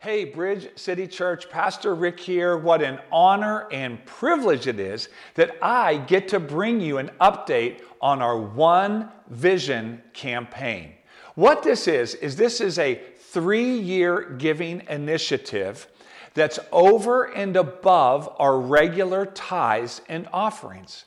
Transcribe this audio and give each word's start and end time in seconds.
Hey, 0.00 0.26
Bridge 0.26 0.68
City 0.76 1.08
Church, 1.08 1.50
Pastor 1.50 1.92
Rick 1.92 2.20
here. 2.20 2.56
What 2.56 2.82
an 2.82 3.00
honor 3.10 3.66
and 3.72 4.04
privilege 4.06 4.68
it 4.68 4.78
is 4.78 5.08
that 5.34 5.56
I 5.60 5.96
get 5.96 6.28
to 6.28 6.38
bring 6.38 6.80
you 6.80 6.98
an 6.98 7.10
update 7.20 7.80
on 8.00 8.22
our 8.22 8.38
One 8.38 9.08
Vision 9.28 10.00
campaign. 10.12 10.92
What 11.34 11.64
this 11.64 11.88
is, 11.88 12.14
is 12.14 12.36
this 12.36 12.60
is 12.60 12.78
a 12.78 13.02
three 13.16 13.76
year 13.76 14.36
giving 14.38 14.82
initiative 14.88 15.88
that's 16.32 16.60
over 16.70 17.24
and 17.34 17.56
above 17.56 18.32
our 18.38 18.56
regular 18.56 19.26
tithes 19.26 20.00
and 20.08 20.28
offerings. 20.32 21.06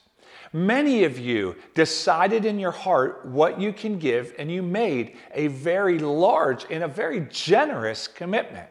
Many 0.52 1.04
of 1.04 1.18
you 1.18 1.56
decided 1.72 2.44
in 2.44 2.58
your 2.58 2.72
heart 2.72 3.24
what 3.24 3.58
you 3.58 3.72
can 3.72 3.98
give, 3.98 4.34
and 4.38 4.52
you 4.52 4.62
made 4.62 5.16
a 5.32 5.46
very 5.46 5.98
large 5.98 6.66
and 6.70 6.84
a 6.84 6.88
very 6.88 7.26
generous 7.30 8.06
commitment. 8.06 8.68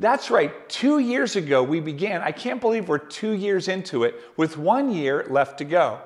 That's 0.00 0.30
right. 0.30 0.68
Two 0.70 0.98
years 0.98 1.36
ago, 1.36 1.62
we 1.62 1.78
began. 1.78 2.22
I 2.22 2.32
can't 2.32 2.58
believe 2.58 2.88
we're 2.88 2.96
two 2.96 3.32
years 3.32 3.68
into 3.68 4.04
it 4.04 4.14
with 4.38 4.56
one 4.56 4.90
year 4.90 5.26
left 5.28 5.58
to 5.58 5.64
go. 5.64 6.00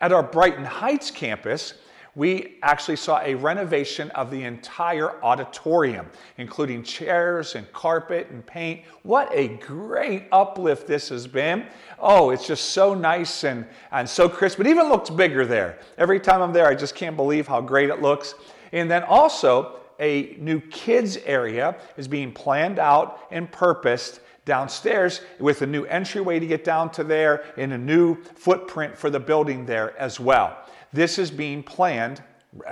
At 0.01 0.11
our 0.11 0.21
Brighton 0.21 0.65
Heights 0.65 1.09
campus, 1.09 1.75
we 2.13 2.57
actually 2.61 2.97
saw 2.97 3.21
a 3.21 3.35
renovation 3.35 4.11
of 4.11 4.29
the 4.29 4.43
entire 4.43 5.23
auditorium, 5.23 6.07
including 6.37 6.83
chairs 6.83 7.55
and 7.55 7.71
carpet 7.71 8.27
and 8.31 8.45
paint. 8.45 8.81
What 9.03 9.29
a 9.31 9.47
great 9.59 10.25
uplift 10.33 10.85
this 10.85 11.07
has 11.07 11.25
been. 11.25 11.65
Oh, 11.99 12.31
it's 12.31 12.45
just 12.45 12.71
so 12.71 12.93
nice 12.93 13.45
and, 13.45 13.65
and 13.93 14.09
so 14.09 14.27
crisp. 14.27 14.59
It 14.59 14.67
even 14.67 14.89
looks 14.89 15.09
bigger 15.09 15.45
there. 15.45 15.79
Every 15.97 16.19
time 16.19 16.41
I'm 16.41 16.51
there, 16.51 16.67
I 16.67 16.75
just 16.75 16.95
can't 16.95 17.15
believe 17.15 17.47
how 17.47 17.61
great 17.61 17.89
it 17.89 18.01
looks. 18.01 18.35
And 18.73 18.91
then 18.91 19.03
also, 19.03 19.79
a 19.99 20.35
new 20.39 20.59
kids 20.59 21.17
area 21.17 21.75
is 21.97 22.07
being 22.07 22.31
planned 22.31 22.79
out 22.79 23.19
and 23.31 23.51
purposed 23.51 24.19
downstairs 24.45 25.21
with 25.39 25.61
a 25.61 25.67
new 25.67 25.85
entryway 25.85 26.39
to 26.39 26.47
get 26.47 26.63
down 26.63 26.91
to 26.91 27.03
there 27.03 27.45
and 27.57 27.71
a 27.73 27.77
new 27.77 28.21
footprint 28.35 28.97
for 28.97 29.09
the 29.09 29.19
building 29.19 29.65
there 29.65 29.97
as 29.97 30.19
well. 30.19 30.57
This 30.91 31.17
is 31.17 31.31
being 31.31 31.63
planned 31.63 32.21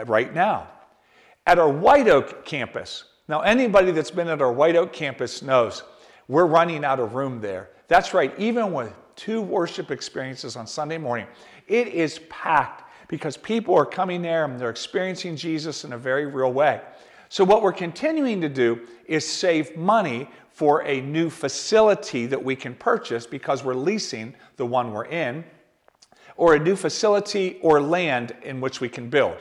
right 0.05 0.33
now. 0.33 0.67
At 1.47 1.57
our 1.57 1.69
White 1.69 2.07
Oak 2.07 2.45
campus, 2.45 3.05
now 3.27 3.41
anybody 3.41 3.91
that's 3.91 4.11
been 4.11 4.27
at 4.27 4.41
our 4.41 4.51
White 4.51 4.75
Oak 4.75 4.93
campus 4.93 5.41
knows 5.41 5.83
we're 6.27 6.45
running 6.45 6.85
out 6.85 6.99
of 6.99 7.15
room 7.15 7.41
there. 7.41 7.69
That's 7.87 8.13
right, 8.13 8.37
even 8.37 8.73
with 8.73 8.93
two 9.15 9.41
worship 9.41 9.91
experiences 9.91 10.55
on 10.55 10.67
Sunday 10.67 10.97
morning, 10.97 11.27
it 11.67 11.87
is 11.87 12.19
packed 12.29 12.83
because 13.07 13.35
people 13.35 13.75
are 13.75 13.85
coming 13.85 14.21
there 14.21 14.45
and 14.45 14.59
they're 14.59 14.69
experiencing 14.69 15.35
Jesus 15.35 15.83
in 15.83 15.93
a 15.93 15.97
very 15.97 16.25
real 16.25 16.53
way. 16.53 16.81
So, 17.31 17.45
what 17.45 17.61
we're 17.61 17.71
continuing 17.71 18.41
to 18.41 18.49
do 18.49 18.81
is 19.05 19.25
save 19.25 19.77
money 19.77 20.27
for 20.49 20.83
a 20.83 20.99
new 20.99 21.29
facility 21.29 22.25
that 22.25 22.43
we 22.43 22.57
can 22.57 22.75
purchase 22.75 23.25
because 23.25 23.63
we're 23.63 23.73
leasing 23.73 24.35
the 24.57 24.65
one 24.65 24.91
we're 24.91 25.05
in, 25.05 25.45
or 26.35 26.55
a 26.55 26.59
new 26.59 26.75
facility 26.75 27.57
or 27.61 27.79
land 27.79 28.35
in 28.43 28.59
which 28.59 28.81
we 28.81 28.89
can 28.89 29.09
build. 29.09 29.37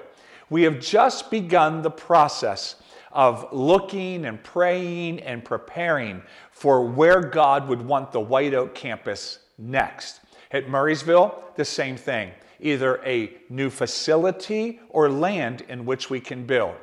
We 0.50 0.62
have 0.62 0.78
just 0.78 1.32
begun 1.32 1.82
the 1.82 1.90
process 1.90 2.76
of 3.10 3.48
looking 3.50 4.24
and 4.24 4.40
praying 4.44 5.18
and 5.24 5.44
preparing 5.44 6.22
for 6.52 6.86
where 6.86 7.20
God 7.20 7.66
would 7.66 7.82
want 7.82 8.12
the 8.12 8.20
White 8.20 8.54
Oak 8.54 8.72
campus 8.72 9.40
next. 9.58 10.20
At 10.52 10.68
Murrysville, 10.68 11.34
the 11.56 11.64
same 11.64 11.96
thing 11.96 12.30
either 12.60 13.02
a 13.04 13.36
new 13.48 13.68
facility 13.68 14.78
or 14.90 15.10
land 15.10 15.62
in 15.68 15.84
which 15.84 16.08
we 16.08 16.20
can 16.20 16.46
build. 16.46 16.76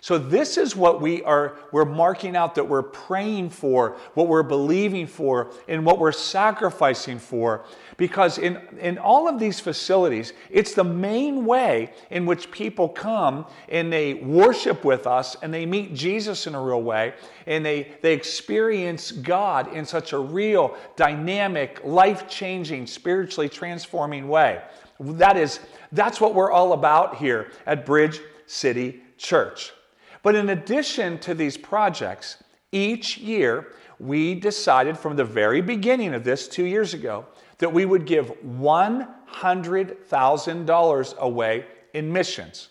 So 0.00 0.18
this 0.18 0.56
is 0.56 0.76
what 0.76 1.00
we 1.00 1.22
are 1.24 1.56
we're 1.72 1.84
marking 1.84 2.36
out 2.36 2.54
that 2.54 2.68
we're 2.68 2.82
praying 2.82 3.50
for, 3.50 3.96
what 4.14 4.28
we're 4.28 4.42
believing 4.42 5.06
for, 5.06 5.50
and 5.66 5.84
what 5.84 5.98
we're 5.98 6.12
sacrificing 6.12 7.18
for 7.18 7.64
because 7.98 8.38
in 8.38 8.58
in 8.80 8.96
all 8.96 9.28
of 9.28 9.38
these 9.38 9.60
facilities, 9.60 10.32
it's 10.48 10.72
the 10.72 10.84
main 10.84 11.44
way 11.44 11.92
in 12.10 12.24
which 12.24 12.50
people 12.50 12.88
come 12.88 13.44
and 13.68 13.92
they 13.92 14.14
worship 14.14 14.84
with 14.84 15.06
us 15.06 15.36
and 15.42 15.52
they 15.52 15.66
meet 15.66 15.94
Jesus 15.94 16.46
in 16.46 16.54
a 16.54 16.62
real 16.62 16.82
way 16.82 17.12
and 17.46 17.66
they 17.66 17.92
they 18.00 18.14
experience 18.14 19.12
God 19.12 19.74
in 19.74 19.84
such 19.84 20.12
a 20.14 20.18
real 20.18 20.76
dynamic, 20.96 21.80
life-changing, 21.84 22.86
spiritually 22.86 23.48
transforming 23.48 24.28
way. 24.28 24.62
That 25.00 25.36
is 25.36 25.60
that's 25.92 26.20
what 26.20 26.34
we're 26.34 26.52
all 26.52 26.72
about 26.72 27.16
here 27.16 27.50
at 27.66 27.84
Bridge 27.84 28.20
City 28.46 29.02
Church. 29.18 29.72
But 30.22 30.34
in 30.34 30.50
addition 30.50 31.18
to 31.20 31.32
these 31.34 31.56
projects, 31.56 32.42
each 32.72 33.16
year 33.18 33.68
we 33.98 34.34
decided 34.34 34.98
from 34.98 35.16
the 35.16 35.24
very 35.24 35.60
beginning 35.60 36.14
of 36.14 36.24
this 36.24 36.48
two 36.48 36.64
years 36.64 36.94
ago 36.94 37.26
that 37.58 37.72
we 37.72 37.84
would 37.84 38.06
give 38.06 38.32
$100,000 38.42 41.18
away 41.18 41.66
in 41.94 42.12
missions. 42.12 42.68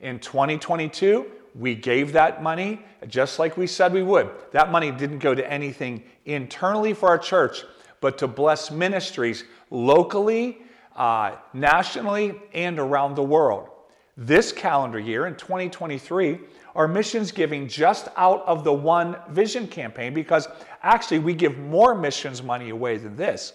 In 0.00 0.18
2022, 0.18 1.26
we 1.54 1.74
gave 1.74 2.12
that 2.12 2.42
money 2.42 2.80
just 3.08 3.38
like 3.38 3.56
we 3.56 3.66
said 3.66 3.92
we 3.92 4.02
would. 4.02 4.30
That 4.52 4.70
money 4.70 4.90
didn't 4.90 5.18
go 5.18 5.34
to 5.34 5.50
anything 5.50 6.02
internally 6.24 6.94
for 6.94 7.08
our 7.08 7.18
church, 7.18 7.64
but 8.00 8.18
to 8.18 8.28
bless 8.28 8.70
ministries 8.70 9.44
locally, 9.70 10.58
uh, 10.96 11.36
nationally, 11.52 12.40
and 12.54 12.78
around 12.78 13.16
the 13.16 13.22
world. 13.22 13.68
This 14.16 14.52
calendar 14.52 14.98
year 14.98 15.26
in 15.26 15.36
2023, 15.36 16.38
our 16.74 16.88
missions 16.88 17.30
giving 17.32 17.68
just 17.68 18.08
out 18.16 18.42
of 18.46 18.64
the 18.64 18.72
One 18.72 19.16
Vision 19.30 19.68
campaign 19.68 20.14
because 20.14 20.48
actually 20.82 21.18
we 21.18 21.34
give 21.34 21.58
more 21.58 21.94
missions 21.94 22.42
money 22.42 22.70
away 22.70 22.96
than 22.96 23.14
this. 23.16 23.52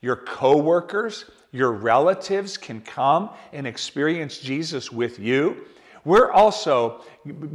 your 0.00 0.16
coworkers, 0.16 1.26
your 1.52 1.72
relatives 1.72 2.56
can 2.56 2.80
come 2.80 3.30
and 3.52 3.66
experience 3.66 4.38
Jesus 4.38 4.92
with 4.92 5.18
you. 5.18 5.64
We're 6.04 6.30
also 6.30 7.02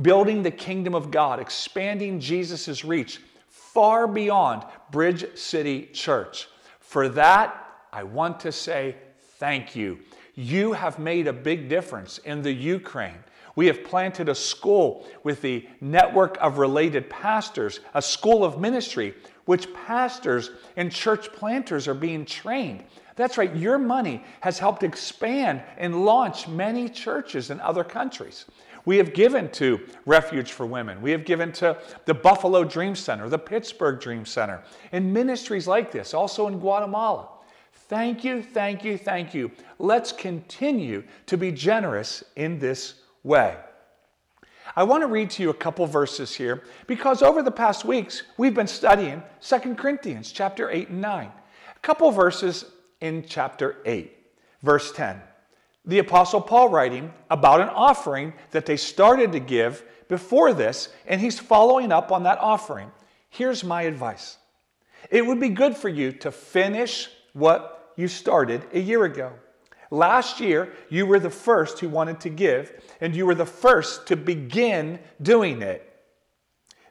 building 0.01 0.43
the 0.43 0.51
kingdom 0.51 0.95
of 0.95 1.11
God, 1.11 1.39
expanding 1.39 2.19
Jesus' 2.19 2.83
reach 2.83 3.21
far 3.47 4.07
beyond 4.07 4.63
Bridge 4.91 5.37
City 5.37 5.89
Church. 5.93 6.47
For 6.79 7.07
that, 7.09 7.65
I 7.93 8.03
want 8.03 8.39
to 8.41 8.51
say 8.51 8.95
thank 9.37 9.75
you. 9.75 9.99
You 10.41 10.73
have 10.73 10.97
made 10.97 11.27
a 11.27 11.33
big 11.33 11.69
difference 11.69 12.17
in 12.17 12.41
the 12.41 12.51
Ukraine. 12.51 13.23
We 13.55 13.67
have 13.67 13.83
planted 13.83 14.27
a 14.27 14.33
school 14.33 15.05
with 15.23 15.39
the 15.43 15.67
network 15.81 16.35
of 16.41 16.57
related 16.57 17.11
pastors, 17.11 17.79
a 17.93 18.01
school 18.01 18.43
of 18.43 18.59
ministry, 18.59 19.13
which 19.45 19.71
pastors 19.85 20.49
and 20.77 20.91
church 20.91 21.31
planters 21.31 21.87
are 21.87 21.93
being 21.93 22.25
trained. 22.25 22.83
That's 23.15 23.37
right, 23.37 23.55
your 23.55 23.77
money 23.77 24.23
has 24.39 24.57
helped 24.57 24.81
expand 24.81 25.61
and 25.77 26.05
launch 26.05 26.47
many 26.47 26.89
churches 26.89 27.51
in 27.51 27.59
other 27.59 27.83
countries. 27.83 28.45
We 28.83 28.97
have 28.97 29.13
given 29.13 29.51
to 29.51 29.79
Refuge 30.07 30.53
for 30.53 30.65
Women. 30.65 31.03
We 31.03 31.11
have 31.11 31.23
given 31.23 31.51
to 31.53 31.77
the 32.05 32.15
Buffalo 32.15 32.63
Dream 32.63 32.95
Center, 32.95 33.29
the 33.29 33.37
Pittsburgh 33.37 33.99
Dream 33.99 34.25
Center, 34.25 34.63
and 34.91 35.13
ministries 35.13 35.67
like 35.67 35.91
this, 35.91 36.15
also 36.15 36.47
in 36.47 36.57
Guatemala. 36.57 37.29
Thank 37.91 38.23
you, 38.23 38.41
thank 38.41 38.85
you, 38.85 38.97
thank 38.97 39.33
you. 39.33 39.51
Let's 39.77 40.13
continue 40.13 41.03
to 41.25 41.37
be 41.37 41.51
generous 41.51 42.23
in 42.37 42.57
this 42.57 42.93
way. 43.21 43.57
I 44.77 44.83
want 44.83 45.03
to 45.03 45.07
read 45.07 45.29
to 45.31 45.43
you 45.43 45.49
a 45.49 45.53
couple 45.53 45.85
verses 45.87 46.33
here 46.33 46.63
because 46.87 47.21
over 47.21 47.43
the 47.43 47.51
past 47.51 47.83
weeks 47.83 48.23
we've 48.37 48.53
been 48.53 48.65
studying 48.65 49.21
2 49.41 49.75
Corinthians 49.75 50.31
chapter 50.31 50.71
8 50.71 50.87
and 50.87 51.01
9. 51.01 51.27
A 51.27 51.79
couple 51.79 52.09
verses 52.11 52.63
in 53.01 53.25
chapter 53.27 53.79
8, 53.85 54.09
verse 54.63 54.93
10 54.93 55.21
the 55.83 55.99
Apostle 55.99 56.39
Paul 56.39 56.69
writing 56.69 57.11
about 57.29 57.59
an 57.59 57.67
offering 57.69 58.31
that 58.51 58.65
they 58.65 58.77
started 58.77 59.33
to 59.33 59.39
give 59.39 59.83
before 60.07 60.53
this, 60.53 60.89
and 61.07 61.19
he's 61.19 61.39
following 61.39 61.91
up 61.91 62.11
on 62.11 62.23
that 62.23 62.37
offering. 62.37 62.91
Here's 63.29 63.65
my 63.65 63.81
advice 63.81 64.37
it 65.09 65.25
would 65.25 65.41
be 65.41 65.49
good 65.49 65.75
for 65.75 65.89
you 65.89 66.13
to 66.13 66.31
finish 66.31 67.09
what 67.33 67.80
you 68.01 68.09
started 68.09 68.65
a 68.73 68.79
year 68.79 69.05
ago. 69.05 69.31
Last 69.91 70.39
year, 70.39 70.73
you 70.89 71.05
were 71.05 71.19
the 71.19 71.29
first 71.29 71.79
who 71.79 71.87
wanted 71.87 72.19
to 72.21 72.29
give, 72.29 72.73
and 72.99 73.15
you 73.15 73.25
were 73.25 73.35
the 73.35 73.45
first 73.45 74.07
to 74.07 74.15
begin 74.15 74.99
doing 75.21 75.61
it. 75.61 75.87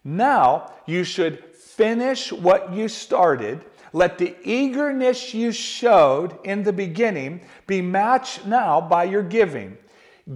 Now, 0.04 0.72
you 0.86 1.04
should 1.04 1.44
finish 1.54 2.32
what 2.32 2.72
you 2.72 2.88
started 2.88 3.64
let 3.92 4.18
the 4.18 4.36
eagerness 4.44 5.34
you 5.34 5.52
showed 5.52 6.38
in 6.44 6.62
the 6.62 6.72
beginning 6.72 7.40
be 7.66 7.82
matched 7.82 8.46
now 8.46 8.80
by 8.80 9.04
your 9.04 9.22
giving. 9.22 9.76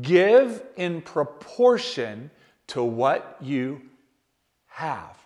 Give 0.02 0.62
in 0.76 1.02
proportion 1.02 2.30
to 2.68 2.82
what 2.82 3.36
you 3.40 3.82
have. 4.66 5.16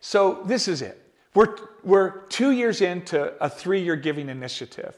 So, 0.00 0.42
this 0.44 0.66
is 0.66 0.82
it. 0.82 1.00
We're, 1.36 1.54
we're 1.84 2.20
two 2.28 2.52
years 2.52 2.80
into 2.80 3.34
a 3.44 3.50
three 3.50 3.82
year 3.82 3.94
giving 3.94 4.30
initiative. 4.30 4.96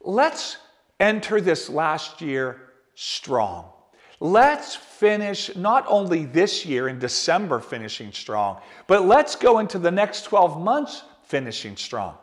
Let's 0.00 0.58
enter 1.00 1.40
this 1.40 1.68
last 1.68 2.20
year 2.20 2.70
strong. 2.94 3.72
Let's 4.20 4.76
finish 4.76 5.56
not 5.56 5.84
only 5.88 6.24
this 6.24 6.64
year 6.64 6.86
in 6.86 7.00
December 7.00 7.58
finishing 7.58 8.12
strong, 8.12 8.60
but 8.86 9.06
let's 9.06 9.34
go 9.34 9.58
into 9.58 9.80
the 9.80 9.90
next 9.90 10.22
12 10.22 10.62
months 10.62 11.02
finishing 11.24 11.76
strong. 11.76 12.16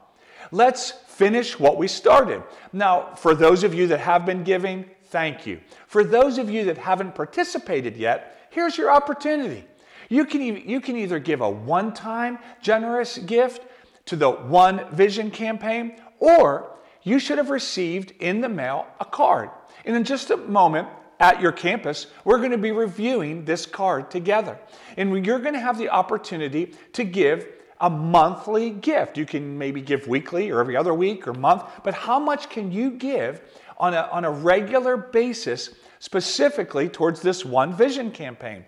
Let's 0.52 0.92
finish 0.92 1.60
what 1.60 1.78
we 1.78 1.90
started. 1.90 2.44
Now, 2.72 3.14
for 3.16 3.36
those 3.36 3.66
of 3.66 3.74
you 3.74 3.88
that 3.88 4.00
have 4.00 4.26
been 4.26 4.46
giving, 4.46 4.86
thank 5.08 5.46
you. 5.46 5.60
For 5.88 6.06
those 6.06 6.38
of 6.38 6.50
you 6.50 6.64
that 6.66 6.78
haven't 6.78 7.14
participated 7.14 7.98
yet, 7.98 8.48
here's 8.52 8.78
your 8.78 8.90
opportunity. 8.90 9.66
You 10.14 10.26
can, 10.26 10.42
you 10.70 10.80
can 10.80 10.96
either 10.96 11.18
give 11.18 11.42
a 11.42 11.50
one 11.50 11.92
time 11.92 12.38
generous 12.62 13.18
gift 13.18 13.66
to 14.06 14.16
the 14.16 14.30
One 14.30 14.88
Vision 14.92 15.32
campaign, 15.32 16.00
or 16.20 16.78
you 17.02 17.18
should 17.18 17.40
have 17.40 17.50
received 17.50 18.12
in 18.20 18.40
the 18.40 18.48
mail 18.48 18.86
a 19.00 19.06
card. 19.06 19.50
And 19.86 19.96
in 19.96 20.04
just 20.04 20.30
a 20.30 20.38
moment, 20.38 20.88
at 21.20 21.42
your 21.42 21.52
campus, 21.52 22.06
we're 22.26 22.38
going 22.38 22.52
to 22.52 22.60
be 22.60 22.72
reviewing 22.72 23.44
this 23.44 23.66
card 23.66 24.12
together. 24.12 24.60
And 24.98 25.26
you're 25.26 25.40
going 25.40 25.56
to 25.56 25.60
have 25.60 25.80
the 25.80 25.90
opportunity 25.90 26.76
to 26.92 27.04
give 27.04 27.48
a 27.82 27.90
monthly 27.90 28.70
gift. 28.70 29.18
You 29.18 29.26
can 29.26 29.58
maybe 29.58 29.82
give 29.82 30.08
weekly 30.08 30.52
or 30.52 30.60
every 30.60 30.78
other 30.78 30.94
week 30.94 31.28
or 31.28 31.34
month, 31.34 31.64
but 31.84 31.96
how 31.96 32.20
much 32.20 32.50
can 32.50 32.72
you 32.72 32.92
give 32.92 33.42
on 33.80 33.96
a, 33.96 34.08
on 34.12 34.26
a 34.26 34.32
regular 34.32 34.96
basis 34.96 35.72
specifically 35.98 36.88
towards 36.88 37.22
this 37.22 37.44
One 37.44 37.74
Vision 37.74 38.12
campaign, 38.12 38.64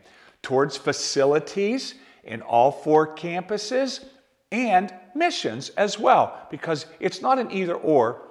towards 0.45 0.77
facilities 0.77 1.95
in 2.24 2.39
all 2.44 2.71
four 2.71 3.15
campuses 3.15 4.06
and 4.51 4.94
missions 5.15 5.69
as 5.69 5.97
well, 5.97 6.47
because 6.51 6.86
it's 7.00 7.19
not 7.19 7.39
an 7.39 7.51
either 7.51 7.74
or, 7.74 8.21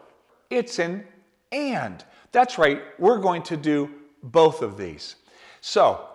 it's 0.48 0.78
an 0.78 1.04
and. 1.50 2.04
That's 2.30 2.56
right, 2.56 2.82
we're 3.00 3.18
going 3.18 3.42
to 3.42 3.56
do 3.56 3.90
both 4.22 4.62
of 4.62 4.76
these. 4.76 5.16
So, 5.60 6.06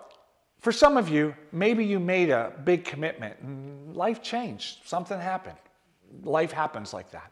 for 0.58 0.72
some 0.72 0.96
of 0.96 1.10
you, 1.10 1.34
maybe 1.52 1.84
you 1.84 2.00
made 2.00 2.30
a 2.30 2.54
big 2.64 2.84
commitment 2.84 3.38
and 3.42 3.94
life 3.94 4.22
changed. 4.22 4.78
Something 4.86 5.20
happened. 5.20 5.58
Life 6.22 6.52
happens 6.52 6.94
like 6.94 7.10
that. 7.10 7.30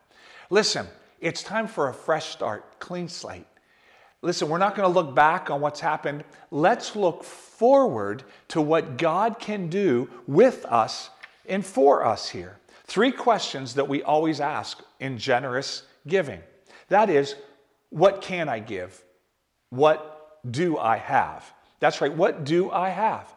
Listen, 0.51 0.87
it's 1.21 1.43
time 1.43 1.67
for 1.67 1.89
a 1.89 1.95
fresh 1.95 2.27
start, 2.27 2.79
clean 2.81 3.09
slate. 3.09 3.47
Listen, 4.23 4.49
we're 4.49 4.59
not 4.59 4.75
going 4.75 4.89
to 4.89 4.95
look 4.95 5.15
back 5.15 5.49
on 5.49 5.61
what's 5.61 5.81
happened. 5.81 6.25
Let's 6.51 6.97
look 6.97 7.23
forward 7.23 8.25
to 8.49 8.61
what 8.61 8.99
God 8.99 9.39
can 9.39 9.69
do 9.69 10.11
with 10.27 10.65
us 10.67 11.11
and 11.47 11.65
for 11.65 12.05
us 12.05 12.29
here. 12.29 12.59
Three 12.85 13.13
questions 13.13 13.75
that 13.75 13.89
we 13.89 14.03
always 14.03 14.41
ask 14.41 14.83
in 14.99 15.19
generous 15.19 15.85
giving. 16.07 16.41
That 16.89 17.11
is, 17.11 17.37
what 17.91 18.21
can 18.21 18.49
I 18.49 18.59
give? 18.59 19.05
What 19.71 20.41
do 20.51 20.79
I 20.79 20.97
have? 20.97 21.53
That's 21.81 22.01
right, 22.01 22.13
what 22.13 22.45
do 22.45 22.71
I 22.71 22.89
have? 22.89 23.33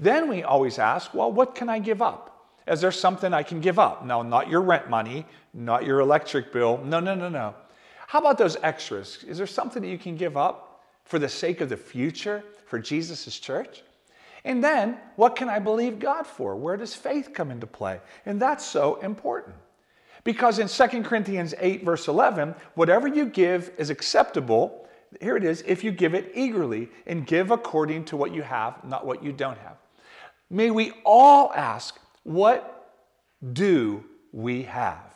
Then 0.00 0.28
we 0.28 0.42
always 0.42 0.78
ask, 0.78 1.14
well, 1.14 1.30
what 1.30 1.54
can 1.54 1.68
I 1.68 1.78
give 1.78 2.02
up? 2.02 2.48
Is 2.66 2.80
there 2.80 2.90
something 2.90 3.32
I 3.32 3.42
can 3.42 3.60
give 3.60 3.78
up? 3.78 4.04
No, 4.04 4.22
not 4.22 4.48
your 4.48 4.62
rent 4.62 4.88
money, 4.90 5.26
not 5.52 5.84
your 5.84 6.00
electric 6.00 6.52
bill. 6.52 6.78
No, 6.82 6.98
no, 6.98 7.14
no, 7.14 7.28
no. 7.28 7.54
How 8.14 8.20
about 8.20 8.38
those 8.38 8.56
extras? 8.62 9.24
Is 9.26 9.38
there 9.38 9.46
something 9.48 9.82
that 9.82 9.88
you 9.88 9.98
can 9.98 10.14
give 10.14 10.36
up 10.36 10.84
for 11.04 11.18
the 11.18 11.28
sake 11.28 11.60
of 11.60 11.68
the 11.68 11.76
future 11.76 12.44
for 12.64 12.78
Jesus' 12.78 13.40
church? 13.40 13.82
And 14.44 14.62
then, 14.62 14.98
what 15.16 15.34
can 15.34 15.48
I 15.48 15.58
believe 15.58 15.98
God 15.98 16.24
for? 16.24 16.54
Where 16.54 16.76
does 16.76 16.94
faith 16.94 17.30
come 17.34 17.50
into 17.50 17.66
play? 17.66 17.98
And 18.24 18.40
that's 18.40 18.64
so 18.64 19.00
important. 19.00 19.56
Because 20.22 20.60
in 20.60 20.68
2 20.68 21.02
Corinthians 21.02 21.54
8, 21.58 21.84
verse 21.84 22.06
11, 22.06 22.54
whatever 22.76 23.08
you 23.08 23.26
give 23.26 23.72
is 23.78 23.90
acceptable 23.90 24.86
here 25.20 25.36
it 25.36 25.42
is 25.42 25.64
if 25.66 25.82
you 25.82 25.90
give 25.90 26.14
it 26.14 26.30
eagerly 26.36 26.90
and 27.08 27.26
give 27.26 27.50
according 27.50 28.04
to 28.04 28.16
what 28.16 28.32
you 28.32 28.42
have, 28.42 28.84
not 28.84 29.04
what 29.04 29.24
you 29.24 29.32
don't 29.32 29.58
have. 29.58 29.78
May 30.48 30.70
we 30.70 30.92
all 31.04 31.52
ask, 31.52 31.98
what 32.22 32.94
do 33.52 34.04
we 34.30 34.62
have? 34.62 35.13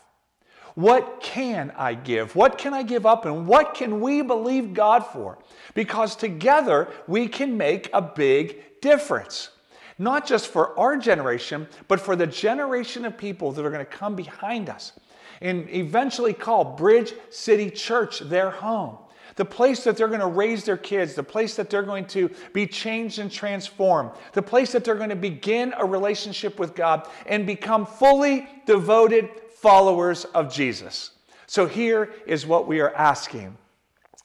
What 0.78 1.20
can 1.20 1.72
I 1.76 1.94
give? 1.94 2.36
What 2.36 2.56
can 2.56 2.72
I 2.72 2.84
give 2.84 3.04
up? 3.04 3.24
And 3.24 3.48
what 3.48 3.74
can 3.74 4.00
we 4.00 4.22
believe 4.22 4.74
God 4.74 5.00
for? 5.00 5.36
Because 5.74 6.14
together 6.14 6.86
we 7.08 7.26
can 7.26 7.56
make 7.56 7.90
a 7.92 8.00
big 8.00 8.80
difference. 8.80 9.50
Not 9.98 10.24
just 10.24 10.46
for 10.46 10.78
our 10.78 10.96
generation, 10.96 11.66
but 11.88 11.98
for 11.98 12.14
the 12.14 12.28
generation 12.28 13.04
of 13.04 13.18
people 13.18 13.50
that 13.50 13.64
are 13.64 13.70
going 13.70 13.84
to 13.84 13.90
come 13.90 14.14
behind 14.14 14.68
us 14.68 14.92
and 15.40 15.68
eventually 15.68 16.32
call 16.32 16.76
Bridge 16.76 17.12
City 17.30 17.70
Church 17.70 18.20
their 18.20 18.50
home 18.50 18.98
the 19.34 19.44
place 19.44 19.84
that 19.84 19.96
they're 19.96 20.08
going 20.08 20.18
to 20.18 20.26
raise 20.26 20.64
their 20.64 20.76
kids, 20.76 21.14
the 21.14 21.22
place 21.22 21.54
that 21.54 21.70
they're 21.70 21.84
going 21.84 22.04
to 22.04 22.28
be 22.52 22.66
changed 22.66 23.20
and 23.20 23.30
transformed, 23.30 24.10
the 24.32 24.42
place 24.42 24.72
that 24.72 24.84
they're 24.84 24.96
going 24.96 25.10
to 25.10 25.14
begin 25.14 25.72
a 25.76 25.84
relationship 25.84 26.58
with 26.58 26.74
God 26.74 27.08
and 27.24 27.46
become 27.46 27.86
fully 27.86 28.48
devoted 28.66 29.30
followers 29.60 30.24
of 30.26 30.52
Jesus. 30.52 31.10
So 31.46 31.66
here 31.66 32.12
is 32.26 32.46
what 32.46 32.68
we 32.68 32.80
are 32.80 32.94
asking. 32.94 33.56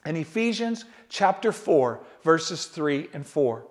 In 0.06 0.16
Ephesians 0.16 0.84
chapter 1.08 1.50
4, 1.50 2.00
verses 2.22 2.66
3 2.66 3.08
and 3.12 3.26
4. 3.26 3.66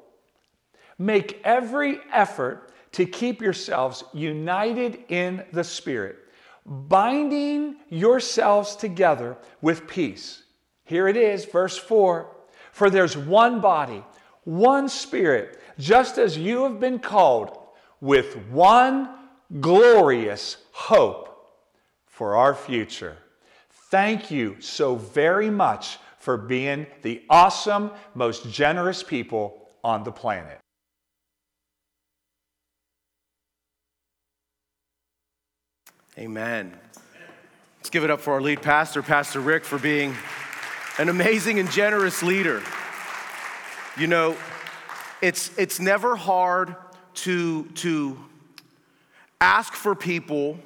Make 0.98 1.41
every 1.43 2.00
effort 2.12 2.72
to 2.93 3.05
keep 3.05 3.41
yourselves 3.41 4.03
united 4.13 5.05
in 5.10 5.43
the 5.51 5.63
Spirit, 5.63 6.17
binding 6.65 7.77
yourselves 7.89 8.75
together 8.75 9.38
with 9.62 9.88
peace. 9.88 10.43
Here 10.84 11.08
it 11.08 11.17
is, 11.17 11.46
verse 11.46 11.77
4 11.77 12.29
For 12.72 12.89
there's 12.89 13.15
one 13.15 13.62
body, 13.62 14.03
one 14.43 14.89
Spirit, 14.89 15.62
just 15.79 16.17
as 16.17 16.38
you 16.38 16.63
have 16.63 16.79
been 16.79 17.00
called, 17.00 17.58
with 18.01 18.36
one 18.50 19.10
glorious 19.62 20.58
hope 20.72 21.32
for 22.13 22.36
our 22.36 22.53
future. 22.53 23.17
Thank 23.89 24.29
you 24.29 24.58
so 24.60 24.96
very 24.96 25.50
much 25.50 25.98
for 26.20 26.38
being 26.38 26.86
the 27.01 27.24
awesome, 27.27 27.89
most 28.13 28.50
generous 28.51 29.01
people 29.01 29.67
on 29.84 30.03
the 30.03 30.12
planet. 30.12 30.60
Amen. 36.17 36.77
Let's 37.79 37.89
give 37.89 38.03
it 38.03 38.12
up 38.12 38.22
for 38.22 38.34
our 38.34 38.41
lead 38.41 38.62
pastor, 38.62 39.01
Pastor 39.01 39.39
Rick, 39.39 39.65
for 39.65 39.79
being 39.79 40.15
an 41.00 41.10
amazing 41.10 41.58
and 41.58 41.70
generous 41.72 42.22
leader. 42.22 42.62
You 43.98 44.05
know, 44.05 44.38
it's, 45.20 45.50
it's 45.58 45.79
never 45.79 46.15
hard 46.15 46.75
to, 47.15 47.63
to 47.63 48.20
ask 49.41 49.74
for 49.74 49.96
people 49.96 50.60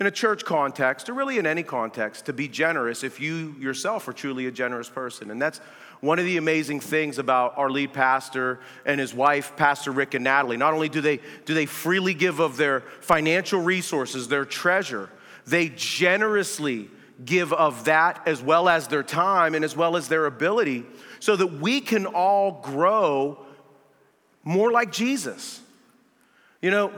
in 0.00 0.06
a 0.06 0.10
church 0.10 0.46
context, 0.46 1.10
or 1.10 1.12
really 1.12 1.36
in 1.36 1.46
any 1.46 1.62
context, 1.62 2.24
to 2.24 2.32
be 2.32 2.48
generous 2.48 3.04
if 3.04 3.20
you 3.20 3.54
yourself 3.60 4.08
are 4.08 4.14
truly 4.14 4.46
a 4.46 4.50
generous 4.50 4.88
person. 4.88 5.30
And 5.30 5.40
that's 5.40 5.58
one 6.00 6.18
of 6.18 6.24
the 6.24 6.38
amazing 6.38 6.80
things 6.80 7.18
about 7.18 7.58
our 7.58 7.68
lead 7.68 7.92
pastor 7.92 8.60
and 8.86 8.98
his 8.98 9.12
wife, 9.12 9.54
Pastor 9.56 9.90
Rick 9.90 10.14
and 10.14 10.24
Natalie. 10.24 10.56
Not 10.56 10.72
only 10.72 10.88
do 10.88 11.02
they, 11.02 11.20
do 11.44 11.52
they 11.52 11.66
freely 11.66 12.14
give 12.14 12.40
of 12.40 12.56
their 12.56 12.80
financial 13.02 13.60
resources, 13.60 14.26
their 14.26 14.46
treasure, 14.46 15.10
they 15.46 15.68
generously 15.68 16.88
give 17.22 17.52
of 17.52 17.84
that 17.84 18.22
as 18.26 18.40
well 18.40 18.70
as 18.70 18.88
their 18.88 19.02
time 19.02 19.54
and 19.54 19.62
as 19.62 19.76
well 19.76 19.96
as 19.98 20.08
their 20.08 20.24
ability 20.24 20.86
so 21.18 21.36
that 21.36 21.60
we 21.60 21.82
can 21.82 22.06
all 22.06 22.52
grow 22.62 23.44
more 24.44 24.72
like 24.72 24.90
Jesus. 24.90 25.60
You 26.62 26.70
know, 26.70 26.92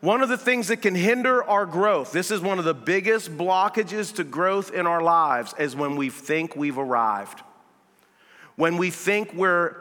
one 0.00 0.22
of 0.22 0.28
the 0.28 0.36
things 0.36 0.68
that 0.68 0.82
can 0.82 0.94
hinder 0.94 1.42
our 1.44 1.66
growth, 1.66 2.12
this 2.12 2.30
is 2.30 2.40
one 2.40 2.58
of 2.58 2.64
the 2.64 2.74
biggest 2.74 3.36
blockages 3.36 4.14
to 4.16 4.24
growth 4.24 4.72
in 4.72 4.86
our 4.86 5.02
lives, 5.02 5.54
is 5.58 5.74
when 5.74 5.96
we 5.96 6.10
think 6.10 6.54
we've 6.54 6.78
arrived 6.78 7.42
when 8.56 8.78
we 8.78 8.90
think 8.90 9.32
we're 9.34 9.76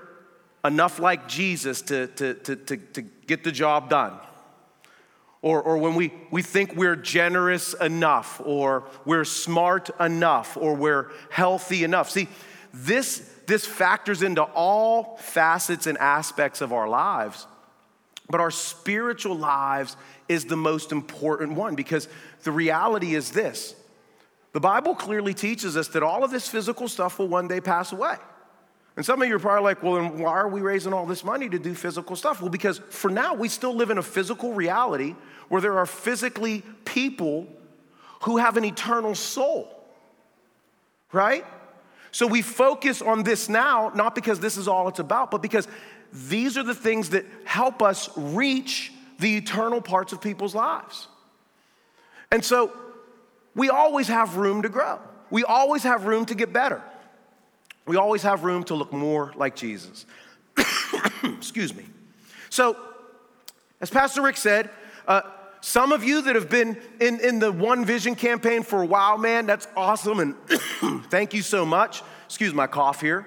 enough 0.64 1.00
like 1.00 1.28
Jesus 1.28 1.82
to, 1.84 2.08
to, 2.08 2.34
to, 2.36 2.56
to, 2.56 2.78
to 2.78 3.02
get 3.02 3.44
the 3.44 3.52
job 3.52 3.90
done. 3.90 4.14
Or, 5.42 5.62
or 5.62 5.78
when 5.78 5.96
we, 5.96 6.12
we 6.32 6.42
think 6.42 6.76
we're 6.76 6.96
generous 6.96 7.74
enough, 7.76 8.42
or 8.44 8.86
we're 9.06 9.26
smart 9.26 9.92
enough, 10.00 10.58
or 10.58 10.74
we're 10.74 11.12
healthy 11.30 11.84
enough. 11.84 12.10
See, 12.10 12.28
this, 12.74 13.20
this 13.46 13.66
factors 13.66 14.24
into 14.24 14.42
all 14.42 15.18
facets 15.18 15.86
and 15.86 15.98
aspects 16.00 16.62
of 16.62 16.74
our 16.74 16.90
lives. 16.90 17.46
But 18.30 18.42
our 18.42 18.52
spiritual 18.52 19.36
lives 19.36 19.98
is 20.28 20.46
the 20.46 20.58
most 20.58 20.92
important 20.92 21.54
one 21.54 21.76
because 21.76 22.08
the 22.44 22.52
reality 22.52 23.16
is 23.16 23.32
this 23.32 23.76
the 24.54 24.60
Bible 24.62 24.96
clearly 24.96 25.34
teaches 25.34 25.76
us 25.76 25.90
that 25.90 26.02
all 26.02 26.24
of 26.24 26.32
this 26.32 26.48
physical 26.48 26.88
stuff 26.88 27.20
will 27.20 27.28
one 27.28 27.48
day 27.48 27.60
pass 27.60 27.92
away. 27.92 28.16
And 28.96 29.06
some 29.06 29.22
of 29.22 29.28
you 29.28 29.36
are 29.36 29.40
probably 29.40 29.64
like, 29.64 29.84
well, 29.84 29.96
then 29.96 30.20
why 30.20 30.32
are 30.32 30.48
we 30.48 30.62
raising 30.62 30.94
all 30.94 31.06
this 31.06 31.26
money 31.26 31.50
to 31.50 31.60
do 31.60 31.74
physical 31.74 32.16
stuff? 32.16 32.42
Well, 32.42 32.50
because 32.50 32.80
for 32.90 33.12
now, 33.12 33.34
we 33.34 33.50
still 33.50 33.76
live 33.76 33.90
in 33.90 33.98
a 33.98 34.02
physical 34.02 34.54
reality 34.54 35.16
where 35.50 35.60
there 35.60 35.78
are 35.78 35.86
physically 35.86 36.64
people 36.86 37.48
who 38.22 38.38
have 38.38 38.56
an 38.56 38.64
eternal 38.64 39.14
soul, 39.14 39.70
right? 41.12 41.46
So 42.12 42.26
we 42.26 42.42
focus 42.42 43.02
on 43.02 43.24
this 43.24 43.50
now, 43.50 43.92
not 43.94 44.16
because 44.16 44.40
this 44.40 44.56
is 44.56 44.70
all 44.70 44.88
it's 44.88 45.00
about, 45.00 45.32
but 45.32 45.42
because 45.42 45.68
these 46.12 46.58
are 46.58 46.64
the 46.64 46.76
things 46.76 47.12
that 47.12 47.26
help 47.46 47.82
us 47.82 48.10
reach 48.16 48.92
the 49.20 49.38
eternal 49.38 49.82
parts 49.82 50.14
of 50.14 50.22
people's 50.22 50.56
lives. 50.56 51.08
And 52.32 52.44
so 52.44 52.72
we 53.56 53.70
always 53.70 54.08
have 54.08 54.38
room 54.38 54.62
to 54.64 54.70
grow, 54.70 55.00
we 55.30 55.44
always 55.44 55.84
have 55.84 56.06
room 56.06 56.26
to 56.26 56.36
get 56.36 56.52
better 56.54 56.82
we 57.86 57.98
always 57.98 58.24
have 58.24 58.44
room 58.44 58.64
to 58.66 58.76
look 58.76 58.92
more 58.92 59.32
like 59.36 59.56
Jesus. 59.56 60.06
Excuse 61.24 61.74
me. 61.74 61.86
So, 62.50 62.78
as 63.80 63.90
Pastor 63.90 64.22
Rick 64.22 64.38
said, 64.38 64.70
uh, 65.08 65.22
some 65.62 65.92
of 65.92 66.04
you 66.04 66.22
that 66.24 66.36
have 66.36 66.50
been 66.50 66.78
in, 67.00 67.20
in 67.20 67.40
the 67.40 67.52
One 67.52 67.86
Vision 67.86 68.16
campaign 68.16 68.64
for 68.64 68.82
a 68.82 68.86
while, 68.86 69.18
man, 69.18 69.46
that's 69.46 69.68
awesome, 69.76 70.20
and 70.20 70.36
thank 71.10 71.34
you 71.34 71.42
so 71.42 71.66
much. 71.66 72.02
Excuse 72.26 72.54
my 72.54 72.68
cough 72.68 73.02
here. 73.02 73.26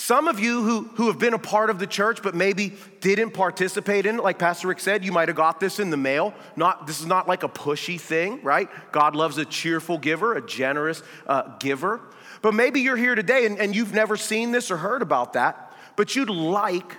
Some 0.00 0.28
of 0.28 0.40
you 0.40 0.62
who, 0.62 0.84
who 0.94 1.08
have 1.08 1.18
been 1.18 1.34
a 1.34 1.38
part 1.38 1.68
of 1.68 1.78
the 1.78 1.86
church 1.86 2.22
but 2.22 2.34
maybe 2.34 2.72
didn't 3.02 3.32
participate 3.32 4.06
in 4.06 4.18
it, 4.18 4.22
like 4.22 4.38
Pastor 4.38 4.68
Rick 4.68 4.80
said, 4.80 5.04
you 5.04 5.12
might 5.12 5.28
have 5.28 5.36
got 5.36 5.60
this 5.60 5.78
in 5.78 5.90
the 5.90 5.98
mail. 5.98 6.32
Not, 6.56 6.86
this 6.86 7.00
is 7.00 7.06
not 7.06 7.28
like 7.28 7.42
a 7.42 7.50
pushy 7.50 8.00
thing, 8.00 8.42
right? 8.42 8.70
God 8.92 9.14
loves 9.14 9.36
a 9.36 9.44
cheerful 9.44 9.98
giver, 9.98 10.34
a 10.34 10.40
generous 10.40 11.02
uh, 11.26 11.54
giver. 11.58 12.00
But 12.40 12.54
maybe 12.54 12.80
you're 12.80 12.96
here 12.96 13.14
today 13.14 13.44
and, 13.44 13.58
and 13.58 13.76
you've 13.76 13.92
never 13.92 14.16
seen 14.16 14.52
this 14.52 14.70
or 14.70 14.78
heard 14.78 15.02
about 15.02 15.34
that, 15.34 15.76
but 15.96 16.16
you'd 16.16 16.30
like 16.30 16.96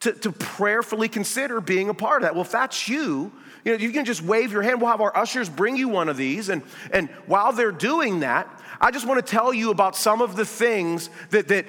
to, 0.00 0.12
to 0.12 0.32
prayerfully 0.32 1.08
consider 1.08 1.60
being 1.60 1.88
a 1.88 1.94
part 1.94 2.22
of 2.22 2.26
that. 2.26 2.34
Well, 2.34 2.42
if 2.42 2.50
that's 2.50 2.88
you, 2.88 3.30
you 3.64 3.72
know, 3.72 3.78
you 3.78 3.92
can 3.92 4.04
just 4.04 4.22
wave 4.22 4.50
your 4.50 4.62
hand. 4.62 4.80
We'll 4.80 4.90
have 4.90 5.00
our 5.00 5.16
ushers 5.16 5.48
bring 5.48 5.76
you 5.76 5.88
one 5.88 6.08
of 6.08 6.16
these. 6.16 6.48
And, 6.48 6.62
and 6.92 7.10
while 7.26 7.52
they're 7.52 7.70
doing 7.70 8.20
that, 8.20 8.48
I 8.80 8.90
just 8.90 9.06
want 9.06 9.24
to 9.24 9.30
tell 9.30 9.54
you 9.54 9.70
about 9.70 9.94
some 9.94 10.20
of 10.20 10.34
the 10.34 10.44
things 10.44 11.10
that, 11.30 11.46
that 11.46 11.66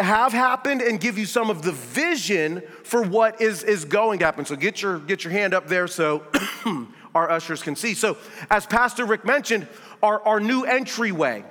have 0.00 0.32
happened 0.32 0.82
and 0.82 1.00
give 1.00 1.18
you 1.18 1.26
some 1.26 1.50
of 1.50 1.62
the 1.62 1.72
vision 1.72 2.62
for 2.82 3.02
what 3.02 3.40
is, 3.40 3.62
is 3.62 3.84
going 3.84 4.18
to 4.20 4.24
happen. 4.24 4.44
So 4.44 4.56
get 4.56 4.82
your, 4.82 4.98
get 4.98 5.24
your 5.24 5.32
hand 5.32 5.54
up 5.54 5.68
there 5.68 5.86
so 5.86 6.22
our 7.14 7.30
ushers 7.30 7.62
can 7.62 7.76
see. 7.76 7.94
So, 7.94 8.16
as 8.50 8.66
Pastor 8.66 9.04
Rick 9.04 9.24
mentioned, 9.24 9.66
our, 10.02 10.20
our 10.22 10.40
new 10.40 10.64
entryway 10.64 11.44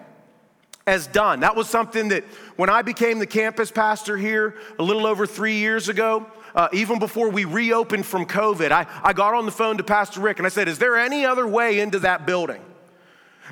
as 0.87 1.07
done. 1.07 1.39
That 1.39 1.55
was 1.55 1.67
something 1.67 2.09
that 2.09 2.23
when 2.57 2.69
I 2.69 2.83
became 2.83 3.19
the 3.19 3.25
campus 3.25 3.71
pastor 3.71 4.17
here 4.17 4.55
a 4.77 4.83
little 4.83 5.07
over 5.07 5.25
three 5.25 5.57
years 5.57 5.89
ago, 5.89 6.27
uh, 6.53 6.69
even 6.71 6.99
before 6.99 7.29
we 7.29 7.43
reopened 7.43 8.05
from 8.05 8.25
COVID, 8.25 8.71
I, 8.71 8.85
I 9.03 9.13
got 9.13 9.33
on 9.33 9.45
the 9.45 9.51
phone 9.51 9.77
to 9.77 9.83
Pastor 9.83 10.21
Rick 10.21 10.37
and 10.37 10.45
I 10.45 10.49
said, 10.49 10.67
Is 10.67 10.77
there 10.77 10.95
any 10.95 11.25
other 11.25 11.47
way 11.47 11.79
into 11.79 11.99
that 11.99 12.25
building? 12.25 12.61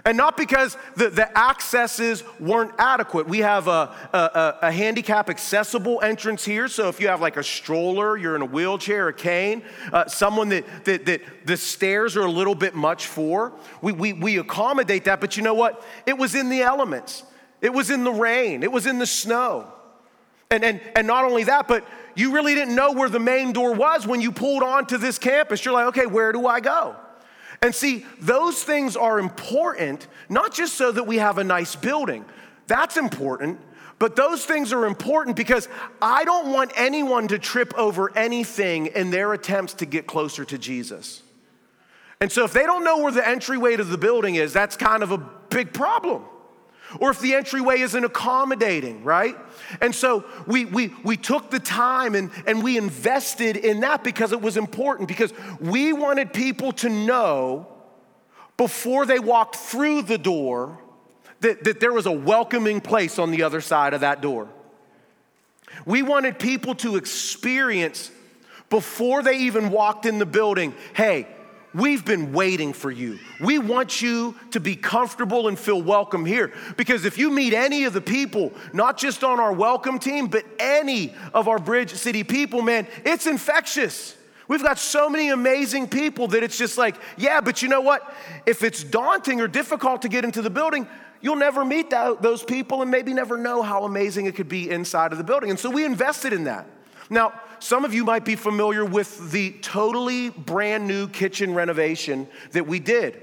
And 0.05 0.17
not 0.17 0.35
because 0.35 0.75
the, 0.97 1.09
the 1.09 1.37
accesses 1.37 2.25
weren't 2.37 2.71
adequate. 2.77 3.25
We 3.25 3.39
have 3.39 3.69
a, 3.69 3.95
a, 4.11 4.57
a, 4.63 4.71
handicap 4.71 5.29
accessible 5.29 6.01
entrance 6.01 6.43
here. 6.43 6.67
So 6.67 6.89
if 6.89 6.99
you 6.99 7.07
have 7.07 7.21
like 7.21 7.37
a 7.37 7.43
stroller, 7.43 8.17
you're 8.17 8.35
in 8.35 8.41
a 8.41 8.45
wheelchair, 8.45 9.07
a 9.07 9.13
cane, 9.13 9.63
uh, 9.93 10.07
someone 10.07 10.49
that, 10.49 10.65
that, 10.83 11.05
that 11.05 11.21
the 11.45 11.55
stairs 11.55 12.17
are 12.17 12.25
a 12.25 12.31
little 12.31 12.55
bit 12.55 12.75
much 12.75 13.07
for, 13.07 13.53
we, 13.81 13.93
we, 13.93 14.11
we 14.11 14.37
accommodate 14.39 15.05
that. 15.05 15.21
But 15.21 15.37
you 15.37 15.43
know 15.43 15.53
what? 15.53 15.81
It 16.05 16.17
was 16.17 16.35
in 16.35 16.49
the 16.49 16.61
elements, 16.61 17.23
it 17.61 17.73
was 17.73 17.89
in 17.89 18.03
the 18.03 18.11
rain, 18.11 18.61
it 18.61 18.71
was 18.71 18.85
in 18.85 18.99
the 18.99 19.07
snow. 19.07 19.71
And, 20.51 20.65
and, 20.65 20.81
and 20.97 21.07
not 21.07 21.23
only 21.23 21.45
that, 21.45 21.69
but 21.69 21.87
you 22.13 22.33
really 22.33 22.53
didn't 22.55 22.75
know 22.75 22.91
where 22.91 23.09
the 23.09 23.19
main 23.19 23.53
door 23.53 23.73
was 23.73 24.05
when 24.05 24.19
you 24.19 24.33
pulled 24.33 24.63
onto 24.63 24.97
this 24.97 25.17
campus. 25.17 25.63
You're 25.63 25.73
like, 25.73 25.87
okay, 25.87 26.05
where 26.05 26.33
do 26.33 26.45
I 26.45 26.59
go? 26.59 26.97
And 27.63 27.73
see, 27.73 28.05
those 28.19 28.61
things 28.61 28.97
are 28.97 29.19
important, 29.19 30.07
not 30.27 30.53
just 30.53 30.73
so 30.75 30.91
that 30.91 31.07
we 31.07 31.17
have 31.17 31.37
a 31.37 31.45
nice 31.45 31.77
building, 31.77 32.25
that's 32.67 32.97
important, 32.97 33.57
but 33.99 34.17
those 34.17 34.43
things 34.43 34.73
are 34.73 34.85
important 34.85 35.37
because 35.37 35.69
I 36.01 36.25
don't 36.25 36.51
want 36.51 36.73
anyone 36.75 37.29
to 37.29 37.39
trip 37.39 37.73
over 37.77 38.15
anything 38.17 38.87
in 38.87 39.11
their 39.11 39.31
attempts 39.31 39.75
to 39.75 39.85
get 39.85 40.07
closer 40.07 40.43
to 40.43 40.57
Jesus. 40.57 41.23
And 42.19 42.29
so 42.29 42.43
if 42.43 42.51
they 42.51 42.63
don't 42.63 42.83
know 42.83 42.97
where 42.97 43.13
the 43.13 43.25
entryway 43.25 43.77
to 43.77 43.83
the 43.85 43.97
building 43.97 44.35
is, 44.35 44.51
that's 44.51 44.75
kind 44.75 45.01
of 45.01 45.11
a 45.11 45.17
big 45.17 45.73
problem 45.73 46.25
or 46.99 47.11
if 47.11 47.19
the 47.19 47.33
entryway 47.33 47.79
isn't 47.79 48.03
accommodating, 48.03 49.03
right? 49.03 49.35
And 49.81 49.93
so 49.93 50.25
we, 50.47 50.65
we, 50.65 50.93
we 51.03 51.17
took 51.17 51.49
the 51.49 51.59
time 51.59 52.15
and, 52.15 52.31
and 52.45 52.63
we 52.63 52.77
invested 52.77 53.57
in 53.57 53.81
that 53.81 54.03
because 54.03 54.31
it 54.31 54.41
was 54.41 54.57
important, 54.57 55.07
because 55.07 55.33
we 55.59 55.93
wanted 55.93 56.33
people 56.33 56.71
to 56.73 56.89
know 56.89 57.67
before 58.57 59.05
they 59.05 59.19
walked 59.19 59.55
through 59.55 60.03
the 60.03 60.17
door 60.17 60.79
that, 61.39 61.63
that 61.63 61.79
there 61.79 61.93
was 61.93 62.05
a 62.05 62.11
welcoming 62.11 62.81
place 62.81 63.19
on 63.19 63.31
the 63.31 63.43
other 63.43 63.61
side 63.61 63.93
of 63.93 64.01
that 64.01 64.21
door. 64.21 64.47
We 65.85 66.01
wanted 66.01 66.39
people 66.39 66.75
to 66.75 66.95
experience 66.95 68.11
before 68.69 69.21
they 69.21 69.37
even 69.39 69.69
walked 69.69 70.05
in 70.05 70.19
the 70.19 70.25
building 70.25 70.73
hey, 70.93 71.27
We've 71.73 72.05
been 72.05 72.33
waiting 72.33 72.71
for 72.71 72.91
you. 72.91 73.17
We 73.41 73.57
want 73.57 73.99
you 73.99 74.35
to 74.51 74.59
be 74.59 74.75
comfortable 74.75 75.47
and 75.47 75.57
feel 75.57 75.81
welcome 75.81 76.23
here. 76.23 76.53
Because 76.77 77.03
if 77.03 77.17
you 77.17 77.31
meet 77.31 77.53
any 77.53 77.85
of 77.85 77.93
the 77.93 78.01
people, 78.01 78.53
not 78.73 78.97
just 78.97 79.23
on 79.23 79.39
our 79.39 79.51
welcome 79.51 79.97
team, 79.97 80.27
but 80.27 80.45
any 80.59 81.15
of 81.33 81.47
our 81.47 81.57
Bridge 81.57 81.91
City 81.93 82.23
people, 82.23 82.61
man, 82.61 82.85
it's 83.03 83.25
infectious. 83.25 84.15
We've 84.47 84.61
got 84.61 84.77
so 84.77 85.09
many 85.09 85.29
amazing 85.29 85.87
people 85.87 86.27
that 86.27 86.43
it's 86.43 86.59
just 86.59 86.77
like, 86.77 86.95
yeah, 87.17 87.41
but 87.41 87.63
you 87.63 87.69
know 87.69 87.81
what? 87.81 88.13
If 88.45 88.61
it's 88.61 88.83
daunting 88.83 89.41
or 89.41 89.47
difficult 89.47 90.03
to 90.03 90.09
get 90.09 90.25
into 90.25 90.43
the 90.43 90.51
building, 90.51 90.87
you'll 91.21 91.37
never 91.37 91.65
meet 91.65 91.89
those 91.89 92.43
people 92.43 92.83
and 92.83 92.91
maybe 92.91 93.15
never 93.15 93.35
know 93.35 93.63
how 93.63 93.85
amazing 93.85 94.27
it 94.27 94.35
could 94.35 94.49
be 94.49 94.69
inside 94.69 95.11
of 95.11 95.17
the 95.17 95.23
building. 95.23 95.49
And 95.49 95.57
so 95.57 95.71
we 95.71 95.85
invested 95.85 96.33
in 96.33 96.43
that. 96.43 96.67
Now, 97.09 97.33
some 97.59 97.85
of 97.85 97.93
you 97.93 98.03
might 98.03 98.25
be 98.25 98.35
familiar 98.35 98.83
with 98.83 99.31
the 99.31 99.51
totally 99.61 100.29
brand 100.29 100.87
new 100.87 101.07
kitchen 101.07 101.53
renovation 101.53 102.27
that 102.51 102.67
we 102.67 102.79
did. 102.79 103.21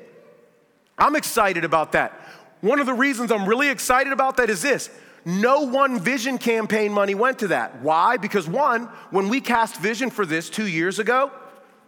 I'm 0.99 1.17
excited 1.17 1.65
about 1.65 1.93
that. 1.93 2.13
One 2.61 2.79
of 2.79 2.87
the 2.87 2.95
reasons 2.95 3.33
I'm 3.33 3.47
really 3.49 3.69
excited 3.69 4.13
about 4.13 4.37
that 4.37 4.51
is 4.51 4.63
this 4.63 4.91
no 5.25 5.63
one 5.63 6.01
vision 6.01 6.39
campaign 6.39 6.93
money 6.93 7.15
went 7.15 7.39
to 7.41 7.49
that. 7.49 7.83
Why? 7.83 8.17
Because 8.17 8.49
one, 8.49 8.85
when 9.11 9.29
we 9.29 9.41
cast 9.41 9.81
vision 9.81 10.11
for 10.11 10.25
this 10.25 10.49
two 10.49 10.67
years 10.67 10.99
ago, 10.99 11.31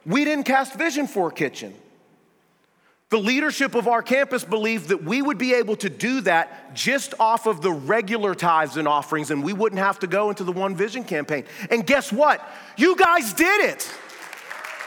we 0.05 0.25
didn't 0.25 0.45
cast 0.45 0.75
vision 0.75 1.07
for 1.07 1.29
a 1.29 1.33
kitchen. 1.33 1.75
The 3.13 3.19
leadership 3.19 3.75
of 3.75 3.89
our 3.89 4.01
campus 4.01 4.43
believed 4.43 4.89
that 4.89 5.05
we 5.05 5.21
would 5.21 5.37
be 5.37 5.53
able 5.53 5.77
to 5.77 5.91
do 5.91 6.23
that 6.23 6.75
just 6.75 7.13
off 7.21 7.47
of 7.47 7.61
the 7.61 7.71
regular 7.71 8.35
tithes 8.35 8.79
and 8.79 8.89
offerings, 8.89 9.31
and 9.31 9.45
we 9.45 9.53
wouldn't 9.53 9.83
have 9.83 9.99
to 9.99 10.07
go 10.07 10.31
into 10.31 10.45
the 10.45 10.53
One 10.53 10.75
Vision 10.75 11.05
campaign. 11.05 11.45
And 11.71 11.87
guess 11.87 12.11
what? 12.11 12.43
You 12.79 12.97
guys 12.97 13.35
did 13.35 13.67
it. 13.67 13.95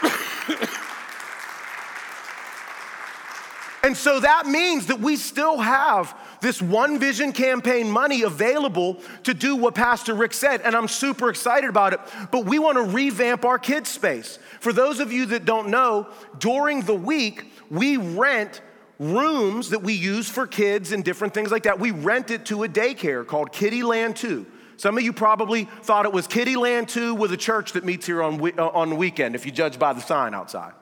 and 3.84 3.96
so 3.96 4.20
that 4.20 4.48
means 4.48 4.88
that 4.88 5.00
we 5.00 5.18
still 5.18 5.60
have 5.60 6.18
this 6.42 6.60
One 6.60 6.98
Vision 6.98 7.32
campaign 7.32 7.92
money 7.92 8.24
available 8.24 9.02
to 9.26 9.36
do 9.36 9.56
what 9.56 9.76
Pastor 9.76 10.16
Rick 10.16 10.34
said, 10.34 10.62
and 10.62 10.76
I'm 10.76 10.88
super 10.88 11.30
excited 11.30 11.70
about 11.70 11.94
it. 11.94 12.00
But 12.32 12.46
we 12.46 12.58
want 12.58 12.78
to 12.78 12.84
revamp 12.86 13.46
our 13.46 13.60
kids' 13.60 13.92
space. 13.92 14.40
For 14.62 14.74
those 14.74 15.00
of 15.00 15.14
you 15.14 15.28
that 15.28 15.46
don't 15.46 15.70
know, 15.70 16.08
during 16.40 16.82
the 16.82 16.96
week, 16.96 17.52
we 17.70 17.98
rent 17.98 18.62
rooms 19.00 19.70
that 19.72 19.82
we 19.82 19.94
use 19.94 20.30
for 20.30 20.48
kids 20.48 20.92
and 20.92 21.04
different 21.04 21.34
things 21.34 21.52
like 21.52 21.64
that. 21.64 21.80
We 21.80 21.92
rent 21.92 22.32
it 22.32 22.46
to 22.48 22.64
a 22.64 22.70
daycare 22.70 23.26
called 23.26 23.52
Kitty 23.52 23.84
Land 23.84 24.16
2. 24.16 24.46
Some 24.78 24.98
of 24.98 25.04
you 25.04 25.14
probably 25.14 25.66
thought 25.84 26.06
it 26.06 26.12
was 26.12 26.28
Kitty 26.28 26.56
Land 26.56 26.90
2 26.90 27.16
with 27.16 27.32
a 27.32 27.38
church 27.38 27.74
that 27.74 27.86
meets 27.86 28.06
here 28.06 28.22
on, 28.22 28.42
uh, 28.60 28.68
on 28.70 28.90
the 28.90 28.96
weekend, 28.96 29.36
if 29.36 29.46
you 29.46 29.52
judge 29.52 29.80
by 29.80 29.94
the 29.94 30.02
sign 30.02 30.34
outside. 30.34 30.74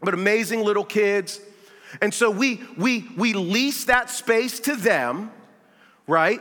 But 0.00 0.14
amazing 0.14 0.62
little 0.62 0.84
kids. 0.84 1.40
And 2.00 2.12
so 2.12 2.30
we, 2.30 2.60
we, 2.76 3.06
we 3.16 3.34
lease 3.34 3.84
that 3.84 4.10
space 4.10 4.60
to 4.60 4.76
them, 4.76 5.30
right? 6.06 6.40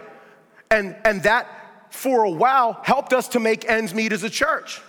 And, 0.70 0.96
and 1.03 1.24
that, 1.24 1.48
for 1.89 2.24
a 2.24 2.29
while, 2.29 2.79
helped 2.84 3.13
us 3.13 3.29
to 3.29 3.39
make 3.39 3.70
ends 3.70 3.94
meet 3.94 4.12
as 4.12 4.24
a 4.24 4.29
church. 4.29 4.82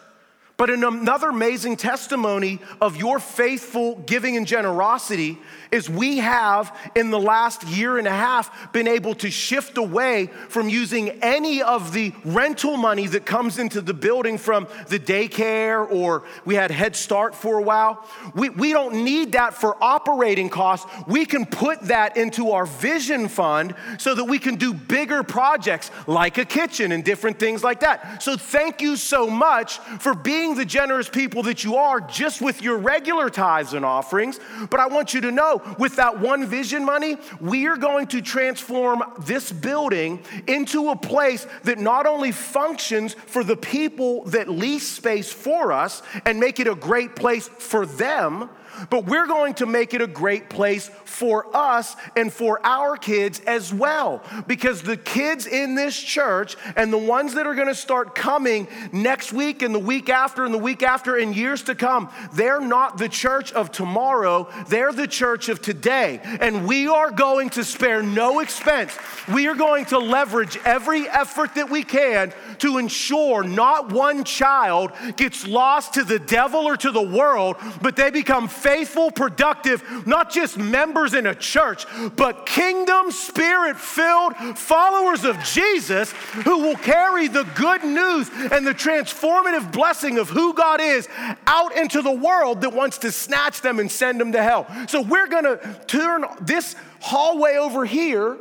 But 0.59 0.71
another 0.71 1.29
amazing 1.29 1.77
testimony 1.77 2.59
of 2.81 2.97
your 2.97 3.21
faithful 3.21 3.95
giving 3.95 4.37
and 4.37 4.45
generosity 4.45 5.39
is 5.71 5.89
we 5.89 6.19
have 6.19 6.77
in 6.97 7.11
the 7.11 7.21
last 7.21 7.63
year 7.69 7.97
and 7.97 8.09
a 8.09 8.13
half 8.13 8.73
been 8.73 8.89
able 8.89 9.15
to 9.17 9.31
shift 9.31 9.79
away 9.79 10.27
from 10.49 10.69
using 10.69 11.11
any 11.23 11.63
of 11.63 11.93
the 11.93 12.13
rental 12.25 12.77
money 12.77 13.07
that 13.07 13.25
comes 13.25 13.59
into 13.59 13.81
the 13.81 13.95
building 13.95 14.37
from 14.37 14.67
the 14.89 14.99
daycare 14.99 15.89
or 15.93 16.25
we 16.45 16.57
had 16.57 16.73
Head 16.73 16.97
Start 16.97 17.37
for 17.37 17.59
a 17.59 17.63
while. 17.63 18.05
We, 18.35 18.49
we 18.49 18.73
don't 18.73 19.05
need 19.05 19.33
that 19.33 19.55
for 19.55 19.77
operating 19.81 20.49
costs. 20.49 20.91
We 21.07 21.25
can 21.25 21.47
put 21.47 21.83
that 21.83 22.17
into 22.17 22.51
our 22.51 22.67
vision 22.67 23.29
fund 23.29 23.77
so 23.99 24.13
that 24.13 24.25
we 24.25 24.41
can 24.41 24.57
do 24.57 24.75
bigger 24.75 25.23
projects 25.23 25.93
like 26.09 26.37
a 26.39 26.45
kitchen 26.45 26.91
and 26.91 27.05
different 27.05 27.39
things 27.39 27.63
like 27.63 27.79
that. 27.81 28.25
So 28.25 28.37
thank 28.37 28.81
you 28.81 28.97
so 28.97 29.29
much 29.29 29.79
for 29.79 30.15
being 30.15 30.48
the 30.55 30.65
generous 30.65 31.09
people 31.09 31.43
that 31.45 31.65
you 31.65 31.77
are 31.77 32.01
just 32.01 32.41
with 32.41 32.63
your 32.63 32.79
regular 32.79 33.31
tithes 33.31 33.75
and 33.75 33.85
offerings. 33.85 34.39
But 34.71 34.81
I 34.81 34.87
want 34.87 35.15
you 35.15 35.21
to 35.23 35.31
know 35.31 35.63
with 35.79 35.97
that 35.97 36.21
one 36.21 36.47
vision 36.47 36.85
money, 36.85 37.17
we 37.41 37.67
are 37.67 37.77
going 37.77 38.07
to 38.09 38.23
transform 38.23 39.03
this 39.21 39.53
building 39.53 40.23
into 40.47 40.91
a 40.91 40.97
place 40.97 41.47
that 41.65 41.79
not 41.79 42.07
only 42.07 42.33
functions 42.33 43.15
for 43.15 43.45
the 43.45 43.57
people 43.57 44.25
that 44.27 44.49
lease 44.49 44.89
space 44.89 45.33
for 45.33 45.73
us 45.73 46.03
and 46.25 46.39
make 46.41 46.61
it 46.61 46.67
a 46.67 46.75
great 46.75 47.17
place 47.17 47.49
for 47.49 47.87
them, 47.87 48.51
but 48.91 49.07
we're 49.07 49.27
going 49.27 49.55
to 49.55 49.67
make 49.67 49.95
it 49.95 50.03
a 50.03 50.07
great 50.07 50.49
place 50.49 50.91
for 51.05 51.47
us 51.57 51.97
and 52.17 52.33
for 52.33 52.65
our 52.65 52.97
kids 52.97 53.41
as 53.47 53.73
well. 53.73 54.23
Because 54.47 54.83
the 54.83 54.97
kids 54.97 55.47
in 55.47 55.75
this 55.75 56.01
church 56.01 56.57
and 56.77 56.93
the 56.93 56.99
ones 56.99 57.35
that 57.35 57.47
are 57.47 57.55
going 57.55 57.69
to 57.69 57.75
start 57.75 58.15
coming 58.15 58.69
next 58.93 59.33
week 59.33 59.63
and 59.63 59.75
the 59.75 59.79
week 59.79 60.09
after 60.09 60.45
and 60.45 60.55
the 60.55 60.59
week 60.59 60.83
after 60.83 61.17
and 61.17 61.35
years 61.35 61.63
to 61.65 61.75
come, 61.75 62.11
they're 62.33 62.61
not 62.61 62.99
the 62.99 63.09
church 63.09 63.53
of 63.53 63.73
tomorrow, 63.73 64.49
they're 64.69 64.93
the 64.93 65.07
church 65.07 65.49
of 65.49 65.61
today. 65.61 66.21
And 66.41 66.67
we 66.67 66.89
are 66.89 67.11
going 67.11 67.51
to 67.51 67.65
spare 67.65 68.03
no 68.03 68.41
expense. 68.41 68.97
We 69.33 69.49
are 69.49 69.55
going 69.55 69.87
to 69.87 69.99
leverage 69.99 70.59
every 70.65 71.09
effort 71.09 71.55
that 71.55 71.71
we 71.71 71.83
can 71.83 72.33
to 72.59 72.79
ensure 72.79 73.43
not 73.43 73.93
one 73.93 74.25
child 74.25 74.93
gets 75.17 75.47
lost 75.47 75.95
to 75.95 76.05
the 76.05 76.19
devil 76.19 76.61
or 76.61 76.77
to 76.77 76.91
the 76.91 77.03
world, 77.03 77.57
but 77.83 77.97
they 77.97 78.11
become 78.11 78.49
faithful, 78.49 78.68
productive, 79.15 80.07
not 80.07 80.31
just 80.31 80.59
members 80.59 81.15
in 81.15 81.27
a 81.27 81.35
church, 81.35 81.87
but 82.17 82.47
kingdom 82.47 83.11
spirit 83.11 83.77
filled 83.77 84.37
followers 84.57 85.25
of 85.25 85.39
Jesus 85.45 86.13
who 86.45 86.59
will 86.59 86.77
carry 86.77 87.29
the 87.29 87.45
good 87.55 87.85
news 87.85 88.31
and 88.53 88.67
the 88.67 88.75
transformative 88.75 89.73
blessing 89.73 90.19
of 90.19 90.29
who 90.29 90.55
God 90.55 90.81
is 90.81 91.09
out 91.47 91.77
into 91.77 92.03
the 92.03 92.13
world 92.13 92.61
that 92.61 92.73
wants 92.73 92.99
to 92.99 93.13
snatch 93.13 93.61
them 93.61 93.79
and 93.79 93.91
send 93.91 94.21
them 94.21 94.33
to 94.33 94.43
hell. 94.43 94.67
So 94.89 95.03
we're 95.03 95.29
gonna 95.29 95.59
turn 95.87 96.25
this 96.41 96.77
hallway 97.01 97.57
over 97.57 97.85
here, 97.85 98.37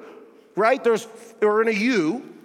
right? 0.56 0.84
There's, 0.84 1.08
or 1.42 1.62
in 1.62 1.68
a 1.68 1.72
U, 1.80 2.37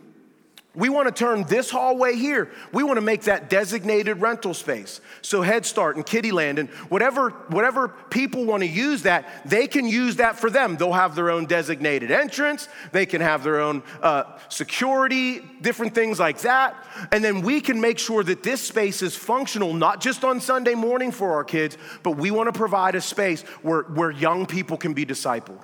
we 0.74 0.88
want 0.88 1.06
to 1.06 1.12
turn 1.12 1.44
this 1.44 1.70
hallway 1.70 2.16
here, 2.16 2.50
we 2.72 2.82
want 2.82 2.96
to 2.96 3.02
make 3.02 3.22
that 3.22 3.50
designated 3.50 4.22
rental 4.22 4.54
space. 4.54 5.02
So 5.20 5.42
Head 5.42 5.66
Start 5.66 5.96
and 5.96 6.06
Kittyland 6.06 6.58
and 6.58 6.70
whatever, 6.88 7.30
whatever 7.48 7.88
people 7.88 8.46
want 8.46 8.62
to 8.62 8.66
use 8.66 9.02
that, 9.02 9.28
they 9.44 9.66
can 9.66 9.86
use 9.86 10.16
that 10.16 10.38
for 10.38 10.48
them. 10.48 10.78
They'll 10.78 10.94
have 10.94 11.14
their 11.14 11.30
own 11.30 11.44
designated 11.44 12.10
entrance, 12.10 12.68
they 12.90 13.04
can 13.04 13.20
have 13.20 13.44
their 13.44 13.60
own 13.60 13.82
uh, 14.00 14.24
security, 14.48 15.40
different 15.60 15.94
things 15.94 16.18
like 16.18 16.40
that. 16.40 16.74
And 17.12 17.22
then 17.22 17.42
we 17.42 17.60
can 17.60 17.78
make 17.78 17.98
sure 17.98 18.24
that 18.24 18.42
this 18.42 18.62
space 18.62 19.02
is 19.02 19.14
functional, 19.14 19.74
not 19.74 20.00
just 20.00 20.24
on 20.24 20.40
Sunday 20.40 20.74
morning 20.74 21.12
for 21.12 21.34
our 21.34 21.44
kids, 21.44 21.76
but 22.02 22.12
we 22.12 22.30
want 22.30 22.52
to 22.52 22.58
provide 22.58 22.94
a 22.94 23.00
space 23.02 23.42
where, 23.60 23.82
where 23.82 24.10
young 24.10 24.46
people 24.46 24.78
can 24.78 24.94
be 24.94 25.04
discipled. 25.04 25.60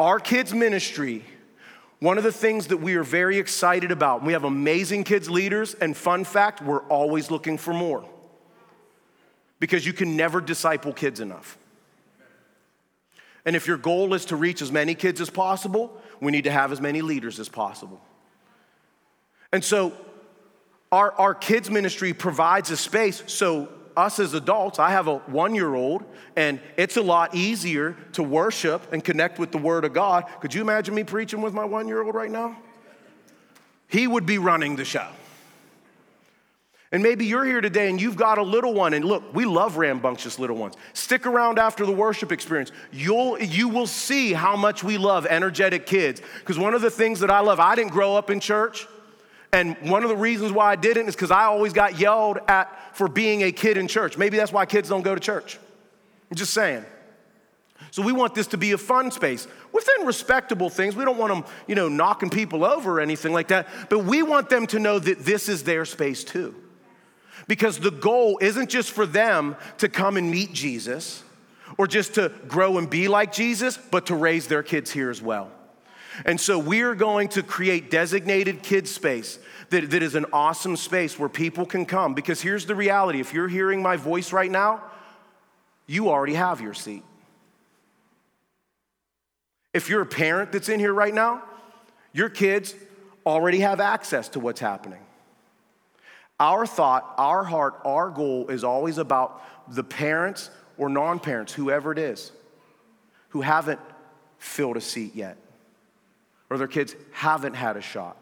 Our 0.00 0.18
kids' 0.18 0.52
ministry 0.52 1.24
one 2.00 2.16
of 2.16 2.24
the 2.24 2.32
things 2.32 2.68
that 2.68 2.78
we 2.78 2.94
are 2.96 3.02
very 3.02 3.38
excited 3.38 3.92
about, 3.92 4.24
we 4.24 4.32
have 4.32 4.44
amazing 4.44 5.04
kids 5.04 5.28
leaders, 5.28 5.74
and 5.74 5.94
fun 5.94 6.24
fact, 6.24 6.62
we're 6.62 6.82
always 6.84 7.30
looking 7.30 7.58
for 7.58 7.74
more. 7.74 8.04
Because 9.58 9.84
you 9.84 9.92
can 9.92 10.16
never 10.16 10.40
disciple 10.40 10.94
kids 10.94 11.20
enough. 11.20 11.58
And 13.44 13.54
if 13.54 13.66
your 13.66 13.76
goal 13.76 14.14
is 14.14 14.26
to 14.26 14.36
reach 14.36 14.62
as 14.62 14.72
many 14.72 14.94
kids 14.94 15.20
as 15.20 15.28
possible, 15.28 16.00
we 16.20 16.32
need 16.32 16.44
to 16.44 16.50
have 16.50 16.72
as 16.72 16.80
many 16.80 17.02
leaders 17.02 17.38
as 17.38 17.50
possible. 17.50 18.00
And 19.52 19.62
so, 19.62 19.92
our, 20.92 21.12
our 21.12 21.34
kids' 21.34 21.70
ministry 21.70 22.14
provides 22.14 22.70
a 22.70 22.76
space 22.76 23.22
so 23.26 23.68
us 24.00 24.18
as 24.18 24.34
adults, 24.34 24.78
I 24.78 24.90
have 24.90 25.06
a 25.06 25.18
one 25.18 25.54
year 25.54 25.74
old, 25.74 26.04
and 26.34 26.60
it's 26.76 26.96
a 26.96 27.02
lot 27.02 27.34
easier 27.34 27.96
to 28.14 28.22
worship 28.22 28.92
and 28.92 29.04
connect 29.04 29.38
with 29.38 29.52
the 29.52 29.58
Word 29.58 29.84
of 29.84 29.92
God. 29.92 30.24
Could 30.40 30.54
you 30.54 30.60
imagine 30.60 30.94
me 30.94 31.04
preaching 31.04 31.40
with 31.42 31.54
my 31.54 31.64
one 31.64 31.86
year 31.86 32.02
old 32.02 32.14
right 32.14 32.30
now? 32.30 32.56
He 33.86 34.06
would 34.06 34.26
be 34.26 34.38
running 34.38 34.76
the 34.76 34.84
show. 34.84 35.06
And 36.92 37.04
maybe 37.04 37.24
you're 37.24 37.44
here 37.44 37.60
today 37.60 37.88
and 37.88 38.00
you've 38.00 38.16
got 38.16 38.38
a 38.38 38.42
little 38.42 38.74
one, 38.74 38.94
and 38.94 39.04
look, 39.04 39.22
we 39.32 39.44
love 39.44 39.76
rambunctious 39.76 40.40
little 40.40 40.56
ones. 40.56 40.74
Stick 40.92 41.24
around 41.24 41.58
after 41.58 41.86
the 41.86 41.92
worship 41.92 42.32
experience. 42.32 42.72
You'll, 42.90 43.40
you 43.40 43.68
will 43.68 43.86
see 43.86 44.32
how 44.32 44.56
much 44.56 44.82
we 44.82 44.98
love 44.98 45.24
energetic 45.26 45.86
kids. 45.86 46.20
Because 46.40 46.58
one 46.58 46.74
of 46.74 46.80
the 46.80 46.90
things 46.90 47.20
that 47.20 47.30
I 47.30 47.40
love, 47.40 47.60
I 47.60 47.76
didn't 47.76 47.92
grow 47.92 48.16
up 48.16 48.28
in 48.28 48.40
church. 48.40 48.88
And 49.52 49.76
one 49.90 50.02
of 50.04 50.08
the 50.08 50.16
reasons 50.16 50.52
why 50.52 50.70
I 50.70 50.76
didn't 50.76 51.08
is 51.08 51.14
because 51.14 51.30
I 51.30 51.44
always 51.44 51.72
got 51.72 51.98
yelled 51.98 52.38
at 52.46 52.96
for 52.96 53.08
being 53.08 53.42
a 53.42 53.50
kid 53.50 53.76
in 53.76 53.88
church. 53.88 54.16
Maybe 54.16 54.36
that's 54.36 54.52
why 54.52 54.64
kids 54.66 54.88
don't 54.88 55.02
go 55.02 55.14
to 55.14 55.20
church. 55.20 55.58
I'm 56.30 56.36
just 56.36 56.54
saying. 56.54 56.84
So 57.90 58.02
we 58.02 58.12
want 58.12 58.34
this 58.34 58.46
to 58.48 58.56
be 58.56 58.72
a 58.72 58.78
fun 58.78 59.10
space 59.10 59.48
within 59.72 60.06
respectable 60.06 60.70
things. 60.70 60.94
We 60.94 61.04
don't 61.04 61.18
want 61.18 61.32
them, 61.32 61.52
you 61.66 61.74
know, 61.74 61.88
knocking 61.88 62.30
people 62.30 62.64
over 62.64 62.98
or 62.98 63.00
anything 63.00 63.32
like 63.32 63.48
that, 63.48 63.66
but 63.88 64.00
we 64.00 64.22
want 64.22 64.48
them 64.48 64.66
to 64.68 64.78
know 64.78 64.98
that 64.98 65.20
this 65.20 65.48
is 65.48 65.64
their 65.64 65.84
space 65.84 66.22
too. 66.22 66.54
Because 67.48 67.80
the 67.80 67.90
goal 67.90 68.38
isn't 68.40 68.70
just 68.70 68.92
for 68.92 69.06
them 69.06 69.56
to 69.78 69.88
come 69.88 70.16
and 70.16 70.30
meet 70.30 70.52
Jesus 70.52 71.24
or 71.78 71.88
just 71.88 72.14
to 72.14 72.30
grow 72.46 72.78
and 72.78 72.88
be 72.88 73.08
like 73.08 73.32
Jesus, 73.32 73.76
but 73.76 74.06
to 74.06 74.14
raise 74.14 74.46
their 74.46 74.62
kids 74.62 74.90
here 74.92 75.10
as 75.10 75.20
well. 75.20 75.50
And 76.24 76.40
so 76.40 76.58
we're 76.58 76.94
going 76.94 77.28
to 77.30 77.42
create 77.42 77.90
designated 77.90 78.62
kids 78.62 78.90
space 78.90 79.38
that, 79.70 79.90
that 79.90 80.02
is 80.02 80.14
an 80.14 80.26
awesome 80.32 80.76
space 80.76 81.18
where 81.18 81.28
people 81.28 81.64
can 81.64 81.86
come. 81.86 82.14
Because 82.14 82.40
here's 82.40 82.66
the 82.66 82.74
reality 82.74 83.20
if 83.20 83.32
you're 83.32 83.48
hearing 83.48 83.82
my 83.82 83.96
voice 83.96 84.32
right 84.32 84.50
now, 84.50 84.82
you 85.86 86.08
already 86.08 86.34
have 86.34 86.60
your 86.60 86.74
seat. 86.74 87.02
If 89.72 89.88
you're 89.88 90.02
a 90.02 90.06
parent 90.06 90.52
that's 90.52 90.68
in 90.68 90.80
here 90.80 90.92
right 90.92 91.14
now, 91.14 91.42
your 92.12 92.28
kids 92.28 92.74
already 93.24 93.60
have 93.60 93.80
access 93.80 94.28
to 94.30 94.40
what's 94.40 94.60
happening. 94.60 95.00
Our 96.40 96.66
thought, 96.66 97.14
our 97.18 97.44
heart, 97.44 97.80
our 97.84 98.10
goal 98.10 98.48
is 98.48 98.64
always 98.64 98.98
about 98.98 99.42
the 99.68 99.84
parents 99.84 100.50
or 100.78 100.88
non 100.88 101.20
parents, 101.20 101.52
whoever 101.52 101.92
it 101.92 101.98
is, 101.98 102.32
who 103.28 103.42
haven't 103.42 103.80
filled 104.38 104.76
a 104.76 104.80
seat 104.80 105.14
yet, 105.14 105.36
or 106.50 106.58
their 106.58 106.68
kids 106.68 106.96
haven't 107.12 107.54
had 107.54 107.76
a 107.76 107.80
shot. 107.80 108.16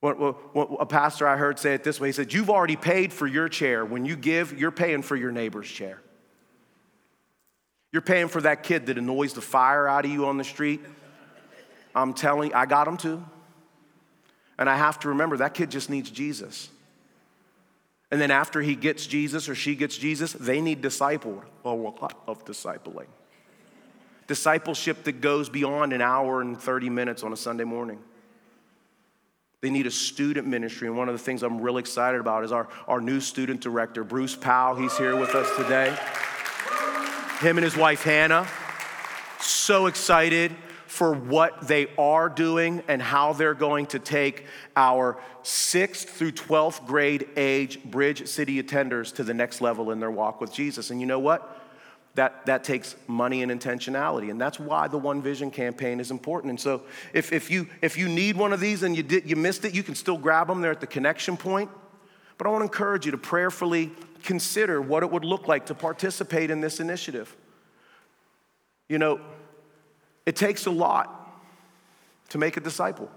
What, 0.00 0.18
what, 0.18 0.54
what, 0.54 0.68
a 0.80 0.86
pastor 0.86 1.28
I 1.28 1.36
heard 1.36 1.60
say 1.60 1.74
it 1.74 1.84
this 1.84 2.00
way 2.00 2.08
he 2.08 2.12
said, 2.12 2.32
You've 2.32 2.50
already 2.50 2.74
paid 2.74 3.12
for 3.12 3.26
your 3.26 3.48
chair. 3.48 3.84
When 3.84 4.04
you 4.04 4.16
give, 4.16 4.58
you're 4.58 4.72
paying 4.72 5.02
for 5.02 5.14
your 5.14 5.30
neighbor's 5.30 5.70
chair. 5.70 6.00
You're 7.92 8.02
paying 8.02 8.26
for 8.26 8.40
that 8.40 8.64
kid 8.64 8.86
that 8.86 8.98
annoys 8.98 9.34
the 9.34 9.40
fire 9.40 9.86
out 9.86 10.04
of 10.04 10.10
you 10.10 10.26
on 10.26 10.38
the 10.38 10.44
street. 10.44 10.80
I'm 11.94 12.14
telling 12.14 12.52
I 12.52 12.66
got 12.66 12.88
him 12.88 12.96
too. 12.96 13.24
And 14.58 14.68
I 14.68 14.76
have 14.76 14.98
to 15.00 15.10
remember 15.10 15.36
that 15.36 15.54
kid 15.54 15.70
just 15.70 15.88
needs 15.88 16.10
Jesus. 16.10 16.68
And 18.10 18.20
then 18.20 18.30
after 18.30 18.60
he 18.60 18.74
gets 18.74 19.06
Jesus 19.06 19.48
or 19.48 19.54
she 19.54 19.74
gets 19.74 19.96
Jesus, 19.96 20.32
they 20.32 20.60
need 20.60 20.82
discipled. 20.82 21.42
A 21.64 21.70
lot 21.70 22.20
of 22.26 22.44
discipling. 22.44 23.06
Discipleship 24.32 25.04
that 25.04 25.20
goes 25.20 25.50
beyond 25.50 25.92
an 25.92 26.00
hour 26.00 26.40
and 26.40 26.58
30 26.58 26.88
minutes 26.88 27.22
on 27.22 27.34
a 27.34 27.36
Sunday 27.36 27.64
morning. 27.64 27.98
They 29.60 29.68
need 29.68 29.86
a 29.86 29.90
student 29.90 30.48
ministry. 30.48 30.88
And 30.88 30.96
one 30.96 31.10
of 31.10 31.14
the 31.14 31.18
things 31.18 31.42
I'm 31.42 31.60
really 31.60 31.80
excited 31.80 32.18
about 32.18 32.42
is 32.42 32.50
our, 32.50 32.66
our 32.88 33.02
new 33.02 33.20
student 33.20 33.60
director, 33.60 34.04
Bruce 34.04 34.34
Powell. 34.34 34.74
He's 34.74 34.96
here 34.96 35.16
with 35.16 35.34
us 35.34 35.54
today 35.58 35.94
him 37.40 37.58
and 37.58 37.64
his 37.64 37.76
wife 37.76 38.04
Hannah. 38.04 38.48
So 39.38 39.84
excited 39.84 40.50
for 40.86 41.12
what 41.12 41.68
they 41.68 41.88
are 41.98 42.30
doing 42.30 42.82
and 42.88 43.02
how 43.02 43.34
they're 43.34 43.52
going 43.52 43.84
to 43.88 43.98
take 43.98 44.46
our 44.76 45.18
6th 45.42 46.06
through 46.06 46.32
12th 46.32 46.86
grade 46.86 47.28
age 47.36 47.84
Bridge 47.84 48.26
City 48.28 48.62
attenders 48.62 49.12
to 49.16 49.24
the 49.24 49.34
next 49.34 49.60
level 49.60 49.90
in 49.90 50.00
their 50.00 50.10
walk 50.10 50.40
with 50.40 50.54
Jesus. 50.54 50.90
And 50.90 51.02
you 51.02 51.06
know 51.06 51.18
what? 51.18 51.61
That, 52.14 52.44
that 52.44 52.62
takes 52.62 52.94
money 53.06 53.42
and 53.42 53.50
intentionality. 53.50 54.30
And 54.30 54.38
that's 54.38 54.60
why 54.60 54.86
the 54.86 54.98
One 54.98 55.22
Vision 55.22 55.50
campaign 55.50 55.98
is 55.98 56.10
important. 56.10 56.50
And 56.50 56.60
so 56.60 56.82
if, 57.14 57.32
if, 57.32 57.50
you, 57.50 57.66
if 57.80 57.96
you 57.96 58.06
need 58.06 58.36
one 58.36 58.52
of 58.52 58.60
these 58.60 58.82
and 58.82 58.94
you, 58.94 59.02
did, 59.02 59.28
you 59.28 59.34
missed 59.34 59.64
it, 59.64 59.74
you 59.74 59.82
can 59.82 59.94
still 59.94 60.18
grab 60.18 60.46
them 60.48 60.60
there 60.60 60.70
at 60.70 60.80
the 60.80 60.86
connection 60.86 61.38
point. 61.38 61.70
But 62.36 62.46
I 62.46 62.50
want 62.50 62.60
to 62.60 62.64
encourage 62.64 63.06
you 63.06 63.12
to 63.12 63.18
prayerfully 63.18 63.92
consider 64.22 64.82
what 64.82 65.02
it 65.02 65.10
would 65.10 65.24
look 65.24 65.48
like 65.48 65.66
to 65.66 65.74
participate 65.74 66.50
in 66.50 66.60
this 66.60 66.80
initiative. 66.80 67.34
You 68.88 68.98
know, 68.98 69.20
it 70.26 70.36
takes 70.36 70.66
a 70.66 70.70
lot 70.70 71.18
to 72.28 72.38
make 72.38 72.58
a 72.58 72.60
disciple. 72.60 73.10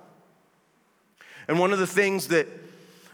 And 1.47 1.59
one 1.59 1.73
of 1.73 1.79
the 1.79 1.87
things 1.87 2.29
that 2.29 2.47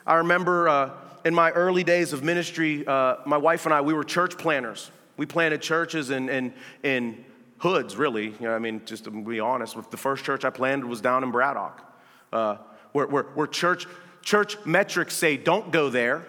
I 0.05 0.15
remember 0.15 0.69
uh, 0.69 0.89
in 1.25 1.33
my 1.33 1.51
early 1.51 1.83
days 1.83 2.13
of 2.13 2.23
ministry, 2.23 2.85
uh, 2.85 3.17
my 3.25 3.37
wife 3.37 3.65
and 3.65 3.73
I, 3.73 3.81
we 3.81 3.93
were 3.93 4.03
church 4.03 4.37
planters. 4.37 4.91
We 5.21 5.27
planted 5.27 5.61
churches 5.61 6.09
in, 6.09 6.29
in, 6.29 6.51
in 6.81 7.23
hoods, 7.59 7.95
really. 7.95 8.29
You 8.29 8.35
know, 8.39 8.55
I 8.55 8.57
mean, 8.57 8.81
just 8.85 9.03
to 9.03 9.11
be 9.11 9.39
honest, 9.39 9.77
the 9.91 9.95
first 9.95 10.23
church 10.23 10.45
I 10.45 10.49
planted 10.49 10.87
was 10.87 10.99
down 10.99 11.23
in 11.23 11.29
Braddock, 11.29 11.79
uh, 12.33 12.57
where, 12.91 13.05
where, 13.05 13.23
where 13.35 13.45
church, 13.45 13.85
church 14.23 14.57
metrics 14.65 15.13
say, 15.13 15.37
don't 15.37 15.71
go 15.71 15.91
there. 15.91 16.25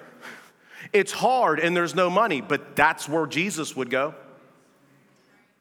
It's 0.93 1.11
hard 1.11 1.59
and 1.59 1.75
there's 1.75 1.95
no 1.95 2.11
money, 2.11 2.43
but 2.43 2.77
that's 2.77 3.09
where 3.09 3.27
Jesus 3.27 3.75
would 3.75 3.89
go. 3.89 4.09
I'm 4.09 4.15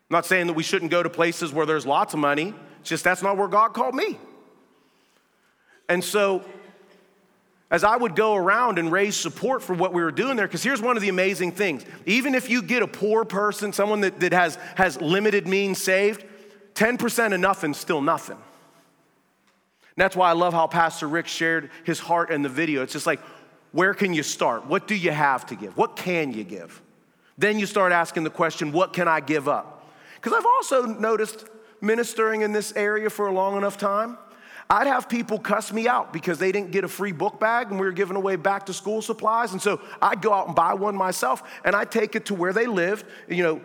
not 0.10 0.26
saying 0.26 0.48
that 0.48 0.54
we 0.54 0.64
shouldn't 0.64 0.92
go 0.92 1.02
to 1.02 1.10
places 1.10 1.54
where 1.54 1.66
there's 1.66 1.86
lots 1.86 2.14
of 2.14 2.20
money, 2.20 2.54
it's 2.82 2.90
just 2.90 3.06
that's 3.06 3.24
not 3.24 3.38
where 3.38 3.48
God 3.48 3.70
called 3.70 3.96
me. 3.96 4.20
And 5.88 6.04
so, 6.04 6.44
as 7.72 7.86
I 7.86 7.96
would 7.96 8.16
go 8.16 8.36
around 8.36 8.78
and 8.78 8.92
raise 8.92 9.16
support 9.16 9.64
for 9.64 9.74
what 9.74 9.94
we 9.94 10.04
were 10.04 10.12
doing 10.12 10.36
there, 10.36 10.46
because 10.46 10.62
here's 10.62 10.82
one 10.82 10.98
of 10.98 11.02
the 11.02 11.08
amazing 11.10 11.54
things. 11.54 11.86
Even 12.06 12.36
if 12.36 12.50
you 12.50 12.62
get 12.62 12.84
a 12.84 12.88
poor 12.88 13.24
person, 13.24 13.72
someone 13.72 14.02
that, 14.02 14.20
that 14.20 14.34
has, 14.34 14.58
has 14.76 15.00
limited 15.00 15.48
means 15.48 15.82
saved, 15.82 16.26
10% 16.76 17.34
of 17.34 17.40
nothing's 17.40 17.78
still 17.78 18.02
nothing. 18.02 18.36
And 18.36 18.44
that's 19.96 20.18
why 20.18 20.30
I 20.30 20.34
love 20.34 20.54
how 20.54 20.68
Pastor 20.68 21.08
Rick 21.08 21.28
shared 21.28 21.72
his 21.86 22.00
heart 22.00 22.30
in 22.30 22.42
the 22.42 22.50
video. 22.50 22.84
It's 22.84 22.94
just 22.94 23.08
like, 23.08 23.22
where 23.72 23.94
can 23.94 24.14
you 24.14 24.22
start? 24.22 24.66
What 24.68 24.86
do 24.86 24.96
you 24.96 25.12
have 25.12 25.46
to 25.48 25.56
give? 25.56 25.78
What 25.78 25.96
can 25.96 26.34
you 26.34 26.44
give? 26.44 26.82
Then 27.38 27.58
you 27.58 27.66
start 27.66 27.94
asking 27.94 28.24
the 28.24 28.30
question, 28.30 28.74
what 28.74 28.92
can 28.92 29.08
I 29.08 29.22
give 29.22 29.48
up? 29.48 29.90
Because 30.16 30.34
I've 30.34 30.46
also 30.46 30.86
noticed 30.86 31.46
ministering 31.80 32.42
in 32.42 32.52
this 32.52 32.74
area 32.76 33.10
for 33.10 33.28
a 33.28 33.34
long 33.34 33.58
enough 33.58 33.78
time, 33.78 34.18
I'd 34.72 34.88
have 34.88 35.10
people 35.10 35.38
cuss 35.38 35.74
me 35.74 35.86
out 35.90 36.14
because 36.14 36.40
they 36.40 36.54
didn't 36.54 36.72
get 36.72 36.86
a 36.86 36.88
free 36.88 37.12
book 37.12 37.42
bag 37.42 37.72
and 37.72 37.78
we 37.78 37.86
were 37.86 37.92
giving 37.92 38.16
away 38.16 38.38
back 38.38 38.68
to 38.68 38.74
school 38.74 39.02
supplies. 39.02 39.52
And 39.52 39.62
so 39.62 39.82
I'd 40.02 40.22
go 40.22 40.34
out 40.34 40.48
and 40.48 40.56
buy 40.56 40.76
one 40.76 40.96
myself 40.96 41.44
and 41.66 41.76
I'd 41.76 41.92
take 41.92 42.16
it 42.16 42.28
to 42.28 42.34
where 42.34 42.54
they 42.54 42.68
lived, 42.68 43.06
you 43.28 43.44
know, 43.44 43.62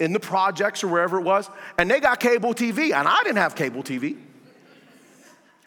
in 0.00 0.12
the 0.12 0.18
projects 0.18 0.82
or 0.82 0.88
wherever 0.88 1.20
it 1.20 1.22
was. 1.22 1.48
And 1.78 1.88
they 1.88 2.00
got 2.00 2.18
cable 2.18 2.52
TV 2.52 2.92
and 2.92 3.06
I 3.06 3.22
didn't 3.22 3.36
have 3.36 3.54
cable 3.54 3.84
TV. 3.84 4.18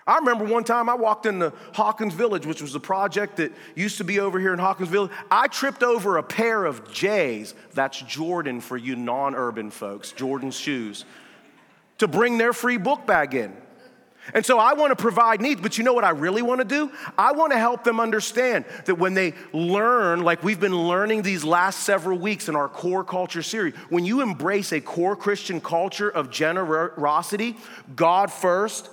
I 0.06 0.18
remember 0.18 0.44
one 0.44 0.66
time 0.66 0.90
I 0.90 0.96
walked 0.96 1.28
into 1.28 1.54
Hawkins 1.72 2.14
Village, 2.14 2.46
which 2.46 2.62
was 2.62 2.76
a 2.76 2.80
project 2.82 3.38
that 3.38 3.54
used 3.76 4.00
to 4.00 4.04
be 4.04 4.20
over 4.20 4.38
here 4.38 4.52
in 4.52 4.60
Hawkins 4.60 4.90
Village. 4.90 5.12
I 5.32 5.48
tripped 5.48 5.82
over 5.82 6.18
a 6.18 6.24
pair 6.24 6.66
of 6.66 6.92
J's, 6.92 7.54
that's 7.74 8.02
Jordan 8.02 8.60
for 8.60 8.76
you 8.76 8.98
non 8.98 9.34
urban 9.34 9.72
folks, 9.72 10.12
Jordan's 10.12 10.60
shoes, 10.60 11.06
to 12.00 12.08
bring 12.10 12.38
their 12.38 12.52
free 12.52 12.76
book 12.76 13.06
bag 13.08 13.34
in. 13.34 13.56
And 14.34 14.46
so 14.46 14.58
I 14.58 14.74
want 14.74 14.92
to 14.92 14.96
provide 14.96 15.42
needs, 15.42 15.60
but 15.60 15.78
you 15.78 15.84
know 15.84 15.94
what 15.94 16.06
I 16.06 16.12
really 16.12 16.42
want 16.42 16.62
to 16.62 16.66
do? 16.66 16.92
I 17.18 17.34
want 17.34 17.52
to 17.52 17.58
help 17.58 17.84
them 17.84 18.00
understand 18.00 18.64
that 18.86 18.96
when 18.96 19.14
they 19.14 19.34
learn, 19.52 20.22
like 20.22 20.44
we've 20.44 20.60
been 20.60 20.88
learning 20.88 21.24
these 21.24 21.44
last 21.44 21.80
several 21.82 22.18
weeks 22.18 22.48
in 22.48 22.56
our 22.56 22.70
core 22.70 23.04
culture 23.04 23.44
series, 23.44 23.76
when 23.90 24.06
you 24.06 24.22
embrace 24.22 24.72
a 24.72 24.80
core 24.80 25.18
Christian 25.18 25.60
culture 25.60 26.10
of 26.10 26.30
generosity, 26.30 27.58
God 27.96 28.32
first, 28.32 28.90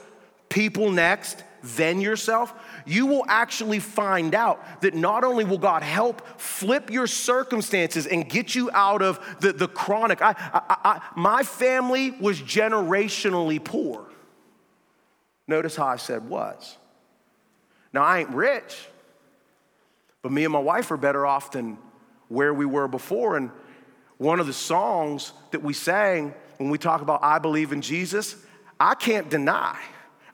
people 0.48 0.90
next, 0.90 1.44
then 1.62 2.00
yourself, 2.00 2.52
you 2.84 3.06
will 3.06 3.24
actually 3.28 3.78
find 3.78 4.34
out 4.34 4.80
that 4.80 4.94
not 4.94 5.22
only 5.22 5.44
will 5.44 5.58
God 5.58 5.82
help 5.82 6.40
flip 6.40 6.90
your 6.90 7.06
circumstances 7.06 8.06
and 8.06 8.28
get 8.28 8.54
you 8.54 8.70
out 8.72 9.02
of 9.02 9.20
the, 9.40 9.52
the 9.52 9.68
chronic. 9.68 10.22
I, 10.22 10.30
I, 10.30 10.76
I, 10.84 11.00
my 11.14 11.42
family 11.42 12.12
was 12.12 12.40
generationally 12.40 13.62
poor. 13.62 14.09
Notice 15.50 15.74
how 15.74 15.86
I 15.86 15.96
said 15.96 16.28
was. 16.28 16.76
Now, 17.92 18.04
I 18.04 18.20
ain't 18.20 18.30
rich, 18.30 18.86
but 20.22 20.30
me 20.30 20.44
and 20.44 20.52
my 20.52 20.60
wife 20.60 20.92
are 20.92 20.96
better 20.96 21.26
off 21.26 21.50
than 21.50 21.76
where 22.28 22.54
we 22.54 22.64
were 22.64 22.86
before. 22.86 23.36
And 23.36 23.50
one 24.16 24.38
of 24.38 24.46
the 24.46 24.52
songs 24.52 25.32
that 25.50 25.60
we 25.60 25.72
sang 25.72 26.34
when 26.58 26.70
we 26.70 26.78
talk 26.78 27.02
about 27.02 27.24
I 27.24 27.40
believe 27.40 27.72
in 27.72 27.82
Jesus, 27.82 28.36
I 28.78 28.94
can't 28.94 29.28
deny 29.28 29.76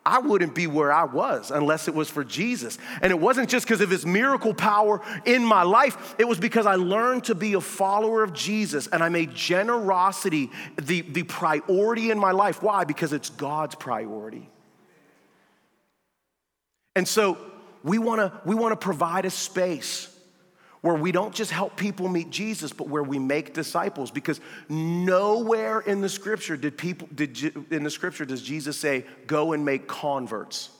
I 0.05 0.18
wouldn't 0.18 0.55
be 0.55 0.66
where 0.66 0.92
I 0.92 1.05
was 1.05 1.50
unless 1.50 1.88
it 1.88 1.94
was 1.94 2.11
for 2.11 2.22
Jesus. 2.22 2.79
And 3.00 3.11
it 3.11 3.18
wasn't 3.18 3.48
just 3.48 3.66
because 3.66 3.81
of 3.81 3.88
his 3.88 4.05
miracle 4.05 4.52
power 4.52 5.00
in 5.24 5.42
my 5.42 5.62
life, 5.62 6.14
it 6.18 6.29
was 6.29 6.38
because 6.38 6.66
I 6.66 6.74
learned 6.74 7.24
to 7.24 7.35
be 7.35 7.55
a 7.55 7.61
follower 7.62 8.22
of 8.22 8.35
Jesus 8.35 8.87
and 8.87 9.02
I 9.02 9.09
made 9.09 9.35
generosity 9.35 10.50
the, 10.76 11.00
the 11.00 11.22
priority 11.22 12.11
in 12.11 12.18
my 12.18 12.33
life. 12.33 12.62
Why? 12.62 12.85
Because 12.85 13.14
it's 13.14 13.31
God's 13.31 13.76
priority. 13.76 14.50
And 16.96 17.06
so 17.06 17.37
we 17.85 17.98
wanna, 17.98 18.40
we 18.44 18.56
wanna 18.56 18.74
provide 18.74 19.26
a 19.26 19.30
space 19.30 20.12
where 20.80 20.94
we 20.94 21.12
don't 21.12 21.35
just 21.35 21.50
help 21.50 21.76
people 21.76 22.09
meet 22.09 22.30
Jesus, 22.30 22.72
but 22.72 22.88
where 22.88 23.02
we 23.02 23.18
make 23.18 23.52
disciples. 23.52 24.11
Because 24.11 24.40
nowhere 24.68 25.80
in 25.80 26.00
the 26.00 26.09
scripture 26.09 26.56
did 26.56 26.78
people 26.78 27.09
did 27.14 27.37
in 27.70 27.82
the 27.82 27.90
scripture 27.90 28.24
does 28.24 28.40
Jesus 28.40 28.78
say, 28.78 29.04
"Go 29.26 29.52
and 29.52 29.64
make 29.64 29.88
converts." 29.88 30.70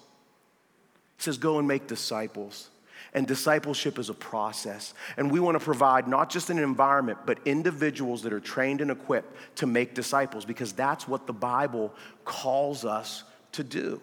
He 1.17 1.25
says, 1.25 1.39
"Go 1.39 1.59
and 1.59 1.67
make 1.67 1.87
disciples." 1.87 2.71
And 3.15 3.27
discipleship 3.27 3.99
is 3.99 4.09
a 4.09 4.15
process. 4.15 4.95
And 5.17 5.31
we 5.31 5.41
want 5.41 5.59
to 5.59 5.65
provide 5.65 6.07
not 6.07 6.31
just 6.31 6.51
an 6.51 6.59
environment, 6.59 7.19
but 7.27 7.39
individuals 7.45 8.23
that 8.23 8.33
are 8.33 8.41
trained 8.41 8.81
and 8.81 8.91
equipped 8.91 9.35
to 9.57 9.67
make 9.67 9.95
disciples 9.95 10.45
because 10.45 10.73
that's 10.73 11.09
what 11.09 11.27
the 11.27 11.33
Bible 11.33 11.95
calls 12.25 12.85
us 12.85 13.25
to 13.53 13.65
do. 13.65 14.01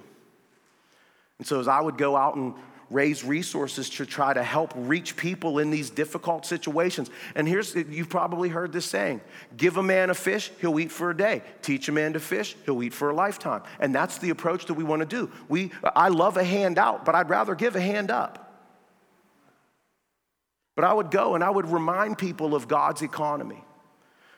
And 1.39 1.47
so, 1.47 1.59
as 1.59 1.67
I 1.67 1.81
would 1.81 1.97
go 1.97 2.15
out 2.15 2.35
and 2.35 2.53
raise 2.93 3.23
resources 3.23 3.89
to 3.89 4.05
try 4.05 4.33
to 4.33 4.43
help 4.43 4.71
reach 4.75 5.17
people 5.17 5.59
in 5.59 5.71
these 5.71 5.89
difficult 5.89 6.45
situations. 6.45 7.09
And 7.35 7.47
here's, 7.47 7.75
you've 7.75 8.09
probably 8.09 8.49
heard 8.49 8.71
this 8.71 8.85
saying 8.85 9.21
give 9.57 9.77
a 9.77 9.83
man 9.83 10.09
a 10.09 10.13
fish, 10.13 10.51
he'll 10.61 10.79
eat 10.79 10.91
for 10.91 11.09
a 11.09 11.17
day. 11.17 11.41
Teach 11.61 11.89
a 11.89 11.91
man 11.91 12.13
to 12.13 12.19
fish, 12.19 12.55
he'll 12.65 12.83
eat 12.83 12.93
for 12.93 13.09
a 13.09 13.15
lifetime. 13.15 13.63
And 13.79 13.93
that's 13.93 14.19
the 14.19 14.29
approach 14.29 14.67
that 14.67 14.75
we 14.75 14.83
want 14.83 15.01
to 15.01 15.05
do. 15.05 15.31
We, 15.49 15.71
I 15.83 16.09
love 16.09 16.37
a 16.37 16.43
hand 16.43 16.77
out, 16.77 17.05
but 17.05 17.15
I'd 17.15 17.29
rather 17.29 17.55
give 17.55 17.75
a 17.75 17.81
hand 17.81 18.11
up. 18.11 18.39
But 20.75 20.85
I 20.85 20.93
would 20.93 21.11
go 21.11 21.35
and 21.35 21.43
I 21.43 21.49
would 21.49 21.69
remind 21.69 22.17
people 22.17 22.55
of 22.55 22.67
God's 22.67 23.01
economy. 23.01 23.63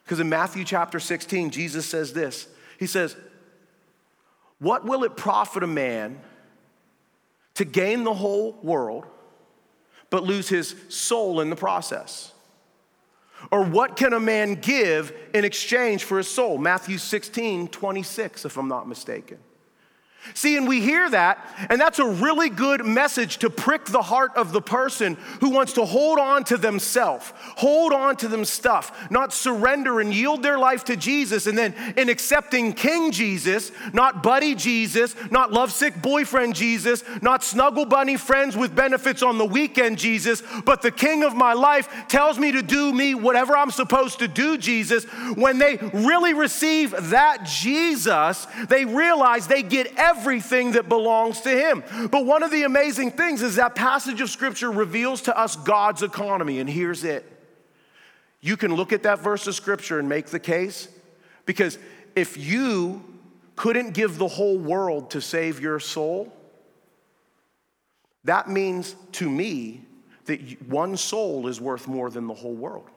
Because 0.04 0.20
in 0.20 0.30
Matthew 0.30 0.64
chapter 0.64 1.00
16, 1.00 1.50
Jesus 1.52 1.86
says 1.86 2.14
this 2.14 2.48
He 2.78 2.88
says, 2.88 3.16
What 4.60 4.86
will 4.86 5.04
it 5.04 5.18
profit 5.18 5.64
a 5.64 5.68
man? 5.68 6.20
To 7.56 7.66
gain 7.66 8.04
the 8.04 8.14
whole 8.14 8.54
world, 8.62 9.06
but 10.10 10.24
lose 10.24 10.48
his 10.48 10.76
soul 10.90 11.42
in 11.42 11.50
the 11.50 11.56
process? 11.56 12.32
Or 13.52 13.64
what 13.64 13.96
can 13.96 14.14
a 14.14 14.20
man 14.20 14.56
give 14.56 15.14
in 15.34 15.46
exchange 15.46 16.04
for 16.04 16.18
his 16.18 16.28
soul? 16.28 16.58
Matthew 16.58 16.98
16, 16.98 17.68
26, 17.68 18.46
if 18.46 18.58
I'm 18.58 18.68
not 18.68 18.88
mistaken. 18.88 19.38
See, 20.34 20.58
and 20.58 20.68
we 20.68 20.82
hear 20.82 21.10
that, 21.10 21.38
and 21.70 21.80
that's 21.80 22.00
a 22.00 22.06
really 22.06 22.50
good 22.50 22.86
message 22.86 23.38
to 23.38 23.50
prick 23.50 23.86
the 23.86 24.02
heart 24.02 24.32
of 24.36 24.52
the 24.52 24.62
person 24.62 25.16
who 25.40 25.50
wants 25.50 25.74
to 25.74 25.86
hold 25.86 26.20
on 26.20 26.44
to 26.46 26.58
themselves, 26.58 27.32
hold 27.38 27.94
on 27.94 28.16
to 28.18 28.28
them 28.28 28.44
stuff, 28.44 29.10
not 29.12 29.34
surrender 29.34 30.00
and 30.00 30.14
yield 30.14 30.42
their 30.42 30.58
life 30.58 30.84
to 30.86 30.98
Jesus. 30.98 31.48
And 31.48 31.58
then 31.58 31.74
in 31.96 32.10
accepting 32.10 32.74
King 32.74 33.12
Jesus, 33.12 33.72
not 33.94 34.24
buddy 34.24 34.56
Jesus, 34.56 35.16
not 35.30 35.52
lovesick 35.54 36.02
boyfriend 36.02 36.56
Jesus, 36.56 37.04
not 37.22 37.44
snuggle 37.44 37.86
bunny 37.86 38.18
friends 38.18 38.58
with 38.58 38.76
benefits 38.76 39.22
on 39.22 39.38
the 39.38 39.46
weekend 39.46 39.98
Jesus, 39.98 40.42
but 40.66 40.82
the 40.82 40.92
King 40.92 41.24
of 41.24 41.36
my 41.36 41.54
life 41.54 41.88
tells 42.08 42.40
me 42.40 42.52
to 42.52 42.62
do 42.62 42.92
me 42.92 43.14
whatever 43.16 43.56
I'm 43.56 43.72
supposed 43.72 44.20
to 44.20 44.28
do, 44.28 44.58
Jesus. 44.58 45.06
When 45.36 45.60
they 45.60 45.78
really 45.94 46.34
receive 46.34 46.92
that 47.10 47.44
Jesus, 47.46 48.48
they 48.68 48.86
realize 48.86 49.48
they 49.48 49.64
get 49.64 49.94
everything 49.98 50.15
everything 50.16 50.74
that 50.74 50.90
belongs 50.90 51.42
to 51.42 51.50
Him. 51.50 51.84
But 52.12 52.26
one 52.26 52.44
of 52.44 52.52
the 52.52 52.64
amazing 52.64 53.12
things 53.12 53.42
is 53.42 53.56
that 53.56 53.76
passage 53.76 54.22
of 54.22 54.30
Scripture 54.30 54.72
reveals 54.72 55.22
to 55.24 55.38
us 55.38 55.56
God's 55.56 56.04
economy, 56.04 56.60
and 56.60 56.70
here's 56.70 57.04
it. 57.04 57.26
You 58.42 58.58
can 58.58 58.74
look 58.76 58.94
at 58.94 59.04
that 59.04 59.20
verse 59.20 59.48
of 59.48 59.56
Scripture 59.56 60.00
and 60.00 60.08
make 60.08 60.28
the 60.28 60.40
case, 60.40 60.88
because 61.46 61.78
if 62.16 62.38
you 62.38 63.04
couldn't 63.56 63.94
give 63.94 64.18
the 64.18 64.28
whole 64.28 64.58
world 64.58 65.12
to 65.12 65.22
save 65.22 65.60
your 65.60 65.80
soul, 65.80 66.32
that 68.24 68.50
means 68.50 68.96
to 69.14 69.30
me 69.30 69.82
that 70.26 70.40
one 70.68 70.98
soul 70.98 71.48
is 71.48 71.62
worth 71.62 71.88
more 71.88 72.10
than 72.10 72.28
the 72.28 72.34
whole 72.34 72.54
world. 72.54 72.90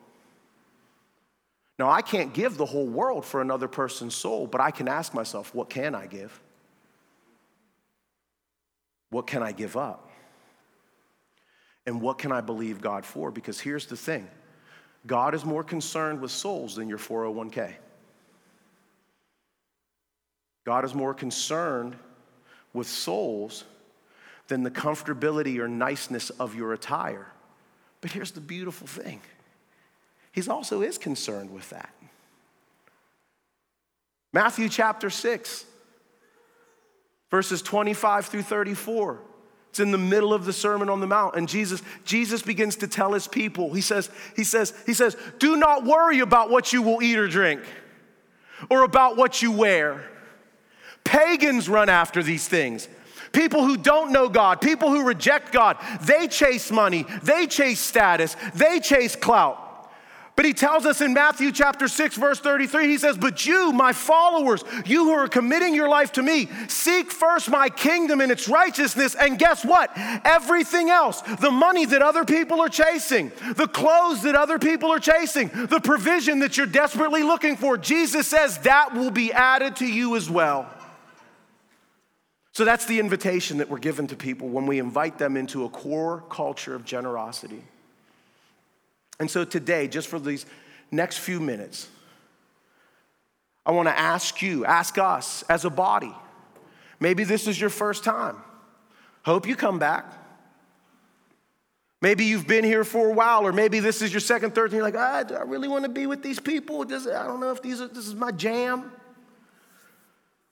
Now, 1.78 1.90
I 1.90 2.02
can't 2.02 2.32
give 2.32 2.56
the 2.56 2.66
whole 2.66 2.86
world 2.86 3.24
for 3.24 3.40
another 3.40 3.68
person's 3.68 4.14
soul, 4.14 4.48
but 4.48 4.60
I 4.60 4.72
can 4.72 4.88
ask 4.88 5.14
myself, 5.14 5.54
what 5.54 5.70
can 5.70 5.94
I 5.94 6.06
give? 6.06 6.40
What 9.10 9.26
can 9.26 9.42
I 9.42 9.52
give 9.52 9.76
up? 9.76 10.10
And 11.86 12.02
what 12.02 12.18
can 12.18 12.32
I 12.32 12.42
believe 12.42 12.80
God 12.80 13.04
for? 13.04 13.30
Because 13.30 13.60
here's 13.60 13.86
the 13.86 13.96
thing 13.96 14.28
God 15.06 15.34
is 15.34 15.44
more 15.44 15.64
concerned 15.64 16.20
with 16.20 16.30
souls 16.30 16.74
than 16.76 16.88
your 16.88 16.98
401k. 16.98 17.74
God 20.66 20.84
is 20.84 20.94
more 20.94 21.14
concerned 21.14 21.96
with 22.74 22.86
souls 22.86 23.64
than 24.48 24.62
the 24.62 24.70
comfortability 24.70 25.58
or 25.58 25.68
niceness 25.68 26.28
of 26.30 26.54
your 26.54 26.74
attire. 26.74 27.26
But 28.00 28.12
here's 28.12 28.32
the 28.32 28.40
beautiful 28.40 28.86
thing 28.86 29.22
He 30.32 30.46
also 30.48 30.82
is 30.82 30.98
concerned 30.98 31.50
with 31.50 31.70
that. 31.70 31.94
Matthew 34.32 34.68
chapter 34.68 35.08
6 35.08 35.64
verses 37.30 37.62
25 37.62 38.26
through 38.26 38.42
34. 38.42 39.20
It's 39.70 39.80
in 39.80 39.90
the 39.90 39.98
middle 39.98 40.32
of 40.32 40.44
the 40.44 40.52
Sermon 40.52 40.88
on 40.88 41.00
the 41.00 41.06
Mount, 41.06 41.34
and 41.36 41.48
Jesus, 41.48 41.82
Jesus 42.04 42.42
begins 42.42 42.76
to 42.76 42.88
tell 42.88 43.12
his 43.12 43.28
people, 43.28 43.72
he 43.74 43.82
says, 43.82 44.10
he 44.34 44.44
says, 44.44 44.72
he 44.86 44.94
says, 44.94 45.16
do 45.38 45.56
not 45.56 45.84
worry 45.84 46.20
about 46.20 46.50
what 46.50 46.72
you 46.72 46.80
will 46.80 47.02
eat 47.02 47.18
or 47.18 47.28
drink, 47.28 47.60
or 48.70 48.82
about 48.82 49.16
what 49.16 49.42
you 49.42 49.52
wear. 49.52 50.08
Pagans 51.04 51.68
run 51.68 51.88
after 51.88 52.22
these 52.22 52.48
things. 52.48 52.88
People 53.32 53.62
who 53.62 53.76
don't 53.76 54.10
know 54.10 54.28
God, 54.30 54.62
people 54.62 54.88
who 54.88 55.04
reject 55.04 55.52
God, 55.52 55.76
they 56.00 56.28
chase 56.28 56.70
money, 56.70 57.04
they 57.22 57.46
chase 57.46 57.78
status, 57.78 58.36
they 58.54 58.80
chase 58.80 59.16
clout. 59.16 59.67
But 60.38 60.44
he 60.44 60.54
tells 60.54 60.86
us 60.86 61.00
in 61.00 61.14
Matthew 61.14 61.50
chapter 61.50 61.88
6, 61.88 62.14
verse 62.14 62.38
33, 62.38 62.86
he 62.86 62.96
says, 62.96 63.18
But 63.18 63.44
you, 63.44 63.72
my 63.72 63.92
followers, 63.92 64.62
you 64.86 65.02
who 65.02 65.10
are 65.10 65.26
committing 65.26 65.74
your 65.74 65.88
life 65.88 66.12
to 66.12 66.22
me, 66.22 66.48
seek 66.68 67.10
first 67.10 67.50
my 67.50 67.68
kingdom 67.68 68.20
and 68.20 68.30
its 68.30 68.48
righteousness. 68.48 69.16
And 69.16 69.36
guess 69.36 69.64
what? 69.64 69.90
Everything 69.96 70.90
else, 70.90 71.22
the 71.22 71.50
money 71.50 71.86
that 71.86 72.02
other 72.02 72.24
people 72.24 72.60
are 72.60 72.68
chasing, 72.68 73.32
the 73.56 73.66
clothes 73.66 74.22
that 74.22 74.36
other 74.36 74.60
people 74.60 74.92
are 74.92 75.00
chasing, 75.00 75.48
the 75.48 75.80
provision 75.80 76.38
that 76.38 76.56
you're 76.56 76.66
desperately 76.66 77.24
looking 77.24 77.56
for, 77.56 77.76
Jesus 77.76 78.28
says 78.28 78.58
that 78.58 78.94
will 78.94 79.10
be 79.10 79.32
added 79.32 79.74
to 79.78 79.86
you 79.88 80.14
as 80.14 80.30
well. 80.30 80.72
So 82.52 82.64
that's 82.64 82.84
the 82.84 83.00
invitation 83.00 83.58
that 83.58 83.68
we're 83.68 83.78
given 83.78 84.06
to 84.06 84.14
people 84.14 84.48
when 84.50 84.66
we 84.66 84.78
invite 84.78 85.18
them 85.18 85.36
into 85.36 85.64
a 85.64 85.68
core 85.68 86.22
culture 86.30 86.76
of 86.76 86.84
generosity. 86.84 87.64
And 89.20 89.30
so 89.30 89.44
today, 89.44 89.88
just 89.88 90.08
for 90.08 90.18
these 90.18 90.46
next 90.90 91.18
few 91.18 91.40
minutes, 91.40 91.88
I 93.66 93.72
want 93.72 93.88
to 93.88 93.98
ask 93.98 94.40
you, 94.40 94.64
ask 94.64 94.96
us 94.96 95.42
as 95.48 95.64
a 95.64 95.70
body. 95.70 96.14
Maybe 97.00 97.24
this 97.24 97.46
is 97.46 97.60
your 97.60 97.70
first 97.70 98.04
time. 98.04 98.36
Hope 99.24 99.46
you 99.46 99.56
come 99.56 99.78
back. 99.78 100.12
Maybe 102.00 102.24
you've 102.24 102.46
been 102.46 102.64
here 102.64 102.84
for 102.84 103.10
a 103.10 103.12
while, 103.12 103.44
or 103.44 103.52
maybe 103.52 103.80
this 103.80 104.02
is 104.02 104.12
your 104.12 104.20
second, 104.20 104.54
third, 104.54 104.66
and 104.66 104.74
you're 104.74 104.82
like, 104.82 104.94
ah, 104.96 105.24
I 105.36 105.42
really 105.42 105.66
want 105.66 105.84
to 105.84 105.90
be 105.90 106.06
with 106.06 106.22
these 106.22 106.38
people? 106.38 106.84
Does, 106.84 107.08
I 107.08 107.26
don't 107.26 107.40
know 107.40 107.50
if 107.50 107.60
these 107.60 107.80
are, 107.80 107.88
this 107.88 108.06
is 108.06 108.14
my 108.14 108.30
jam. 108.30 108.92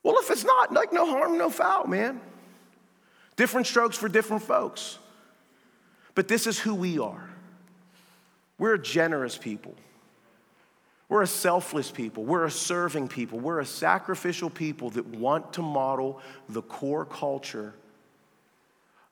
Well, 0.03 0.15
if 0.19 0.29
it's 0.29 0.43
not, 0.43 0.73
like 0.73 0.91
no 0.91 1.05
harm, 1.05 1.37
no 1.37 1.49
foul, 1.49 1.87
man. 1.87 2.19
Different 3.37 3.65
strokes 3.65 3.97
for 3.97 4.09
different 4.09 4.43
folks. 4.43 4.97
But 6.15 6.27
this 6.27 6.47
is 6.47 6.59
who 6.59 6.75
we 6.75 6.99
are. 6.99 7.29
We're 8.57 8.75
a 8.75 8.81
generous 8.81 9.37
people. 9.37 9.75
We're 11.09 11.21
a 11.21 11.27
selfless 11.27 11.89
people. 11.89 12.25
We're 12.25 12.45
a 12.45 12.51
serving 12.51 13.07
people. 13.07 13.39
We're 13.39 13.59
a 13.59 13.65
sacrificial 13.65 14.49
people 14.49 14.89
that 14.91 15.05
want 15.05 15.53
to 15.53 15.61
model 15.61 16.21
the 16.49 16.61
core 16.61 17.05
culture 17.05 17.73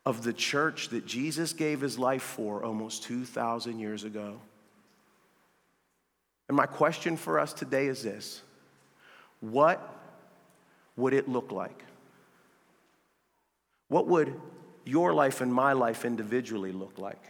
of 0.05 0.23
the 0.23 0.33
church 0.33 0.89
that 0.89 1.05
Jesus 1.05 1.53
gave 1.53 1.81
his 1.81 1.97
life 1.97 2.21
for 2.21 2.63
almost 2.63 3.03
2,000 3.03 3.79
years 3.79 4.03
ago. 4.03 4.39
And 6.47 6.55
my 6.55 6.65
question 6.65 7.17
for 7.17 7.39
us 7.39 7.53
today 7.53 7.87
is 7.87 8.03
this 8.03 8.41
What 9.39 9.81
would 10.95 11.13
it 11.13 11.27
look 11.29 11.51
like? 11.51 11.83
What 13.87 14.07
would 14.07 14.39
your 14.83 15.13
life 15.13 15.41
and 15.41 15.53
my 15.53 15.73
life 15.73 16.05
individually 16.05 16.71
look 16.71 16.97
like? 16.97 17.23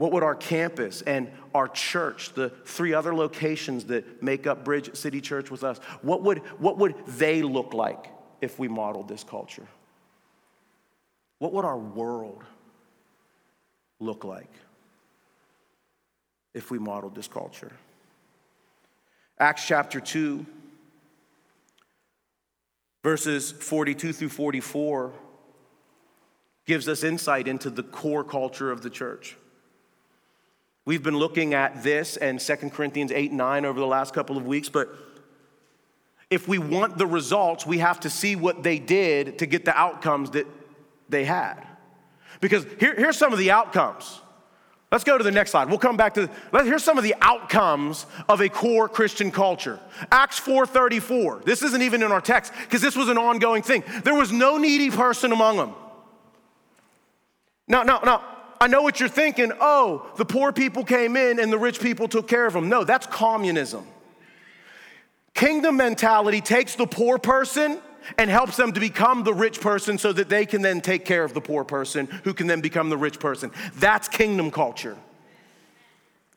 What 0.00 0.12
would 0.12 0.22
our 0.22 0.34
campus 0.34 1.02
and 1.02 1.30
our 1.54 1.68
church, 1.68 2.32
the 2.32 2.48
three 2.64 2.94
other 2.94 3.14
locations 3.14 3.84
that 3.84 4.22
make 4.22 4.46
up 4.46 4.64
Bridge 4.64 4.96
City 4.96 5.20
Church 5.20 5.50
with 5.50 5.62
us, 5.62 5.76
what 6.00 6.22
would, 6.22 6.38
what 6.58 6.78
would 6.78 6.94
they 7.06 7.42
look 7.42 7.74
like 7.74 8.06
if 8.40 8.58
we 8.58 8.66
modeled 8.66 9.08
this 9.08 9.22
culture? 9.22 9.66
What 11.38 11.52
would 11.52 11.66
our 11.66 11.76
world 11.76 12.42
look 13.98 14.24
like 14.24 14.50
if 16.54 16.70
we 16.70 16.78
modeled 16.78 17.14
this 17.14 17.28
culture? 17.28 17.72
Acts 19.38 19.66
chapter 19.66 20.00
2, 20.00 20.46
verses 23.02 23.52
42 23.52 24.14
through 24.14 24.30
44, 24.30 25.12
gives 26.64 26.88
us 26.88 27.04
insight 27.04 27.46
into 27.46 27.68
the 27.68 27.82
core 27.82 28.24
culture 28.24 28.72
of 28.72 28.80
the 28.80 28.88
church. 28.88 29.36
We've 30.84 31.02
been 31.02 31.16
looking 31.16 31.54
at 31.54 31.82
this 31.82 32.16
and 32.16 32.40
2 32.40 32.56
Corinthians 32.70 33.12
8 33.12 33.32
9 33.32 33.64
over 33.64 33.78
the 33.78 33.86
last 33.86 34.14
couple 34.14 34.36
of 34.36 34.46
weeks, 34.46 34.68
but 34.68 34.88
if 36.30 36.46
we 36.46 36.58
want 36.58 36.96
the 36.96 37.06
results, 37.06 37.66
we 37.66 37.78
have 37.78 38.00
to 38.00 38.10
see 38.10 38.36
what 38.36 38.62
they 38.62 38.78
did 38.78 39.38
to 39.40 39.46
get 39.46 39.64
the 39.64 39.76
outcomes 39.76 40.30
that 40.30 40.46
they 41.08 41.24
had. 41.24 41.66
Because 42.40 42.64
here, 42.78 42.94
here's 42.94 43.18
some 43.18 43.32
of 43.32 43.38
the 43.38 43.50
outcomes. 43.50 44.20
Let's 44.92 45.04
go 45.04 45.16
to 45.16 45.22
the 45.22 45.30
next 45.30 45.52
slide. 45.52 45.68
We'll 45.68 45.78
come 45.78 45.96
back 45.96 46.14
to 46.14 46.28
here's 46.52 46.82
some 46.82 46.98
of 46.98 47.04
the 47.04 47.14
outcomes 47.20 48.06
of 48.28 48.40
a 48.40 48.48
core 48.48 48.88
Christian 48.88 49.30
culture. 49.30 49.78
Acts 50.10 50.40
4:34. 50.40 51.44
This 51.44 51.62
isn't 51.62 51.82
even 51.82 52.02
in 52.02 52.10
our 52.10 52.20
text 52.20 52.52
because 52.62 52.80
this 52.80 52.96
was 52.96 53.08
an 53.08 53.18
ongoing 53.18 53.62
thing. 53.62 53.84
There 54.02 54.14
was 54.14 54.32
no 54.32 54.58
needy 54.58 54.90
person 54.90 55.30
among 55.30 55.58
them. 55.58 55.74
Now, 57.68 57.84
now, 57.84 58.00
now, 58.04 58.24
I 58.60 58.66
know 58.66 58.82
what 58.82 59.00
you're 59.00 59.08
thinking. 59.08 59.52
Oh, 59.58 60.10
the 60.16 60.24
poor 60.26 60.52
people 60.52 60.84
came 60.84 61.16
in 61.16 61.40
and 61.40 61.50
the 61.50 61.58
rich 61.58 61.80
people 61.80 62.08
took 62.08 62.28
care 62.28 62.46
of 62.46 62.52
them. 62.52 62.68
No, 62.68 62.84
that's 62.84 63.06
communism. 63.06 63.86
Kingdom 65.32 65.76
mentality 65.76 66.42
takes 66.42 66.74
the 66.74 66.86
poor 66.86 67.18
person 67.18 67.80
and 68.18 68.28
helps 68.28 68.56
them 68.56 68.72
to 68.72 68.80
become 68.80 69.24
the 69.24 69.32
rich 69.32 69.60
person 69.60 69.96
so 69.96 70.12
that 70.12 70.28
they 70.28 70.44
can 70.44 70.60
then 70.60 70.80
take 70.80 71.04
care 71.04 71.24
of 71.24 71.32
the 71.32 71.40
poor 71.40 71.64
person 71.64 72.06
who 72.24 72.34
can 72.34 72.46
then 72.46 72.60
become 72.60 72.90
the 72.90 72.96
rich 72.96 73.18
person. 73.18 73.50
That's 73.76 74.08
kingdom 74.08 74.50
culture. 74.50 74.96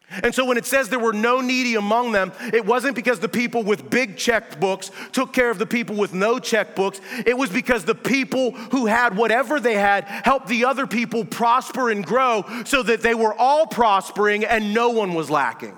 And 0.10 0.36
so 0.36 0.46
when 0.46 0.58
it 0.58 0.66
says 0.66 0.90
there 0.90 1.00
were 1.00 1.14
no 1.14 1.42
needy 1.42 1.76
among 1.76 2.12
them, 2.12 2.32
it 2.54 2.66
wasn't 2.66 2.96
because 2.96 3.20
the 3.20 3.30
people 3.30 3.64
with 3.64 3.90
big 3.90 4.16
checkbooks 4.16 4.92
took 5.12 5.34
care 5.34 5.50
of 5.50 5.58
the 5.58 5.66
people 5.66 5.96
with 5.96 6.14
no 6.14 6.36
checkbooks. 6.36 7.02
It 7.26 7.38
was 7.38 7.50
because 7.50 7.84
the 7.86 7.96
people 7.96 8.52
who 8.52 8.86
had 8.86 9.18
whatever 9.18 9.60
they 9.60 9.74
had 9.74 10.04
helped 10.04 10.48
the 10.48 10.66
other 10.66 10.86
people 10.86 11.26
prosper 11.26 11.90
and 11.90 12.06
grow 12.06 12.46
so 12.66 12.84
that 12.84 13.02
they 13.02 13.16
were 13.16 13.34
all 13.34 13.66
prospering 13.66 14.46
and 14.46 14.74
no 14.74 14.90
one 14.90 15.14
was 15.14 15.32
lacking. 15.32 15.76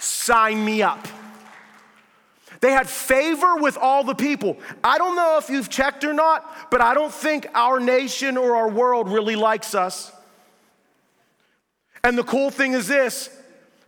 Sign 0.00 0.64
me 0.64 0.82
up. 0.82 1.06
They 2.60 2.72
had 2.72 2.88
favor 2.88 3.56
with 3.56 3.76
all 3.76 4.04
the 4.04 4.14
people. 4.14 4.58
I 4.82 4.98
don't 4.98 5.14
know 5.14 5.38
if 5.38 5.48
you've 5.48 5.68
checked 5.68 6.02
or 6.02 6.12
not, 6.12 6.70
but 6.70 6.80
I 6.80 6.94
don't 6.94 7.12
think 7.12 7.46
our 7.54 7.78
nation 7.78 8.36
or 8.36 8.56
our 8.56 8.68
world 8.68 9.10
really 9.10 9.36
likes 9.36 9.74
us. 9.74 10.12
And 12.04 12.16
the 12.16 12.24
cool 12.24 12.50
thing 12.50 12.72
is 12.72 12.88
this 12.88 13.30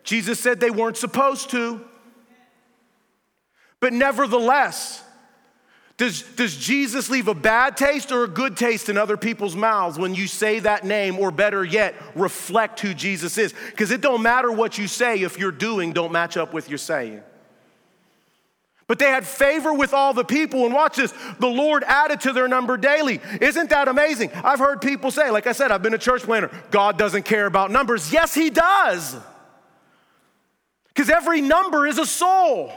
Jesus 0.03 0.41
said 0.41 0.61
they 0.61 0.71
weren't 0.71 0.97
supposed 0.97 1.51
to. 1.51 1.81
But 3.81 3.93
nevertheless, 3.93 5.03
does, 5.97 6.23
does 6.23 6.57
Jesus 6.57 7.11
leave 7.11 7.29
a 7.29 7.35
bad 7.35 7.77
taste 7.77 8.11
or 8.11 8.25
a 8.25 8.29
good 8.29 8.57
taste 8.57 8.89
in 8.89 8.97
other 8.97 9.17
people's 9.17 9.55
mouths 9.55 9.99
when 9.99 10.15
you 10.15 10.27
say 10.27 10.59
that 10.61 10.85
name, 10.85 11.19
or 11.19 11.31
better 11.31 11.63
yet, 11.63 11.95
reflect 12.15 12.81
who 12.81 12.95
Jesus 12.95 13.37
is? 13.37 13.55
Because 13.71 13.91
it 13.91 14.01
don't 14.01 14.23
matter 14.23 14.51
what 14.51 14.79
you 14.79 14.87
say 14.87 15.21
if 15.21 15.39
your 15.39 15.53
doing 15.53 15.93
don't 15.93 16.11
match 16.13 16.37
up 16.37 16.55
with 16.55 16.69
your 16.69 16.79
saying. 16.79 17.23
But 18.91 18.99
they 18.99 19.07
had 19.07 19.25
favor 19.25 19.73
with 19.73 19.95
all 19.95 20.13
the 20.13 20.25
people. 20.25 20.65
And 20.65 20.75
watch 20.75 20.97
this 20.97 21.15
the 21.39 21.47
Lord 21.47 21.85
added 21.85 22.23
to 22.23 22.33
their 22.33 22.49
number 22.49 22.77
daily. 22.77 23.21
Isn't 23.41 23.71
that 23.71 23.87
amazing? 23.87 24.33
I've 24.35 24.59
heard 24.59 24.81
people 24.81 25.13
say, 25.13 25.31
like 25.31 25.47
I 25.47 25.53
said, 25.53 25.71
I've 25.71 25.81
been 25.81 25.95
a 25.95 25.99
church 25.99 26.23
planter, 26.23 26.51
God 26.73 26.99
doesn't 26.99 27.23
care 27.23 27.47
about 27.47 27.71
numbers. 27.71 28.13
Yes, 28.13 28.35
He 28.35 28.51
does. 28.51 29.17
Because 30.89 31.09
every 31.09 31.41
number 31.41 31.87
is 31.87 31.99
a 31.99 32.05
soul. 32.05 32.73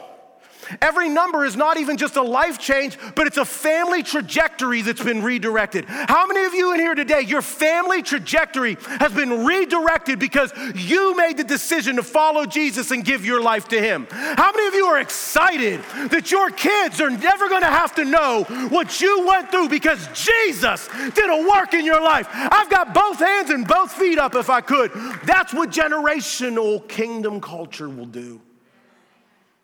Every 0.81 1.09
number 1.09 1.45
is 1.45 1.55
not 1.55 1.77
even 1.77 1.97
just 1.97 2.15
a 2.15 2.21
life 2.21 2.59
change, 2.59 2.97
but 3.15 3.27
it's 3.27 3.37
a 3.37 3.45
family 3.45 4.03
trajectory 4.03 4.81
that's 4.81 5.03
been 5.03 5.23
redirected. 5.23 5.85
How 5.87 6.25
many 6.27 6.45
of 6.45 6.53
you 6.53 6.73
in 6.73 6.79
here 6.79 6.95
today, 6.95 7.21
your 7.21 7.41
family 7.41 8.01
trajectory 8.01 8.77
has 8.99 9.11
been 9.13 9.45
redirected 9.45 10.19
because 10.19 10.51
you 10.75 11.15
made 11.15 11.37
the 11.37 11.43
decision 11.43 11.95
to 11.97 12.03
follow 12.03 12.45
Jesus 12.45 12.91
and 12.91 13.03
give 13.03 13.25
your 13.25 13.41
life 13.41 13.67
to 13.69 13.79
Him? 13.79 14.07
How 14.09 14.51
many 14.51 14.67
of 14.67 14.73
you 14.73 14.85
are 14.85 14.99
excited 14.99 15.81
that 16.09 16.31
your 16.31 16.49
kids 16.49 17.01
are 17.01 17.09
never 17.09 17.49
gonna 17.49 17.65
have 17.65 17.95
to 17.95 18.05
know 18.05 18.43
what 18.69 19.01
you 19.01 19.25
went 19.25 19.51
through 19.51 19.69
because 19.69 20.07
Jesus 20.13 20.87
did 21.13 21.29
a 21.29 21.49
work 21.49 21.73
in 21.73 21.85
your 21.85 22.01
life? 22.01 22.27
I've 22.31 22.69
got 22.69 22.93
both 22.93 23.19
hands 23.19 23.49
and 23.49 23.67
both 23.67 23.91
feet 23.91 24.17
up 24.17 24.35
if 24.35 24.49
I 24.49 24.61
could. 24.61 24.91
That's 25.25 25.53
what 25.53 25.69
generational 25.69 26.87
kingdom 26.87 27.41
culture 27.41 27.89
will 27.89 28.05
do. 28.05 28.41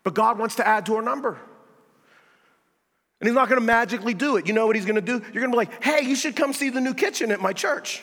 But 0.02 0.14
God 0.14 0.38
wants 0.38 0.56
to 0.56 0.66
add 0.66 0.86
to 0.86 0.96
our 0.96 1.02
number. 1.02 1.38
And 3.20 3.28
He's 3.28 3.34
not 3.34 3.48
gonna 3.48 3.60
magically 3.60 4.14
do 4.14 4.36
it. 4.36 4.46
You 4.46 4.54
know 4.54 4.66
what 4.66 4.76
He's 4.76 4.86
gonna 4.86 5.00
do? 5.00 5.22
You're 5.32 5.42
gonna 5.42 5.52
be 5.52 5.56
like, 5.56 5.82
hey, 5.82 6.04
you 6.04 6.14
should 6.14 6.36
come 6.36 6.52
see 6.52 6.70
the 6.70 6.80
new 6.80 6.94
kitchen 6.94 7.30
at 7.30 7.40
my 7.40 7.52
church. 7.52 8.02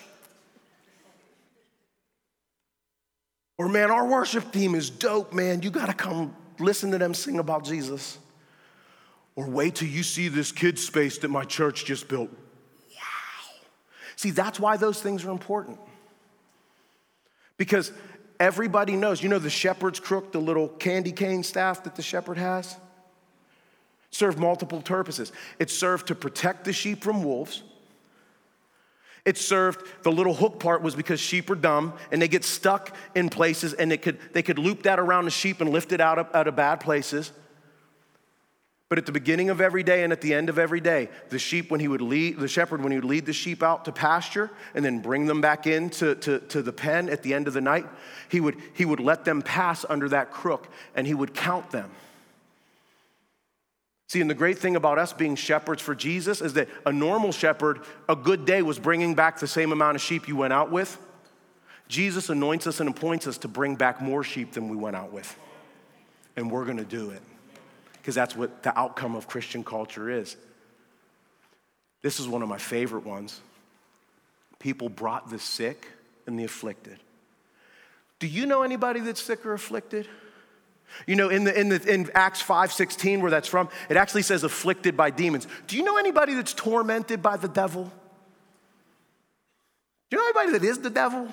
Or, 3.58 3.68
man, 3.68 3.90
our 3.90 4.08
worship 4.08 4.52
team 4.52 4.76
is 4.76 4.90
dope, 4.92 5.34
man. 5.34 5.64
You 5.64 5.72
gotta 5.72 5.94
come 5.94 6.36
listen 6.60 6.92
to 6.92 6.98
them 6.98 7.14
sing 7.14 7.40
about 7.40 7.66
Jesus. 7.66 8.20
Or 9.36 9.48
wait 9.48 9.76
till 9.76 9.88
you 9.88 10.04
see 10.04 10.28
this 10.28 10.52
kid 10.52 10.80
space 10.80 11.18
that 11.20 11.30
my 11.30 11.44
church 11.44 11.86
just 11.86 12.08
built. 12.08 12.30
Wow. 12.30 13.66
See, 14.16 14.32
that's 14.32 14.60
why 14.60 14.78
those 14.78 15.02
things 15.02 15.26
are 15.26 15.32
important. 15.32 15.80
Because 17.58 17.92
everybody 18.40 18.96
knows. 18.96 19.22
You 19.22 19.30
know 19.30 19.40
the 19.40 19.50
shepherd's 19.50 20.00
crook, 20.00 20.32
the 20.32 20.40
little 20.40 20.68
candy 20.68 21.12
cane 21.12 21.44
staff 21.44 21.84
that 21.84 21.96
the 21.96 22.02
shepherd 22.02 22.38
has? 22.38 22.76
Served 24.12 24.38
multiple 24.38 24.82
purposes. 24.82 25.32
It 25.60 25.70
served 25.70 26.08
to 26.08 26.16
protect 26.16 26.66
the 26.66 26.74
sheep 26.74 27.04
from 27.04 27.24
wolves. 27.24 27.64
It 29.26 29.38
served, 29.38 29.86
the 30.04 30.12
little 30.12 30.34
hook 30.34 30.58
part 30.58 30.82
was 30.82 30.96
because 30.96 31.20
sheep 31.20 31.50
are 31.50 31.56
dumb 31.56 31.94
and 32.14 32.22
they 32.22 32.30
get 32.30 32.46
stuck 32.46 32.96
in 33.14 33.28
places 33.28 33.74
and 33.74 33.92
they 33.92 33.98
could, 33.98 34.18
they 34.32 34.42
could 34.42 34.58
loop 34.58 34.84
that 34.84 35.00
around 35.00 35.26
the 35.26 35.32
sheep 35.32 35.60
and 35.60 35.70
lift 35.70 35.92
it 35.92 36.00
out 36.00 36.18
of, 36.18 36.34
out 36.34 36.48
of 36.48 36.56
bad 36.56 36.80
places. 36.80 37.34
But 38.90 38.98
at 38.98 39.06
the 39.06 39.12
beginning 39.12 39.50
of 39.50 39.60
every 39.60 39.84
day 39.84 40.04
and 40.04 40.14
at 40.14 40.22
the 40.22 40.34
end 40.34 40.48
of 40.48 40.58
every 40.58 40.80
day, 40.80 41.10
the 41.30 41.40
sheep, 41.40 41.70
when 41.72 41.82
he 41.82 41.90
would 41.90 42.02
lead, 42.02 42.40
the 42.40 42.48
shepherd, 42.48 42.82
when 42.82 42.94
he 42.94 42.98
would 42.98 43.10
lead 43.10 43.26
the 43.26 43.34
sheep 43.34 43.62
out 43.62 43.84
to 43.86 43.92
pasture 43.92 44.50
and 44.74 44.84
then 44.84 45.02
bring 45.02 45.26
them 45.26 45.42
back 45.42 45.68
in 45.68 45.90
to, 45.90 46.16
to, 46.16 46.40
to 46.40 46.62
the 46.62 46.72
pen 46.72 47.10
at 47.10 47.22
the 47.22 47.34
end 47.34 47.50
of 47.50 47.54
the 47.54 47.60
night, 47.60 47.86
he 48.30 48.40
would, 48.40 48.56
he 48.74 48.86
would 48.86 49.02
let 49.02 49.26
them 49.26 49.42
pass 49.42 49.86
under 49.90 50.08
that 50.10 50.32
crook 50.32 50.70
and 50.96 51.06
he 51.06 51.14
would 51.14 51.34
count 51.34 51.70
them. 51.72 51.92
See, 54.08 54.22
and 54.22 54.30
the 54.30 54.36
great 54.36 54.58
thing 54.58 54.78
about 54.78 54.98
us 54.98 55.12
being 55.12 55.36
shepherds 55.36 55.82
for 55.82 55.94
Jesus 55.94 56.40
is 56.40 56.54
that 56.54 56.70
a 56.86 56.94
normal 56.94 57.34
shepherd, 57.34 57.82
a 58.08 58.16
good 58.16 58.46
day 58.46 58.62
was 58.62 58.80
bringing 58.80 59.16
back 59.16 59.38
the 59.38 59.48
same 59.48 59.74
amount 59.74 59.96
of 59.96 60.02
sheep 60.02 60.30
you 60.30 60.38
went 60.38 60.54
out 60.54 60.72
with. 60.72 60.98
Jesus 61.90 62.30
anoints 62.30 62.68
us 62.68 62.80
and 62.80 62.88
appoints 62.88 63.28
us 63.28 63.38
to 63.40 63.50
bring 63.50 63.76
back 63.76 64.00
more 64.02 64.24
sheep 64.24 64.54
than 64.54 64.70
we 64.70 64.78
went 64.78 64.96
out 64.96 65.12
with. 65.12 65.38
And 66.38 66.50
we're 66.50 66.64
gonna 66.64 66.86
do 66.86 67.10
it 67.10 67.22
because 68.08 68.16
that's 68.16 68.38
what 68.38 68.64
the 68.64 68.80
outcome 68.80 69.18
of 69.18 69.28
Christian 69.28 69.66
culture 69.66 70.10
is. 70.10 70.38
This 72.02 72.22
is 72.22 72.28
one 72.30 72.42
of 72.42 72.48
my 72.48 72.58
favorite 72.58 73.06
ones. 73.06 73.42
People 74.60 74.88
brought 74.88 75.30
the 75.30 75.38
sick 75.38 75.90
and 76.26 76.40
the 76.40 76.46
afflicted. 76.46 77.00
Do 78.20 78.28
you 78.28 78.46
know 78.46 78.62
anybody 78.62 79.02
that's 79.02 79.22
sick 79.22 79.46
or 79.46 79.52
afflicted? 79.52 80.08
You 81.06 81.18
know, 81.18 81.28
in, 81.28 81.44
the, 81.44 81.60
in, 81.60 81.68
the, 81.68 81.94
in 81.94 82.10
Acts 82.14 82.42
5 82.42 82.72
16, 82.72 83.20
where 83.20 83.30
that's 83.30 83.50
from, 83.50 83.68
it 83.90 83.98
actually 83.98 84.22
says 84.22 84.46
afflicted 84.46 84.96
by 84.96 85.10
demons. 85.10 85.46
Do 85.68 85.76
you 85.76 85.84
know 85.84 85.98
anybody 85.98 86.34
that's 86.34 86.54
tormented 86.54 87.22
by 87.22 87.36
the 87.36 87.50
devil? 87.50 87.92
Do 90.10 90.16
you 90.16 90.18
know 90.18 90.30
anybody 90.30 90.58
that 90.58 90.66
is 90.66 90.80
the 90.80 90.90
devil? 90.90 91.28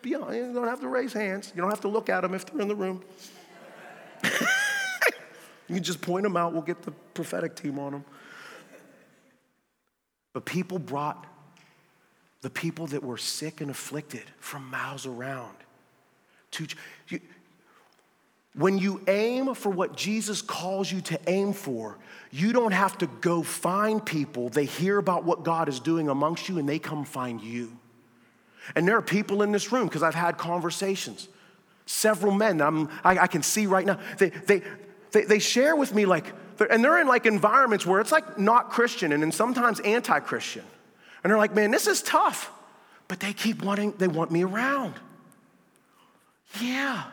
Be 0.00 0.14
honest, 0.14 0.38
you 0.38 0.54
don't 0.54 0.68
have 0.68 0.80
to 0.80 0.88
raise 0.88 1.12
hands. 1.12 1.52
You 1.54 1.60
don't 1.60 1.70
have 1.70 1.82
to 1.82 1.88
look 1.88 2.08
at 2.08 2.22
them 2.22 2.32
if 2.32 2.46
they're 2.46 2.62
in 2.62 2.68
the 2.68 2.74
room. 2.74 3.04
You 5.68 5.74
can 5.74 5.84
just 5.84 6.00
point 6.00 6.22
them 6.22 6.36
out, 6.36 6.52
we'll 6.52 6.62
get 6.62 6.82
the 6.82 6.92
prophetic 7.14 7.54
team 7.54 7.78
on 7.78 7.92
them. 7.92 8.04
But 10.32 10.44
people 10.44 10.78
brought 10.78 11.26
the 12.40 12.50
people 12.50 12.86
that 12.88 13.02
were 13.02 13.18
sick 13.18 13.60
and 13.60 13.70
afflicted 13.70 14.22
from 14.38 14.70
miles 14.70 15.06
around. 15.06 15.56
To, 16.52 16.66
you, 17.08 17.20
when 18.54 18.78
you 18.78 19.02
aim 19.08 19.54
for 19.54 19.70
what 19.70 19.96
Jesus 19.96 20.40
calls 20.40 20.90
you 20.90 21.00
to 21.02 21.20
aim 21.26 21.52
for, 21.52 21.98
you 22.30 22.52
don't 22.52 22.72
have 22.72 22.96
to 22.98 23.06
go 23.06 23.42
find 23.42 24.04
people. 24.04 24.48
They 24.48 24.64
hear 24.64 24.98
about 24.98 25.24
what 25.24 25.44
God 25.44 25.68
is 25.68 25.80
doing 25.80 26.08
amongst 26.08 26.48
you 26.48 26.58
and 26.58 26.68
they 26.68 26.78
come 26.78 27.04
find 27.04 27.40
you. 27.40 27.76
And 28.74 28.86
there 28.86 28.96
are 28.96 29.02
people 29.02 29.42
in 29.42 29.52
this 29.52 29.72
room, 29.72 29.86
because 29.86 30.02
I've 30.02 30.14
had 30.14 30.36
conversations, 30.38 31.28
several 31.86 32.32
men 32.32 32.60
I, 32.60 32.88
I 33.18 33.26
can 33.26 33.42
see 33.42 33.66
right 33.66 33.86
now. 33.86 33.98
They, 34.18 34.30
they, 34.30 34.62
they, 35.12 35.24
they 35.24 35.38
share 35.38 35.76
with 35.76 35.94
me 35.94 36.06
like, 36.06 36.32
and 36.70 36.82
they're 36.82 37.00
in 37.00 37.06
like 37.06 37.26
environments 37.26 37.86
where 37.86 38.00
it's 38.00 38.12
like 38.12 38.38
not 38.38 38.70
Christian 38.70 39.12
and 39.12 39.22
then 39.22 39.32
sometimes 39.32 39.80
anti 39.80 40.20
Christian. 40.20 40.64
And 41.22 41.30
they're 41.30 41.38
like, 41.38 41.54
man, 41.54 41.70
this 41.70 41.86
is 41.86 42.02
tough. 42.02 42.50
But 43.06 43.20
they 43.20 43.32
keep 43.32 43.62
wanting, 43.62 43.92
they 43.98 44.08
want 44.08 44.30
me 44.30 44.44
around. 44.44 44.94
Yeah, 46.60 47.04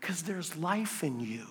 because 0.00 0.22
there's 0.22 0.56
life 0.56 1.02
in 1.02 1.20
you. 1.20 1.46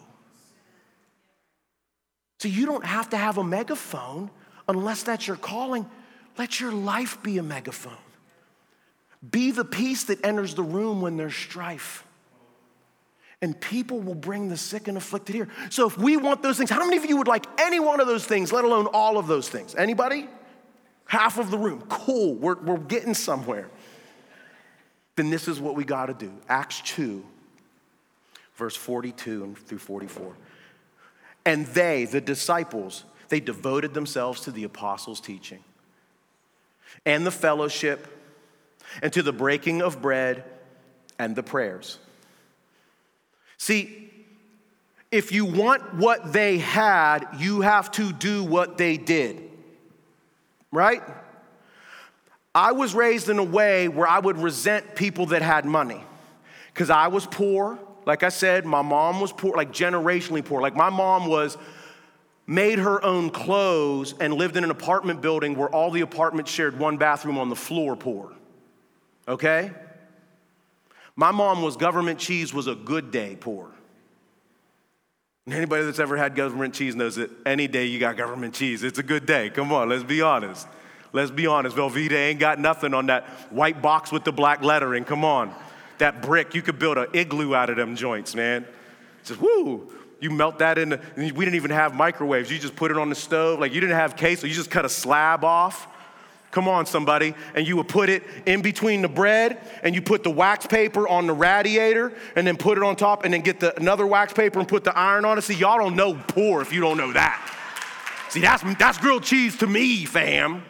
So 2.39 2.47
you 2.47 2.65
don't 2.65 2.85
have 2.85 3.09
to 3.11 3.17
have 3.17 3.37
a 3.37 3.43
megaphone 3.43 4.29
unless 4.67 5.03
that's 5.03 5.27
your 5.27 5.37
calling. 5.37 5.89
Let 6.37 6.59
your 6.59 6.71
life 6.71 7.21
be 7.23 7.37
a 7.37 7.43
megaphone. 7.43 7.93
Be 9.29 9.51
the 9.51 9.65
peace 9.65 10.05
that 10.05 10.23
enters 10.25 10.53
the 10.53 10.63
room 10.63 11.01
when 11.01 11.17
there's 11.17 11.35
strife 11.35 12.04
and 13.45 13.61
people 13.61 13.99
will 13.99 14.15
bring 14.15 14.49
the 14.49 14.57
sick 14.57 14.87
and 14.87 14.97
afflicted 14.97 15.35
here. 15.35 15.47
So 15.69 15.85
if 15.85 15.99
we 15.99 16.17
want 16.17 16.41
those 16.41 16.57
things, 16.57 16.71
how 16.71 16.83
many 16.83 16.97
of 16.97 17.05
you 17.05 17.15
would 17.17 17.27
like 17.27 17.45
any 17.59 17.79
one 17.79 17.99
of 17.99 18.07
those 18.07 18.25
things, 18.25 18.51
let 18.51 18.65
alone 18.65 18.87
all 18.87 19.19
of 19.19 19.27
those 19.27 19.47
things? 19.47 19.75
Anybody? 19.75 20.27
Half 21.05 21.37
of 21.37 21.51
the 21.51 21.57
room, 21.59 21.83
cool, 21.87 22.33
we're, 22.33 22.59
we're 22.59 22.79
getting 22.79 23.13
somewhere. 23.13 23.69
Then 25.15 25.29
this 25.29 25.47
is 25.47 25.59
what 25.59 25.75
we 25.75 25.83
got 25.83 26.07
to 26.07 26.15
do. 26.15 26.33
Acts 26.49 26.81
2, 26.81 27.23
verse 28.55 28.75
42 28.75 29.55
through 29.67 29.77
44. 29.77 30.35
And 31.45 31.67
they, 31.67 32.05
the 32.05 32.21
disciples, 32.21 33.03
they 33.29 33.39
devoted 33.39 33.93
themselves 33.93 34.41
to 34.41 34.51
the 34.51 34.63
apostles' 34.63 35.21
teaching 35.21 35.63
and 37.05 37.27
the 37.27 37.31
fellowship 37.31 38.07
and 39.03 39.13
to 39.13 39.21
the 39.21 39.33
breaking 39.33 39.83
of 39.83 40.01
bread 40.01 40.43
and 41.19 41.35
the 41.35 41.43
prayers. 41.43 41.99
See, 43.57 44.11
if 45.11 45.31
you 45.31 45.45
want 45.45 45.95
what 45.95 46.33
they 46.33 46.57
had, 46.57 47.25
you 47.37 47.61
have 47.61 47.91
to 47.91 48.11
do 48.11 48.43
what 48.43 48.77
they 48.77 48.97
did. 48.97 49.41
Right? 50.71 51.01
I 52.53 52.71
was 52.71 52.93
raised 52.93 53.29
in 53.29 53.39
a 53.39 53.43
way 53.43 53.87
where 53.87 54.07
I 54.07 54.19
would 54.19 54.37
resent 54.37 54.95
people 54.95 55.27
that 55.27 55.41
had 55.41 55.65
money 55.65 56.03
because 56.73 56.89
I 56.89 57.07
was 57.07 57.25
poor. 57.25 57.79
Like 58.05 58.23
I 58.23 58.29
said, 58.29 58.65
my 58.65 58.81
mom 58.81 59.19
was 59.19 59.31
poor, 59.31 59.55
like 59.55 59.71
generationally 59.71 60.43
poor. 60.43 60.61
Like 60.61 60.75
my 60.75 60.89
mom 60.89 61.27
was 61.27 61.57
made 62.47 62.79
her 62.79 63.03
own 63.03 63.29
clothes 63.29 64.13
and 64.19 64.33
lived 64.33 64.55
in 64.55 64.63
an 64.63 64.71
apartment 64.71 65.21
building 65.21 65.55
where 65.55 65.69
all 65.69 65.91
the 65.91 66.01
apartments 66.01 66.51
shared 66.51 66.77
one 66.77 66.97
bathroom 66.97 67.37
on 67.37 67.49
the 67.49 67.55
floor 67.55 67.95
poor. 67.95 68.31
Okay? 69.27 69.71
My 71.15 71.31
mom 71.31 71.61
was 71.61 71.77
government 71.77 72.19
cheese 72.19 72.53
was 72.53 72.67
a 72.67 72.75
good 72.75 73.11
day 73.11 73.37
poor. 73.39 73.71
And 75.45 75.53
anybody 75.53 75.85
that's 75.85 75.99
ever 75.99 76.17
had 76.17 76.35
government 76.35 76.73
cheese 76.73 76.95
knows 76.95 77.15
that 77.15 77.29
any 77.45 77.67
day 77.67 77.85
you 77.85 77.99
got 77.99 78.17
government 78.17 78.55
cheese, 78.55 78.83
it's 78.83 78.99
a 78.99 79.03
good 79.03 79.25
day. 79.25 79.49
Come 79.49 79.71
on, 79.71 79.89
let's 79.89 80.03
be 80.03 80.21
honest. 80.21 80.67
Let's 81.13 81.31
be 81.31 81.47
honest. 81.47 81.75
Velveeta 81.77 82.13
ain't 82.13 82.39
got 82.39 82.59
nothing 82.59 82.93
on 82.93 83.05
that 83.05 83.25
white 83.51 83.81
box 83.81 84.11
with 84.11 84.23
the 84.23 84.33
black 84.33 84.63
lettering. 84.63 85.05
Come 85.05 85.23
on. 85.23 85.53
That 85.99 86.21
brick, 86.21 86.53
you 86.55 86.61
could 86.61 86.77
build 86.77 86.97
an 86.97 87.07
igloo 87.13 87.55
out 87.55 87.69
of 87.69 87.77
them 87.77 87.95
joints, 87.95 88.35
man. 88.35 88.65
Just 89.23 89.39
woo. 89.39 89.93
You 90.19 90.31
melt 90.31 90.59
that 90.59 90.77
in. 90.77 90.89
The, 90.89 91.01
we 91.15 91.29
didn't 91.31 91.55
even 91.55 91.71
have 91.71 91.93
microwaves. 91.93 92.51
You 92.51 92.59
just 92.59 92.75
put 92.75 92.91
it 92.91 92.97
on 92.97 93.09
the 93.09 93.15
stove. 93.15 93.59
Like 93.59 93.73
you 93.73 93.79
didn't 93.79 93.95
have 93.95 94.17
queso. 94.17 94.47
You 94.47 94.53
just 94.53 94.71
cut 94.71 94.83
a 94.83 94.89
slab 94.89 95.45
off. 95.45 95.87
Come 96.55 96.69
on, 96.69 96.85
somebody. 96.85 97.35
And 97.53 97.67
you 97.67 97.75
would 97.75 97.89
put 97.89 98.07
it 98.07 98.23
in 98.45 98.61
between 98.61 99.01
the 99.01 99.09
bread, 99.09 99.57
and 99.83 99.93
you 99.93 100.01
put 100.01 100.23
the 100.23 100.31
wax 100.31 100.65
paper 100.65 101.05
on 101.05 101.27
the 101.27 101.33
radiator, 101.33 102.13
and 102.37 102.47
then 102.47 102.55
put 102.55 102.77
it 102.77 102.83
on 102.83 102.95
top, 102.95 103.25
and 103.25 103.33
then 103.33 103.41
get 103.41 103.59
the, 103.59 103.77
another 103.77 104.07
wax 104.07 104.31
paper 104.31 104.59
and 104.59 104.67
put 104.67 104.85
the 104.85 104.97
iron 104.97 105.25
on 105.25 105.37
it. 105.37 105.41
See, 105.41 105.55
y'all 105.55 105.77
don't 105.77 105.97
know 105.97 106.13
poor 106.13 106.61
if 106.61 106.71
you 106.71 106.79
don't 106.79 106.95
know 106.95 107.11
that. 107.11 107.51
See, 108.29 108.39
that's, 108.39 108.63
that's 108.79 108.97
grilled 108.99 109.23
cheese 109.23 109.57
to 109.57 109.67
me, 109.67 110.05
fam. 110.05 110.63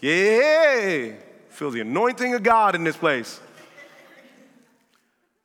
Yeah. 0.00 1.16
Feel 1.50 1.70
the 1.70 1.82
anointing 1.82 2.32
of 2.32 2.42
God 2.42 2.74
in 2.74 2.82
this 2.82 2.96
place. 2.96 3.40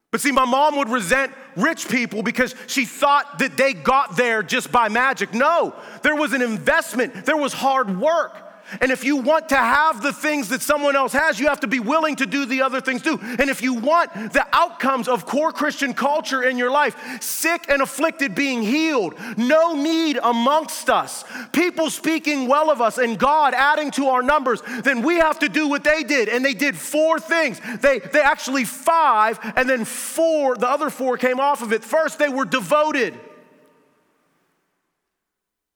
But 0.10 0.22
see, 0.22 0.32
my 0.32 0.46
mom 0.46 0.78
would 0.78 0.88
resent 0.88 1.34
rich 1.58 1.90
people 1.90 2.24
because 2.24 2.56
she 2.68 2.86
thought 2.86 3.40
that 3.40 3.58
they 3.58 3.74
got 3.74 4.16
there 4.16 4.42
just 4.42 4.72
by 4.72 4.88
magic. 4.88 5.34
No, 5.34 5.76
there 6.02 6.16
was 6.16 6.32
an 6.32 6.42
investment, 6.42 7.26
there 7.26 7.36
was 7.36 7.52
hard 7.52 8.00
work. 8.00 8.47
And 8.82 8.92
if 8.92 9.04
you 9.04 9.18
want 9.18 9.50
to 9.50 9.56
have 9.56 10.02
the 10.02 10.12
things 10.12 10.50
that 10.50 10.62
someone 10.62 10.96
else 10.96 11.14
has, 11.14 11.40
you 11.40 11.48
have 11.48 11.62
to 11.62 11.68
be 11.68 11.80
willing 11.80 12.16
to 12.18 12.26
do 12.26 12.46
the 12.46 12.62
other 12.62 12.82
things 12.82 13.02
too. 13.02 13.18
And 13.22 13.50
if 13.50 13.62
you 13.62 13.74
want 13.74 14.14
the 14.34 14.46
outcomes 14.54 15.08
of 15.08 15.26
core 15.26 15.52
Christian 15.52 15.94
culture 15.94 16.44
in 16.44 16.58
your 16.58 16.72
life, 16.72 17.22
sick 17.22 17.66
and 17.70 17.82
afflicted 17.82 18.36
being 18.36 18.62
healed, 18.62 19.16
no 19.38 19.74
need 19.76 20.20
amongst 20.22 20.90
us, 20.90 21.24
people 21.54 21.90
speaking 21.90 22.48
well 22.48 22.70
of 22.70 22.82
us, 22.82 22.98
and 22.98 23.18
God 23.18 23.54
adding 23.54 23.92
to 23.92 24.08
our 24.08 24.22
numbers, 24.22 24.62
then 24.84 25.02
we 25.02 25.16
have 25.16 25.40
to 25.40 25.50
do 25.50 25.68
what 25.68 25.84
they 25.84 26.04
did. 26.04 26.28
And 26.30 26.44
they 26.44 26.54
did 26.54 26.76
four 26.76 27.20
things. 27.20 27.62
They, 27.82 28.00
they 28.00 28.22
actually 28.22 28.66
five, 28.66 29.40
and 29.56 29.70
then 29.70 29.86
four, 29.86 30.56
the 30.56 30.68
other 30.68 30.90
four 30.90 31.18
came 31.18 31.40
off 31.40 31.62
of 31.62 31.72
it. 31.72 31.84
First, 31.84 32.20
they 32.20 32.30
were 32.30 32.46
devoted. 32.46 33.18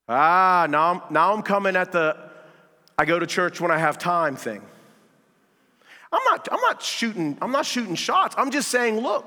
Ah, 0.10 0.68
now 0.70 0.92
I'm, 0.92 1.14
now 1.14 1.34
I'm 1.34 1.42
coming 1.42 1.78
at 1.78 1.92
the 1.94 2.31
I 3.02 3.06
go 3.06 3.18
to 3.18 3.26
church 3.26 3.60
when 3.60 3.72
I 3.72 3.80
have 3.80 3.98
time 3.98 4.36
thing. 4.36 4.62
I'm 6.12 6.22
not, 6.26 6.48
I'm 6.52 6.62
not 6.62 6.84
shooting, 6.84 7.36
I'm 7.42 7.52
not 7.52 7.66
shooting 7.66 7.96
shots. 7.96 8.36
I'm 8.38 8.52
just 8.52 8.68
saying, 8.68 9.00
look, 9.00 9.26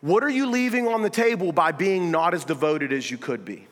what 0.00 0.22
are 0.22 0.28
you 0.28 0.46
leaving 0.46 0.86
on 0.86 1.02
the 1.02 1.10
table 1.10 1.50
by 1.50 1.72
being 1.72 2.12
not 2.12 2.34
as 2.34 2.44
devoted 2.44 2.92
as 2.92 3.10
you 3.10 3.18
could 3.18 3.44
be? 3.44 3.66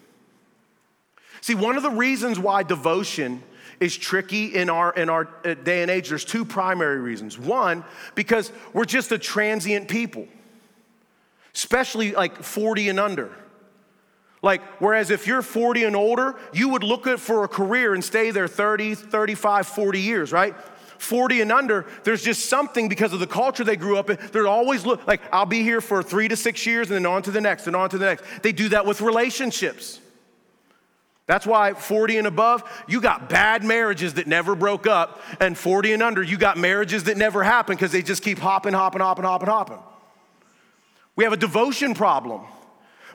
See, 1.40 1.54
one 1.54 1.76
of 1.76 1.84
the 1.84 1.90
reasons 1.90 2.36
why 2.40 2.64
devotion 2.64 3.44
is 3.78 3.96
tricky 3.96 4.46
in 4.46 4.68
our, 4.68 4.92
in 4.92 5.08
our 5.08 5.28
uh, 5.44 5.54
day 5.54 5.82
and 5.82 5.90
age, 5.90 6.08
there's 6.08 6.24
two 6.24 6.44
primary 6.44 6.98
reasons. 6.98 7.38
One, 7.38 7.84
because 8.16 8.50
we're 8.72 8.86
just 8.86 9.12
a 9.12 9.18
transient 9.18 9.86
people, 9.86 10.26
especially 11.54 12.10
like 12.10 12.42
40 12.42 12.88
and 12.88 12.98
under. 12.98 13.30
Like, 14.42 14.62
whereas 14.80 15.10
if 15.10 15.26
you're 15.26 15.40
40 15.40 15.84
and 15.84 15.94
older, 15.94 16.34
you 16.52 16.68
would 16.70 16.82
look 16.82 17.06
for 17.18 17.44
a 17.44 17.48
career 17.48 17.94
and 17.94 18.04
stay 18.04 18.32
there 18.32 18.48
30, 18.48 18.96
35, 18.96 19.66
40 19.68 20.00
years, 20.00 20.32
right? 20.32 20.54
40 20.98 21.40
and 21.40 21.52
under, 21.52 21.86
there's 22.04 22.22
just 22.22 22.46
something 22.46 22.88
because 22.88 23.12
of 23.12 23.20
the 23.20 23.26
culture 23.26 23.64
they 23.64 23.76
grew 23.76 23.96
up 23.96 24.10
in. 24.10 24.18
They're 24.30 24.46
always 24.46 24.86
look 24.86 25.06
like 25.06 25.20
I'll 25.32 25.46
be 25.46 25.62
here 25.62 25.80
for 25.80 26.02
three 26.02 26.28
to 26.28 26.36
six 26.36 26.64
years 26.64 26.90
and 26.90 26.96
then 26.96 27.06
on 27.06 27.22
to 27.22 27.30
the 27.30 27.40
next 27.40 27.66
and 27.66 27.74
on 27.74 27.90
to 27.90 27.98
the 27.98 28.06
next. 28.06 28.24
They 28.42 28.52
do 28.52 28.68
that 28.70 28.86
with 28.86 29.00
relationships. 29.00 30.00
That's 31.26 31.46
why 31.46 31.74
40 31.74 32.18
and 32.18 32.26
above, 32.26 32.62
you 32.88 33.00
got 33.00 33.28
bad 33.28 33.64
marriages 33.64 34.14
that 34.14 34.26
never 34.26 34.54
broke 34.54 34.86
up, 34.86 35.20
and 35.40 35.56
40 35.56 35.92
and 35.92 36.02
under, 36.02 36.22
you 36.22 36.36
got 36.36 36.56
marriages 36.56 37.04
that 37.04 37.16
never 37.16 37.42
happen 37.42 37.76
because 37.76 37.92
they 37.92 38.02
just 38.02 38.22
keep 38.22 38.38
hopping, 38.38 38.72
hopping, 38.72 39.00
hopping, 39.00 39.24
hopping, 39.24 39.48
hopping. 39.48 39.78
We 41.14 41.24
have 41.24 41.32
a 41.32 41.36
devotion 41.36 41.94
problem. 41.94 42.42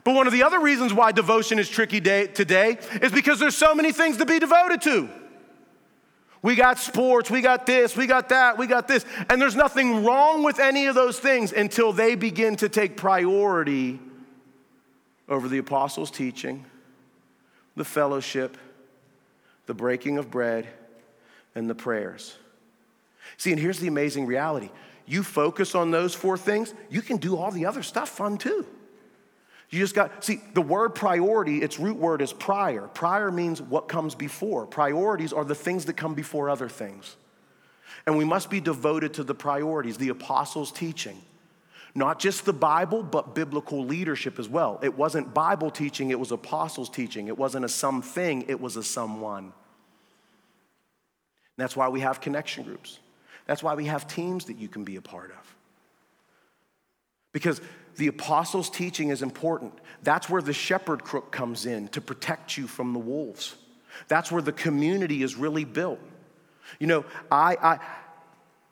But 0.04 0.14
one 0.14 0.26
of 0.26 0.32
the 0.32 0.42
other 0.42 0.60
reasons 0.60 0.94
why 0.94 1.12
devotion 1.12 1.58
is 1.58 1.68
tricky 1.68 2.00
day, 2.00 2.26
today 2.26 2.78
is 3.02 3.12
because 3.12 3.40
there's 3.40 3.56
so 3.56 3.74
many 3.74 3.92
things 3.92 4.18
to 4.18 4.26
be 4.26 4.38
devoted 4.38 4.82
to. 4.82 5.08
We 6.40 6.54
got 6.54 6.78
sports, 6.78 7.30
we 7.30 7.40
got 7.40 7.66
this, 7.66 7.96
we 7.96 8.06
got 8.06 8.28
that, 8.28 8.58
we 8.58 8.66
got 8.66 8.86
this. 8.86 9.04
And 9.28 9.42
there's 9.42 9.56
nothing 9.56 10.04
wrong 10.04 10.44
with 10.44 10.60
any 10.60 10.86
of 10.86 10.94
those 10.94 11.18
things 11.18 11.52
until 11.52 11.92
they 11.92 12.14
begin 12.14 12.56
to 12.56 12.68
take 12.68 12.96
priority 12.96 13.98
over 15.28 15.48
the 15.48 15.58
apostles' 15.58 16.10
teaching, 16.10 16.64
the 17.74 17.84
fellowship, 17.84 18.56
the 19.66 19.74
breaking 19.74 20.16
of 20.16 20.30
bread, 20.30 20.68
and 21.54 21.68
the 21.68 21.74
prayers. 21.74 22.36
See, 23.36 23.50
and 23.50 23.60
here's 23.60 23.80
the 23.80 23.88
amazing 23.88 24.26
reality 24.26 24.70
you 25.06 25.22
focus 25.22 25.74
on 25.74 25.90
those 25.90 26.14
four 26.14 26.36
things, 26.36 26.74
you 26.90 27.00
can 27.00 27.16
do 27.16 27.36
all 27.36 27.50
the 27.50 27.64
other 27.64 27.82
stuff 27.82 28.10
fun 28.10 28.36
too. 28.36 28.66
You 29.70 29.80
just 29.80 29.94
got, 29.94 30.24
see, 30.24 30.40
the 30.54 30.62
word 30.62 30.94
priority, 30.94 31.60
its 31.60 31.78
root 31.78 31.96
word 31.96 32.22
is 32.22 32.32
prior. 32.32 32.88
Prior 32.88 33.30
means 33.30 33.60
what 33.60 33.86
comes 33.86 34.14
before. 34.14 34.66
Priorities 34.66 35.32
are 35.32 35.44
the 35.44 35.54
things 35.54 35.84
that 35.86 35.94
come 35.94 36.14
before 36.14 36.48
other 36.48 36.68
things. 36.68 37.16
And 38.06 38.16
we 38.16 38.24
must 38.24 38.48
be 38.48 38.60
devoted 38.60 39.14
to 39.14 39.24
the 39.24 39.34
priorities, 39.34 39.98
the 39.98 40.08
apostles' 40.08 40.72
teaching. 40.72 41.20
Not 41.94 42.18
just 42.18 42.46
the 42.46 42.52
Bible, 42.52 43.02
but 43.02 43.34
biblical 43.34 43.84
leadership 43.84 44.38
as 44.38 44.48
well. 44.48 44.78
It 44.82 44.96
wasn't 44.96 45.34
Bible 45.34 45.70
teaching, 45.70 46.10
it 46.10 46.18
was 46.18 46.32
apostles' 46.32 46.88
teaching. 46.88 47.28
It 47.28 47.36
wasn't 47.36 47.64
a 47.64 47.68
something, 47.68 48.44
it 48.48 48.60
was 48.60 48.76
a 48.76 48.82
someone. 48.82 49.52
That's 51.58 51.76
why 51.76 51.88
we 51.88 52.00
have 52.00 52.20
connection 52.20 52.64
groups. 52.64 53.00
That's 53.46 53.62
why 53.62 53.74
we 53.74 53.86
have 53.86 54.06
teams 54.06 54.46
that 54.46 54.58
you 54.58 54.68
can 54.68 54.84
be 54.84 54.96
a 54.96 55.02
part 55.02 55.30
of. 55.30 55.56
Because 57.32 57.60
the 57.98 58.06
apostles' 58.06 58.70
teaching 58.70 59.10
is 59.10 59.22
important. 59.22 59.74
That's 60.02 60.30
where 60.30 60.40
the 60.40 60.52
shepherd 60.52 61.04
crook 61.04 61.30
comes 61.30 61.66
in 61.66 61.88
to 61.88 62.00
protect 62.00 62.56
you 62.56 62.66
from 62.66 62.92
the 62.92 62.98
wolves. 62.98 63.56
That's 64.06 64.32
where 64.32 64.42
the 64.42 64.52
community 64.52 65.22
is 65.22 65.34
really 65.34 65.64
built. 65.64 65.98
You 66.78 66.86
know, 66.86 67.04
I, 67.30 67.56
I, 67.60 67.78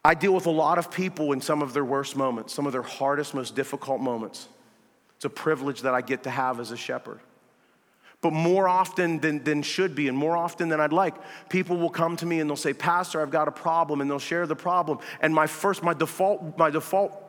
I 0.04 0.14
deal 0.14 0.32
with 0.32 0.46
a 0.46 0.50
lot 0.50 0.78
of 0.78 0.90
people 0.90 1.32
in 1.32 1.40
some 1.40 1.60
of 1.60 1.72
their 1.72 1.84
worst 1.84 2.16
moments, 2.16 2.54
some 2.54 2.66
of 2.66 2.72
their 2.72 2.82
hardest, 2.82 3.34
most 3.34 3.56
difficult 3.56 4.00
moments. 4.00 4.48
It's 5.16 5.24
a 5.24 5.30
privilege 5.30 5.82
that 5.82 5.94
I 5.94 6.02
get 6.02 6.22
to 6.22 6.30
have 6.30 6.60
as 6.60 6.70
a 6.70 6.76
shepherd. 6.76 7.20
But 8.20 8.32
more 8.32 8.68
often 8.68 9.18
than, 9.18 9.42
than 9.42 9.62
should 9.62 9.94
be, 9.94 10.08
and 10.08 10.16
more 10.16 10.36
often 10.36 10.68
than 10.68 10.80
I'd 10.80 10.92
like, 10.92 11.14
people 11.48 11.76
will 11.76 11.90
come 11.90 12.16
to 12.18 12.26
me 12.26 12.40
and 12.40 12.48
they'll 12.48 12.56
say, 12.56 12.72
Pastor, 12.72 13.20
I've 13.20 13.30
got 13.30 13.48
a 13.48 13.52
problem, 13.52 14.00
and 14.00 14.10
they'll 14.10 14.18
share 14.18 14.46
the 14.46 14.56
problem. 14.56 14.98
And 15.20 15.34
my 15.34 15.46
first, 15.46 15.82
my 15.82 15.94
default, 15.94 16.56
my 16.56 16.70
default 16.70 17.25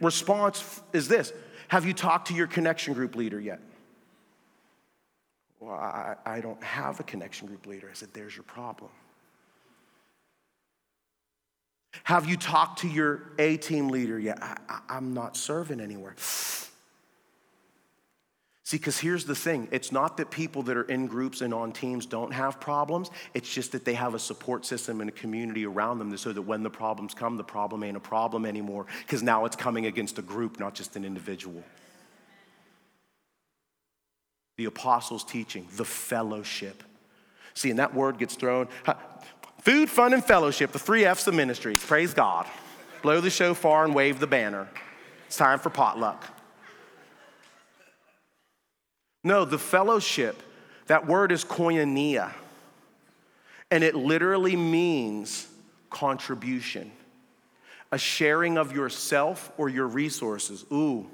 response 0.00 0.80
is 0.92 1.08
this 1.08 1.32
Have 1.68 1.86
you 1.86 1.92
talked 1.92 2.28
to 2.28 2.34
your 2.34 2.46
connection 2.46 2.94
group 2.94 3.16
leader 3.16 3.40
yet? 3.40 3.60
Well, 5.58 5.74
I, 5.74 6.16
I 6.24 6.40
don't 6.40 6.62
have 6.62 7.00
a 7.00 7.02
connection 7.02 7.46
group 7.46 7.66
leader. 7.66 7.88
I 7.90 7.94
said, 7.94 8.08
There's 8.12 8.34
your 8.34 8.44
problem. 8.44 8.90
Have 12.04 12.28
you 12.28 12.36
talked 12.36 12.80
to 12.80 12.88
your 12.88 13.32
A 13.38 13.56
team 13.56 13.88
leader 13.88 14.18
yet? 14.18 14.38
I, 14.42 14.56
am 14.88 15.12
not 15.12 15.36
serving 15.36 15.80
anywhere. 15.80 16.14
See, 18.64 18.76
because 18.76 18.98
here's 18.98 19.24
the 19.24 19.34
thing 19.34 19.68
it's 19.70 19.90
not 19.90 20.16
that 20.18 20.30
people 20.30 20.62
that 20.64 20.76
are 20.76 20.84
in 20.84 21.06
groups 21.06 21.40
and 21.40 21.52
on 21.52 21.72
teams 21.72 22.06
don't 22.06 22.32
have 22.32 22.60
problems, 22.60 23.10
it's 23.34 23.52
just 23.52 23.72
that 23.72 23.84
they 23.84 23.94
have 23.94 24.14
a 24.14 24.18
support 24.18 24.64
system 24.66 25.00
and 25.00 25.08
a 25.08 25.12
community 25.12 25.64
around 25.64 25.98
them 25.98 26.16
so 26.16 26.32
that 26.32 26.42
when 26.42 26.62
the 26.62 26.70
problems 26.70 27.14
come, 27.14 27.36
the 27.36 27.44
problem 27.44 27.82
ain't 27.82 27.96
a 27.96 28.00
problem 28.00 28.44
anymore, 28.44 28.86
because 29.00 29.22
now 29.22 29.44
it's 29.44 29.56
coming 29.56 29.86
against 29.86 30.18
a 30.18 30.22
group, 30.22 30.60
not 30.60 30.74
just 30.74 30.96
an 30.96 31.04
individual. 31.04 31.62
The 34.58 34.66
apostles' 34.66 35.24
teaching, 35.24 35.66
the 35.76 35.86
fellowship. 35.86 36.82
See, 37.54 37.70
and 37.70 37.78
that 37.78 37.94
word 37.94 38.18
gets 38.18 38.34
thrown 38.34 38.68
food, 39.62 39.88
fun, 39.90 40.12
and 40.12 40.24
fellowship, 40.24 40.72
the 40.72 40.78
three 40.78 41.04
F's 41.04 41.26
of 41.26 41.34
ministry. 41.34 41.76
Praise 41.76 42.14
God. 42.14 42.46
Blow 43.02 43.20
the 43.20 43.30
shofar 43.30 43.84
and 43.84 43.94
wave 43.94 44.20
the 44.20 44.26
banner. 44.26 44.68
It's 45.26 45.36
time 45.36 45.58
for 45.58 45.70
potluck. 45.70 46.24
No, 49.22 49.44
the 49.44 49.58
fellowship, 49.58 50.42
that 50.86 51.06
word 51.06 51.32
is 51.32 51.44
koinonia, 51.44 52.32
and 53.70 53.84
it 53.84 53.94
literally 53.94 54.56
means 54.56 55.46
contribution, 55.90 56.90
a 57.92 57.98
sharing 57.98 58.56
of 58.56 58.72
yourself 58.72 59.52
or 59.58 59.68
your 59.68 59.86
resources. 59.86 60.64
Ooh. 60.72 61.06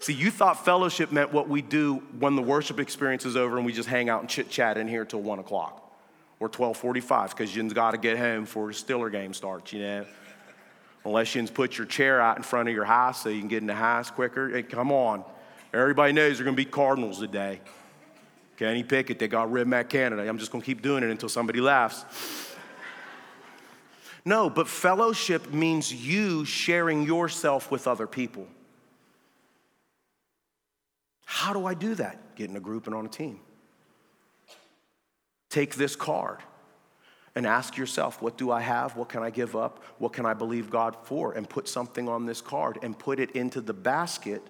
See, 0.00 0.12
you 0.12 0.30
thought 0.30 0.64
fellowship 0.64 1.10
meant 1.10 1.32
what 1.32 1.48
we 1.48 1.60
do 1.60 1.96
when 2.18 2.36
the 2.36 2.42
worship 2.42 2.78
experience 2.78 3.26
is 3.26 3.36
over 3.36 3.56
and 3.56 3.66
we 3.66 3.72
just 3.72 3.88
hang 3.88 4.08
out 4.08 4.20
and 4.20 4.28
chit 4.28 4.48
chat 4.48 4.78
in 4.78 4.86
here 4.86 5.04
till 5.04 5.20
one 5.20 5.40
o'clock 5.40 5.84
or 6.40 6.46
1245 6.46 7.30
because 7.30 7.54
you've 7.54 7.74
got 7.74 7.92
to 7.92 7.98
get 7.98 8.16
home 8.16 8.44
before 8.44 8.68
the 8.68 8.72
Steeler 8.72 9.10
game 9.10 9.34
starts, 9.34 9.72
you 9.72 9.80
know. 9.80 10.06
Unless 11.04 11.34
you 11.34 11.44
put 11.46 11.78
your 11.78 11.86
chair 11.86 12.20
out 12.20 12.36
in 12.36 12.42
front 12.42 12.68
of 12.68 12.74
your 12.74 12.84
house 12.84 13.22
so 13.22 13.28
you 13.28 13.40
can 13.40 13.48
get 13.48 13.58
in 13.58 13.66
the 13.66 13.74
house 13.74 14.10
quicker. 14.10 14.50
Hey, 14.50 14.62
come 14.62 14.92
on. 14.92 15.24
Everybody 15.72 16.12
knows 16.12 16.38
they're 16.38 16.44
going 16.44 16.56
to 16.56 16.62
beat 16.62 16.70
Cardinals 16.70 17.18
today. 17.18 17.60
Kenny 18.56 18.82
Pickett, 18.82 19.18
they 19.18 19.28
got 19.28 19.52
of 19.52 19.68
Matt 19.68 19.90
Canada. 19.90 20.26
I'm 20.26 20.38
just 20.38 20.50
going 20.50 20.62
to 20.62 20.66
keep 20.66 20.82
doing 20.82 21.04
it 21.04 21.10
until 21.10 21.28
somebody 21.28 21.60
laughs. 21.60 22.04
No, 24.24 24.50
but 24.50 24.66
fellowship 24.66 25.52
means 25.52 25.92
you 25.92 26.44
sharing 26.44 27.04
yourself 27.04 27.70
with 27.70 27.86
other 27.86 28.06
people. 28.06 28.46
How 31.24 31.52
do 31.52 31.66
I 31.66 31.74
do 31.74 31.94
that? 31.94 32.34
Get 32.34 32.50
in 32.50 32.56
a 32.56 32.60
group 32.60 32.86
and 32.86 32.96
on 32.96 33.06
a 33.06 33.08
team. 33.08 33.38
Take 35.50 35.76
this 35.76 35.94
card 35.94 36.38
and 37.34 37.46
ask 37.46 37.76
yourself, 37.76 38.20
what 38.20 38.36
do 38.36 38.50
I 38.50 38.60
have? 38.60 38.96
What 38.96 39.08
can 39.08 39.22
I 39.22 39.30
give 39.30 39.54
up? 39.54 39.84
What 39.98 40.12
can 40.12 40.26
I 40.26 40.34
believe 40.34 40.68
God 40.68 40.96
for? 41.04 41.32
And 41.32 41.48
put 41.48 41.68
something 41.68 42.08
on 42.08 42.26
this 42.26 42.40
card 42.40 42.78
and 42.82 42.98
put 42.98 43.20
it 43.20 43.30
into 43.32 43.60
the 43.60 43.72
basket 43.72 44.42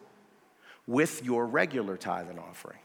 with 0.89 1.23
your 1.23 1.47
regular 1.47 1.97
tithe 1.97 2.29
and 2.31 2.41
offering. 2.41 2.79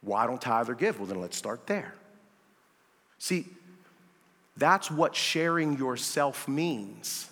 Why 0.00 0.26
don't 0.26 0.40
tithe 0.40 0.70
or 0.70 0.74
give? 0.74 0.98
Well, 0.98 1.08
then 1.08 1.20
let's 1.20 1.36
start 1.36 1.66
there. 1.66 1.92
See, 3.18 3.46
that's 4.56 4.90
what 4.90 5.16
sharing 5.16 5.76
yourself 5.76 6.46
means. 6.46 7.28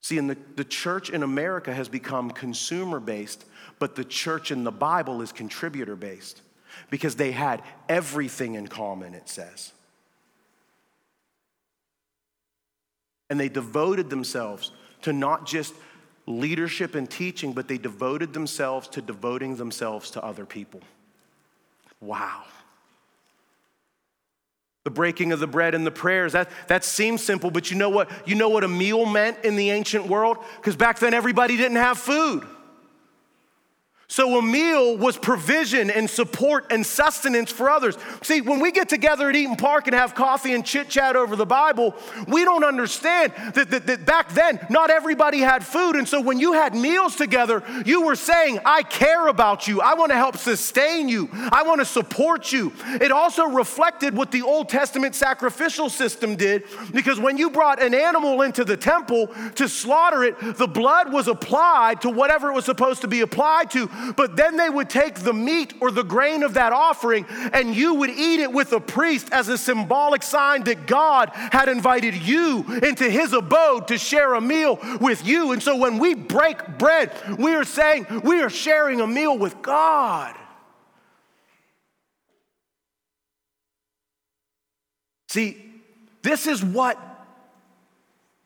See, 0.00 0.16
in 0.16 0.28
the, 0.28 0.38
the 0.56 0.64
church 0.64 1.10
in 1.10 1.22
America 1.22 1.74
has 1.74 1.88
become 1.88 2.30
consumer 2.30 3.00
based, 3.00 3.44
but 3.78 3.94
the 3.94 4.04
church 4.04 4.50
in 4.50 4.64
the 4.64 4.72
Bible 4.72 5.20
is 5.20 5.30
contributor 5.30 5.94
based 5.94 6.40
because 6.88 7.16
they 7.16 7.32
had 7.32 7.62
everything 7.88 8.54
in 8.54 8.68
common, 8.68 9.12
it 9.12 9.28
says. 9.28 9.72
And 13.28 13.38
they 13.38 13.50
devoted 13.50 14.08
themselves 14.08 14.70
to 15.02 15.12
not 15.12 15.44
just 15.44 15.74
leadership 16.28 16.94
and 16.94 17.10
teaching, 17.10 17.52
but 17.52 17.68
they 17.68 17.78
devoted 17.78 18.34
themselves 18.34 18.86
to 18.88 19.00
devoting 19.02 19.56
themselves 19.56 20.10
to 20.12 20.24
other 20.24 20.44
people. 20.44 20.80
Wow. 22.00 22.42
The 24.84 24.90
breaking 24.90 25.32
of 25.32 25.40
the 25.40 25.46
bread 25.46 25.74
and 25.74 25.86
the 25.86 25.90
prayers, 25.90 26.32
that, 26.32 26.50
that 26.68 26.84
seems 26.84 27.22
simple, 27.22 27.50
but 27.50 27.70
you 27.70 27.76
know 27.76 27.88
what? 27.88 28.10
You 28.26 28.34
know 28.34 28.48
what 28.48 28.62
a 28.62 28.68
meal 28.68 29.06
meant 29.06 29.44
in 29.44 29.56
the 29.56 29.70
ancient 29.70 30.06
world? 30.06 30.38
Because 30.56 30.76
back 30.76 30.98
then 30.98 31.14
everybody 31.14 31.56
didn't 31.56 31.78
have 31.78 31.98
food. 31.98 32.46
So 34.10 34.38
a 34.38 34.42
meal 34.42 34.96
was 34.96 35.18
provision 35.18 35.90
and 35.90 36.08
support 36.08 36.72
and 36.72 36.84
sustenance 36.84 37.52
for 37.52 37.68
others. 37.68 37.98
See, 38.22 38.40
when 38.40 38.58
we 38.58 38.72
get 38.72 38.88
together 38.88 39.28
at 39.28 39.36
Eaton 39.36 39.56
Park 39.56 39.86
and 39.86 39.94
have 39.94 40.14
coffee 40.14 40.54
and 40.54 40.64
chit 40.64 40.88
chat 40.88 41.14
over 41.14 41.36
the 41.36 41.44
Bible, 41.44 41.94
we 42.26 42.42
don't 42.42 42.64
understand 42.64 43.34
that, 43.52 43.70
that, 43.70 43.86
that, 43.86 44.06
back 44.06 44.32
then 44.32 44.66
not 44.70 44.88
everybody 44.88 45.40
had 45.40 45.64
food. 45.64 45.94
And 45.94 46.08
so 46.08 46.22
when 46.22 46.40
you 46.40 46.54
had 46.54 46.74
meals 46.74 47.16
together, 47.16 47.62
you 47.84 48.00
were 48.00 48.16
saying, 48.16 48.60
I 48.64 48.82
care 48.82 49.26
about 49.26 49.68
you. 49.68 49.82
I 49.82 49.92
want 49.92 50.10
to 50.10 50.16
help 50.16 50.38
sustain 50.38 51.10
you. 51.10 51.28
I 51.32 51.62
want 51.64 51.82
to 51.82 51.84
support 51.84 52.50
you. 52.50 52.72
It 52.86 53.12
also 53.12 53.44
reflected 53.44 54.16
what 54.16 54.30
the 54.30 54.40
Old 54.40 54.70
Testament 54.70 55.16
sacrificial 55.16 55.90
system 55.90 56.34
did 56.34 56.64
because 56.94 57.20
when 57.20 57.36
you 57.36 57.50
brought 57.50 57.82
an 57.82 57.92
animal 57.92 58.40
into 58.40 58.64
the 58.64 58.76
temple 58.76 59.28
to 59.56 59.68
slaughter 59.68 60.24
it, 60.24 60.56
the 60.56 60.66
blood 60.66 61.12
was 61.12 61.28
applied 61.28 62.00
to 62.00 62.08
whatever 62.08 62.48
it 62.48 62.54
was 62.54 62.64
supposed 62.64 63.02
to 63.02 63.08
be 63.08 63.20
applied 63.20 63.70
to 63.72 63.90
but 64.16 64.36
then 64.36 64.56
they 64.56 64.70
would 64.70 64.90
take 64.90 65.16
the 65.16 65.32
meat 65.32 65.74
or 65.80 65.90
the 65.90 66.02
grain 66.02 66.42
of 66.42 66.54
that 66.54 66.72
offering 66.72 67.26
and 67.52 67.74
you 67.74 67.94
would 67.94 68.10
eat 68.10 68.40
it 68.40 68.52
with 68.52 68.72
a 68.72 68.80
priest 68.80 69.28
as 69.32 69.48
a 69.48 69.58
symbolic 69.58 70.22
sign 70.22 70.64
that 70.64 70.86
God 70.86 71.30
had 71.34 71.68
invited 71.68 72.14
you 72.14 72.64
into 72.82 73.08
his 73.08 73.32
abode 73.32 73.88
to 73.88 73.98
share 73.98 74.34
a 74.34 74.40
meal 74.40 74.78
with 75.00 75.26
you. 75.26 75.52
And 75.52 75.62
so 75.62 75.76
when 75.76 75.98
we 75.98 76.14
break 76.14 76.78
bread, 76.78 77.12
we 77.38 77.54
are 77.54 77.64
saying 77.64 78.06
we 78.22 78.40
are 78.40 78.50
sharing 78.50 79.00
a 79.00 79.06
meal 79.06 79.36
with 79.36 79.60
God. 79.62 80.34
See, 85.28 85.62
this 86.22 86.46
is 86.46 86.64
what 86.64 86.98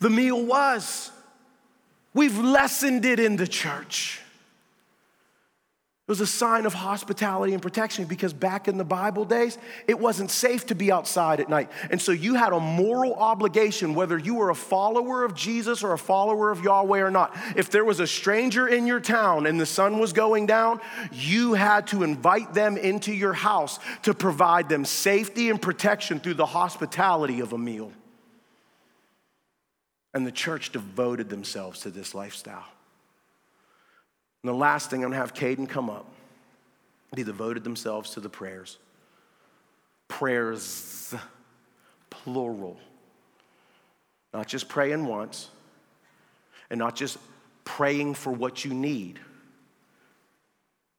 the 0.00 0.10
meal 0.10 0.44
was. 0.44 1.10
We've 2.12 2.36
lessened 2.38 3.04
it 3.04 3.20
in 3.20 3.36
the 3.36 3.46
church. 3.46 4.21
It 6.08 6.10
was 6.10 6.20
a 6.20 6.26
sign 6.26 6.66
of 6.66 6.74
hospitality 6.74 7.52
and 7.52 7.62
protection 7.62 8.06
because 8.06 8.32
back 8.32 8.66
in 8.66 8.76
the 8.76 8.84
Bible 8.84 9.24
days, 9.24 9.56
it 9.86 9.96
wasn't 9.96 10.32
safe 10.32 10.66
to 10.66 10.74
be 10.74 10.90
outside 10.90 11.38
at 11.38 11.48
night. 11.48 11.70
And 11.92 12.02
so 12.02 12.10
you 12.10 12.34
had 12.34 12.52
a 12.52 12.58
moral 12.58 13.14
obligation, 13.14 13.94
whether 13.94 14.18
you 14.18 14.34
were 14.34 14.50
a 14.50 14.54
follower 14.54 15.22
of 15.22 15.36
Jesus 15.36 15.84
or 15.84 15.92
a 15.92 15.98
follower 15.98 16.50
of 16.50 16.64
Yahweh 16.64 16.98
or 16.98 17.12
not. 17.12 17.36
If 17.54 17.70
there 17.70 17.84
was 17.84 18.00
a 18.00 18.06
stranger 18.08 18.66
in 18.66 18.84
your 18.84 18.98
town 18.98 19.46
and 19.46 19.60
the 19.60 19.66
sun 19.66 20.00
was 20.00 20.12
going 20.12 20.46
down, 20.46 20.80
you 21.12 21.54
had 21.54 21.86
to 21.88 22.02
invite 22.02 22.52
them 22.52 22.76
into 22.76 23.12
your 23.12 23.32
house 23.32 23.78
to 24.02 24.12
provide 24.12 24.68
them 24.68 24.84
safety 24.84 25.50
and 25.50 25.62
protection 25.62 26.18
through 26.18 26.34
the 26.34 26.46
hospitality 26.46 27.38
of 27.38 27.52
a 27.52 27.58
meal. 27.58 27.92
And 30.12 30.26
the 30.26 30.32
church 30.32 30.72
devoted 30.72 31.28
themselves 31.28 31.82
to 31.82 31.90
this 31.90 32.12
lifestyle. 32.12 32.66
And 34.42 34.48
the 34.48 34.56
last 34.56 34.90
thing, 34.90 35.04
I'm 35.04 35.10
gonna 35.10 35.20
have 35.20 35.34
Caden 35.34 35.68
come 35.68 35.88
up. 35.88 36.06
They 37.14 37.22
devoted 37.22 37.64
themselves 37.64 38.10
to 38.10 38.20
the 38.20 38.28
prayers. 38.28 38.78
Prayers, 40.08 41.14
plural. 42.10 42.78
Not 44.32 44.48
just 44.48 44.68
praying 44.68 45.04
once, 45.04 45.48
and 46.70 46.78
not 46.78 46.96
just 46.96 47.18
praying 47.64 48.14
for 48.14 48.32
what 48.32 48.64
you 48.64 48.72
need. 48.72 49.20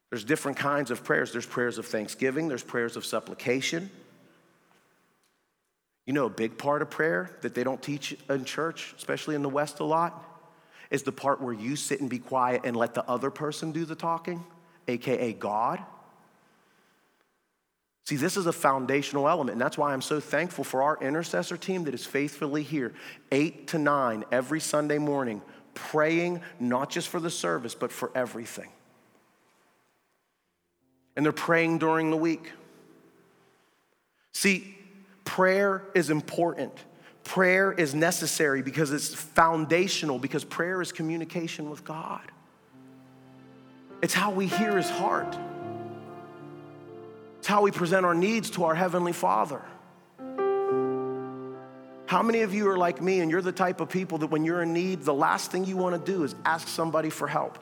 There's 0.10 0.24
different 0.24 0.58
kinds 0.58 0.92
of 0.92 1.04
prayers. 1.04 1.32
There's 1.32 1.46
prayers 1.46 1.80
of 1.80 1.88
thanksgiving, 1.88 2.48
there's 2.48 2.64
prayers 2.64 2.96
of 2.96 3.06
supplication. 3.06 3.90
You 6.06 6.14
know, 6.14 6.26
a 6.26 6.30
big 6.30 6.58
part 6.58 6.82
of 6.82 6.90
prayer 6.90 7.32
that 7.42 7.56
they 7.56 7.64
don't 7.64 7.82
teach 7.82 8.16
in 8.30 8.46
church, 8.46 8.94
especially 8.98 9.36
in 9.36 9.42
the 9.42 9.50
West 9.50 9.80
a 9.80 9.86
lot, 9.86 10.33
is 10.94 11.02
the 11.02 11.12
part 11.12 11.42
where 11.42 11.54
you 11.54 11.76
sit 11.76 12.00
and 12.00 12.10
be 12.10 12.20
quiet 12.20 12.62
and 12.64 12.78
let 12.78 12.94
the 12.94 13.04
other 13.10 13.32
person 13.32 13.72
do 13.72 13.84
the 13.84 13.96
talking, 13.96 14.46
AKA 14.88 15.34
God. 15.34 15.80
See, 18.06 18.16
this 18.16 18.38
is 18.38 18.46
a 18.46 18.54
foundational 18.54 19.28
element, 19.28 19.54
and 19.54 19.62
that's 19.62 19.78
why 19.78 19.92
I'm 19.92 20.04
so 20.04 20.20
thankful 20.20 20.64
for 20.64 20.84
our 20.84 21.00
intercessor 21.02 21.58
team 21.58 21.86
that 21.86 21.96
is 21.96 22.06
faithfully 22.06 22.62
here, 22.62 22.94
eight 23.32 23.68
to 23.70 23.80
nine 23.80 24.24
every 24.32 24.60
Sunday 24.60 25.00
morning, 25.00 25.42
praying 25.74 26.42
not 26.60 26.92
just 26.92 27.08
for 27.08 27.20
the 27.20 27.32
service, 27.32 27.74
but 27.74 27.92
for 27.92 28.12
everything. 28.14 28.70
And 31.16 31.26
they're 31.26 31.32
praying 31.32 31.80
during 31.80 32.12
the 32.12 32.18
week. 32.18 32.52
See, 34.32 34.78
prayer 35.26 35.82
is 35.96 36.12
important. 36.12 36.78
Prayer 37.24 37.72
is 37.72 37.96
necessary 37.96 38.62
because 38.62 38.92
it's 38.92 39.14
foundational, 39.14 40.20
because 40.20 40.44
prayer 40.44 40.82
is 40.82 40.92
communication 40.92 41.70
with 41.70 41.84
God. 41.84 42.22
It's 44.02 44.14
how 44.14 44.32
we 44.32 44.48
hear 44.48 44.76
His 44.76 44.90
heart, 44.90 45.38
it's 47.40 47.48
how 47.48 47.62
we 47.62 47.72
present 47.72 48.06
our 48.06 48.16
needs 48.16 48.50
to 48.52 48.66
our 48.66 48.76
Heavenly 48.76 49.14
Father. 49.14 49.62
How 52.06 52.22
many 52.22 52.42
of 52.42 52.54
you 52.54 52.70
are 52.70 52.78
like 52.78 53.02
me 53.02 53.22
and 53.22 53.32
you're 53.32 53.42
the 53.42 53.52
type 53.52 53.82
of 53.82 53.90
people 53.90 54.20
that 54.20 54.28
when 54.28 54.46
you're 54.46 54.62
in 54.62 54.72
need, 54.72 55.02
the 55.02 55.14
last 55.14 55.52
thing 55.52 55.66
you 55.66 55.78
want 55.78 56.06
to 56.06 56.12
do 56.12 56.24
is 56.24 56.36
ask 56.46 56.68
somebody 56.68 57.10
for 57.10 57.28
help? 57.28 57.58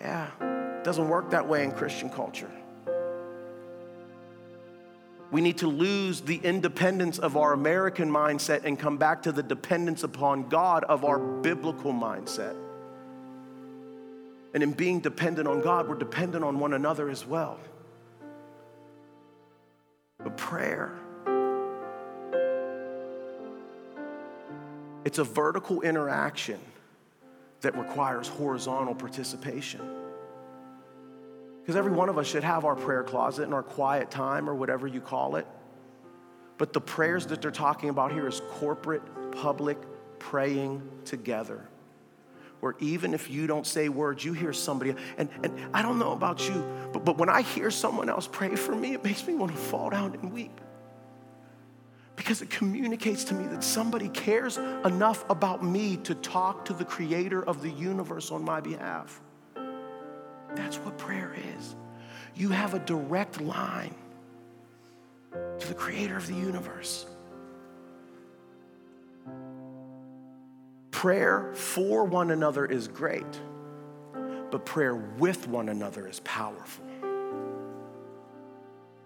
Yeah, 0.00 0.28
it 0.40 0.84
doesn't 0.84 1.08
work 1.08 1.30
that 1.30 1.48
way 1.48 1.64
in 1.64 1.72
Christian 1.72 2.10
culture. 2.10 2.50
We 5.30 5.42
need 5.42 5.58
to 5.58 5.68
lose 5.68 6.22
the 6.22 6.36
independence 6.36 7.18
of 7.18 7.36
our 7.36 7.52
American 7.52 8.10
mindset 8.10 8.64
and 8.64 8.78
come 8.78 8.96
back 8.96 9.22
to 9.24 9.32
the 9.32 9.42
dependence 9.42 10.02
upon 10.02 10.48
God 10.48 10.84
of 10.84 11.04
our 11.04 11.18
biblical 11.18 11.92
mindset. 11.92 12.56
And 14.54 14.62
in 14.62 14.72
being 14.72 15.00
dependent 15.00 15.46
on 15.46 15.60
God, 15.60 15.86
we're 15.86 15.96
dependent 15.96 16.44
on 16.44 16.58
one 16.58 16.72
another 16.72 17.10
as 17.10 17.26
well. 17.26 17.60
But 20.18 20.36
prayer, 20.38 20.92
it's 25.04 25.18
a 25.18 25.24
vertical 25.24 25.82
interaction 25.82 26.58
that 27.60 27.76
requires 27.76 28.28
horizontal 28.28 28.94
participation. 28.94 30.07
Because 31.68 31.76
every 31.76 31.92
one 31.92 32.08
of 32.08 32.16
us 32.16 32.26
should 32.26 32.44
have 32.44 32.64
our 32.64 32.74
prayer 32.74 33.02
closet 33.02 33.42
and 33.42 33.52
our 33.52 33.62
quiet 33.62 34.10
time 34.10 34.48
or 34.48 34.54
whatever 34.54 34.86
you 34.86 35.02
call 35.02 35.36
it. 35.36 35.46
But 36.56 36.72
the 36.72 36.80
prayers 36.80 37.26
that 37.26 37.42
they're 37.42 37.50
talking 37.50 37.90
about 37.90 38.10
here 38.10 38.26
is 38.26 38.40
corporate, 38.52 39.02
public 39.32 39.76
praying 40.18 40.80
together. 41.04 41.68
Where 42.60 42.74
even 42.78 43.12
if 43.12 43.28
you 43.28 43.46
don't 43.46 43.66
say 43.66 43.90
words, 43.90 44.24
you 44.24 44.32
hear 44.32 44.54
somebody. 44.54 44.94
And, 45.18 45.28
and 45.42 45.60
I 45.74 45.82
don't 45.82 45.98
know 45.98 46.12
about 46.12 46.48
you, 46.48 46.64
but, 46.94 47.04
but 47.04 47.18
when 47.18 47.28
I 47.28 47.42
hear 47.42 47.70
someone 47.70 48.08
else 48.08 48.26
pray 48.26 48.56
for 48.56 48.74
me, 48.74 48.94
it 48.94 49.04
makes 49.04 49.26
me 49.26 49.34
want 49.34 49.52
to 49.52 49.58
fall 49.58 49.90
down 49.90 50.14
and 50.14 50.32
weep. 50.32 50.62
Because 52.16 52.40
it 52.40 52.48
communicates 52.48 53.24
to 53.24 53.34
me 53.34 53.46
that 53.48 53.62
somebody 53.62 54.08
cares 54.08 54.56
enough 54.56 55.28
about 55.28 55.62
me 55.62 55.98
to 55.98 56.14
talk 56.14 56.64
to 56.64 56.72
the 56.72 56.86
creator 56.86 57.44
of 57.44 57.60
the 57.60 57.68
universe 57.68 58.30
on 58.30 58.42
my 58.42 58.62
behalf. 58.62 59.20
That's 60.54 60.76
what 60.78 60.98
prayer 60.98 61.34
is. 61.56 61.76
You 62.34 62.50
have 62.50 62.74
a 62.74 62.78
direct 62.78 63.40
line 63.40 63.94
to 65.32 65.68
the 65.68 65.74
creator 65.74 66.16
of 66.16 66.26
the 66.26 66.34
universe. 66.34 67.06
Prayer 70.90 71.52
for 71.54 72.04
one 72.04 72.30
another 72.30 72.66
is 72.66 72.88
great, 72.88 73.40
but 74.50 74.64
prayer 74.64 74.96
with 74.96 75.46
one 75.46 75.68
another 75.68 76.08
is 76.08 76.20
powerful. 76.20 76.84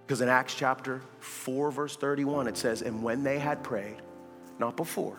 Because 0.07 0.20
in 0.20 0.28
Acts 0.28 0.55
chapter 0.55 1.01
4, 1.20 1.70
verse 1.70 1.97
31, 1.97 2.49
it 2.49 2.57
says, 2.57 2.82
And 2.82 3.03
when 3.03 3.22
they 3.22 3.38
had 3.38 3.62
prayed, 3.62 3.97
not 4.59 4.76
before, 4.76 5.18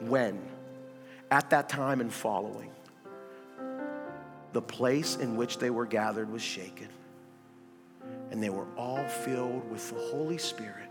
when, 0.00 0.40
at 1.30 1.50
that 1.50 1.68
time 1.68 2.00
and 2.00 2.12
following, 2.12 2.70
the 4.52 4.62
place 4.62 5.16
in 5.16 5.36
which 5.36 5.58
they 5.58 5.70
were 5.70 5.86
gathered 5.86 6.30
was 6.30 6.42
shaken, 6.42 6.88
and 8.30 8.42
they 8.42 8.50
were 8.50 8.66
all 8.76 9.06
filled 9.06 9.70
with 9.70 9.88
the 9.90 10.00
Holy 10.10 10.38
Spirit. 10.38 10.88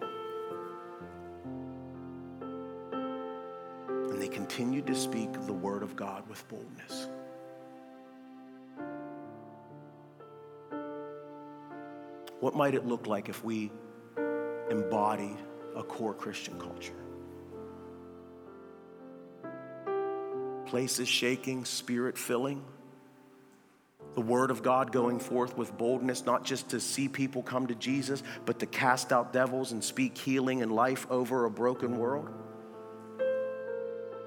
And 3.89 4.21
they 4.21 4.27
continued 4.27 4.85
to 4.87 4.95
speak 4.95 5.31
the 5.45 5.53
word 5.53 5.83
of 5.83 5.95
God 5.95 6.27
with 6.29 6.47
boldness. 6.47 7.07
What 12.39 12.55
might 12.55 12.75
it 12.75 12.85
look 12.85 13.07
like 13.07 13.29
if 13.29 13.43
we 13.43 13.71
embodied 14.69 15.37
a 15.75 15.81
core 15.81 16.13
Christian 16.13 16.59
culture? 16.59 16.93
Places 20.67 21.07
shaking, 21.07 21.65
spirit 21.65 22.17
filling 22.17 22.63
the 24.17 24.21
word 24.21 24.49
of 24.49 24.63
God 24.63 24.91
going 24.91 25.19
forth 25.19 25.55
with 25.55 25.77
boldness, 25.77 26.25
not 26.25 26.43
just 26.43 26.69
to 26.69 26.79
see 26.79 27.07
people 27.07 27.43
come 27.43 27.67
to 27.67 27.75
Jesus, 27.75 28.23
but 28.47 28.57
to 28.57 28.65
cast 28.65 29.13
out 29.13 29.31
devils 29.31 29.73
and 29.73 29.83
speak 29.83 30.17
healing 30.17 30.63
and 30.63 30.71
life 30.71 31.05
over 31.11 31.45
a 31.45 31.51
broken 31.51 31.99
world. 31.99 32.27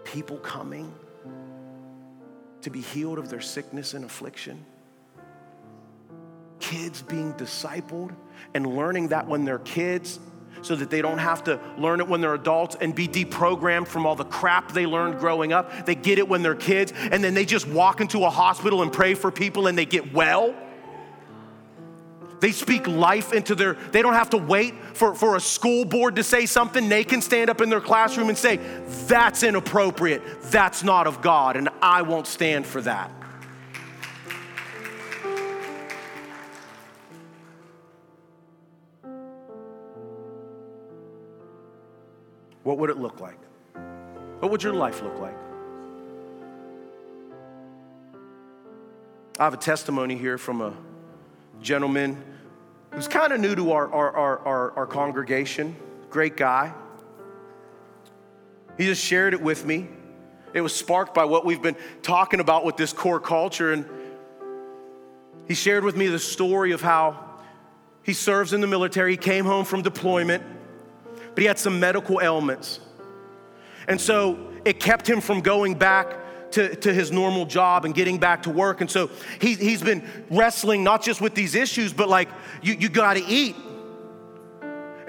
People 0.05 0.39
coming 0.39 0.95
to 2.61 2.71
be 2.71 2.81
healed 2.81 3.19
of 3.19 3.31
their 3.31 3.41
sickness 3.41 3.95
and 3.95 4.05
affliction. 4.05 4.65
Kids 6.61 7.03
being 7.03 7.33
discipled 7.33 8.15
and 8.55 8.65
learning 8.65 9.09
that 9.09 9.27
when 9.27 9.45
they're 9.45 9.59
kids, 9.59 10.21
so 10.63 10.77
that 10.77 10.91
they 10.91 11.03
don't 11.03 11.19
have 11.19 11.45
to 11.45 11.61
learn 11.79 12.01
it 12.01 12.09
when 12.09 12.21
they're 12.21 12.35
adults 12.35 12.77
and 12.81 12.95
be 12.95 13.09
deprogrammed 13.09 13.87
from 13.87 14.07
all 14.07 14.15
the 14.15 14.25
crap 14.25 14.73
they 14.73 14.87
learned 14.87 15.19
growing 15.19 15.53
up. 15.53 15.87
They 15.87 15.95
get 15.95 16.19
it 16.19 16.29
when 16.29 16.43
they're 16.43 16.55
kids, 16.55 16.93
and 17.11 17.23
then 17.23 17.35
they 17.35 17.45
just 17.45 17.67
walk 17.67 18.01
into 18.01 18.25
a 18.25 18.31
hospital 18.31 18.83
and 18.83 18.93
pray 18.93 19.15
for 19.15 19.31
people 19.31 19.67
and 19.67 19.77
they 19.77 19.87
get 19.87 20.13
well. 20.13 20.55
They 22.41 22.53
speak 22.53 22.87
life 22.87 23.33
into 23.35 23.55
their, 23.55 23.75
they 23.75 24.01
don't 24.01 24.15
have 24.15 24.31
to 24.31 24.39
wait 24.39 24.75
for, 24.95 25.15
for 25.15 25.37
a 25.37 25.41
school 25.41 25.85
board 25.85 26.17
to 26.17 26.23
say 26.23 26.47
something. 26.47 26.89
They 26.89 27.05
can 27.05 27.21
stand 27.21 27.51
up 27.51 27.61
in 27.61 27.69
their 27.69 27.83
classroom 27.83 28.31
and 28.31 28.39
say, 28.39 28.57
That's 29.07 29.43
inappropriate. 29.43 30.23
That's 30.45 30.83
not 30.83 31.07
of 31.07 31.21
God, 31.21 31.57
and 31.57 31.69
I 31.83 32.03
won't 32.03 32.27
stand 32.27 32.67
for 32.67 32.81
that. 32.83 33.11
What 42.63 42.79
would 42.79 42.91
it 42.91 42.99
look 42.99 43.21
like? 43.21 43.39
What 44.41 44.51
would 44.51 44.63
your 44.63 44.75
life 44.75 45.03
look 45.03 45.19
like? 45.19 45.37
I 49.39 49.45
have 49.45 49.55
a 49.55 49.59
testimony 49.59 50.17
here 50.17 50.37
from 50.37 50.61
a 50.61 50.75
gentleman 51.63 52.23
who's 52.91 53.09
kind 53.09 53.33
of 53.33 53.41
new 53.41 53.55
to 53.55 53.73
our, 53.73 53.91
our, 53.91 54.17
our, 54.47 54.73
our, 54.73 54.87
congregation. 54.87 55.77
Great 56.11 56.37
guy. 56.37 56.75
He 58.77 58.85
just 58.85 59.03
shared 59.03 59.33
it 59.33 59.41
with 59.41 59.65
me. 59.65 59.89
It 60.53 60.61
was 60.61 60.75
sparked 60.75 61.15
by 61.15 61.25
what 61.25 61.45
we've 61.47 61.63
been 61.63 61.77
talking 62.03 62.41
about 62.41 62.65
with 62.65 62.77
this 62.77 62.93
core 62.93 63.21
culture. 63.21 63.73
And 63.73 63.87
he 65.49 65.55
shared 65.55 65.85
with 65.85 65.97
me 65.97 66.09
the 66.09 66.19
story 66.19 66.73
of 66.73 66.83
how 66.83 67.25
he 68.03 68.13
serves 68.13 68.53
in 68.53 68.61
the 68.61 68.67
military. 68.67 69.13
He 69.13 69.17
came 69.17 69.45
home 69.45 69.65
from 69.65 69.83
deployment 69.83 70.43
but 71.35 71.43
he 71.43 71.47
had 71.47 71.59
some 71.59 71.81
medical 71.81 72.21
ailments. 72.21 72.81
And 73.89 74.01
so 74.01 74.39
it 74.65 74.81
kept 74.81 75.09
him 75.09 75.21
from 75.21 75.41
going 75.41 75.75
back 75.75 76.17
to, 76.53 76.75
to 76.77 76.93
his 76.93 77.13
normal 77.13 77.47
job 77.47 77.85
and 77.85 77.95
getting 77.95 78.19
back 78.19 78.43
to 78.45 78.51
work. 78.51 78.81
And 78.81 78.91
so 78.91 79.11
he, 79.41 79.55
he's 79.55 79.83
been 79.83 80.07
wrestling 80.31 80.85
not 80.85 81.03
just 81.03 81.21
with 81.21 81.35
these 81.35 81.55
issues, 81.55 81.93
but 81.93 82.09
like, 82.09 82.29
you, 82.63 82.75
you 82.75 82.89
gotta 82.89 83.23
eat. 83.27 83.57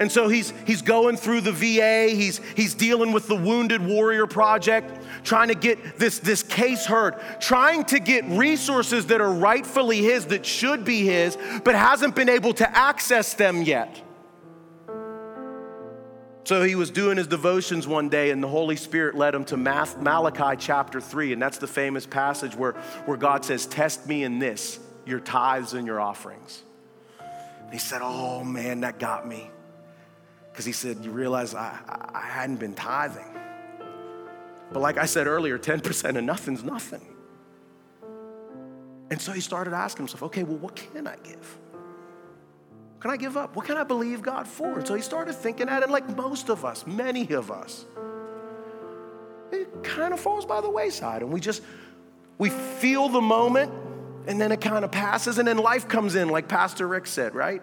And 0.02 0.10
so 0.10 0.26
he's, 0.26 0.52
he's 0.66 0.82
going 0.82 1.16
through 1.16 1.42
the 1.42 1.52
VA, 1.52 2.08
he's, 2.08 2.38
he's 2.56 2.74
dealing 2.74 3.12
with 3.12 3.28
the 3.28 3.36
Wounded 3.36 3.86
Warrior 3.86 4.26
Project, 4.26 5.00
trying 5.22 5.46
to 5.46 5.54
get 5.54 5.96
this, 5.96 6.18
this 6.18 6.42
case 6.42 6.86
heard, 6.86 7.14
trying 7.38 7.84
to 7.84 8.00
get 8.00 8.24
resources 8.24 9.06
that 9.06 9.20
are 9.20 9.32
rightfully 9.32 9.98
his, 9.98 10.26
that 10.26 10.44
should 10.44 10.84
be 10.84 11.04
his, 11.04 11.38
but 11.62 11.76
hasn't 11.76 12.16
been 12.16 12.28
able 12.28 12.52
to 12.54 12.76
access 12.76 13.34
them 13.34 13.62
yet. 13.62 14.01
So 16.44 16.62
he 16.62 16.74
was 16.74 16.90
doing 16.90 17.18
his 17.18 17.28
devotions 17.28 17.86
one 17.86 18.08
day, 18.08 18.30
and 18.30 18.42
the 18.42 18.48
Holy 18.48 18.74
Spirit 18.74 19.14
led 19.14 19.34
him 19.34 19.44
to 19.46 19.56
Malachi 19.56 20.56
chapter 20.58 21.00
3. 21.00 21.32
And 21.34 21.40
that's 21.40 21.58
the 21.58 21.68
famous 21.68 22.04
passage 22.04 22.56
where, 22.56 22.72
where 23.04 23.16
God 23.16 23.44
says, 23.44 23.66
Test 23.66 24.06
me 24.08 24.24
in 24.24 24.40
this, 24.40 24.80
your 25.06 25.20
tithes 25.20 25.72
and 25.72 25.86
your 25.86 26.00
offerings. 26.00 26.62
And 27.64 27.72
he 27.72 27.78
said, 27.78 28.00
Oh 28.02 28.42
man, 28.42 28.80
that 28.80 28.98
got 28.98 29.26
me. 29.26 29.50
Because 30.50 30.64
he 30.64 30.72
said, 30.72 30.98
You 31.04 31.12
realize 31.12 31.54
I, 31.54 31.78
I 32.12 32.26
hadn't 32.26 32.56
been 32.56 32.74
tithing. 32.74 33.36
But 34.72 34.80
like 34.80 34.98
I 34.98 35.06
said 35.06 35.26
earlier, 35.28 35.58
10% 35.58 36.16
of 36.16 36.24
nothing's 36.24 36.64
nothing. 36.64 37.06
And 39.10 39.20
so 39.20 39.30
he 39.30 39.40
started 39.40 39.74
asking 39.74 40.06
himself, 40.06 40.24
Okay, 40.24 40.42
well, 40.42 40.58
what 40.58 40.74
can 40.74 41.06
I 41.06 41.16
give? 41.22 41.58
Can 43.02 43.10
I 43.10 43.16
give 43.16 43.36
up? 43.36 43.56
What 43.56 43.66
can 43.66 43.76
I 43.76 43.82
believe 43.82 44.22
God 44.22 44.46
for? 44.46 44.78
And 44.78 44.86
so 44.86 44.94
he 44.94 45.02
started 45.02 45.32
thinking 45.32 45.68
at 45.68 45.82
it 45.82 45.90
like 45.90 46.16
most 46.16 46.48
of 46.48 46.64
us, 46.64 46.86
many 46.86 47.32
of 47.32 47.50
us. 47.50 47.84
It 49.50 49.82
kind 49.82 50.14
of 50.14 50.20
falls 50.20 50.46
by 50.46 50.60
the 50.60 50.70
wayside, 50.70 51.22
and 51.22 51.32
we 51.32 51.40
just 51.40 51.64
we 52.38 52.50
feel 52.50 53.08
the 53.08 53.20
moment, 53.20 53.72
and 54.28 54.40
then 54.40 54.52
it 54.52 54.60
kind 54.60 54.84
of 54.84 54.92
passes, 54.92 55.38
and 55.38 55.48
then 55.48 55.58
life 55.58 55.88
comes 55.88 56.14
in, 56.14 56.28
like 56.28 56.46
Pastor 56.46 56.86
Rick 56.86 57.08
said, 57.08 57.34
right? 57.34 57.60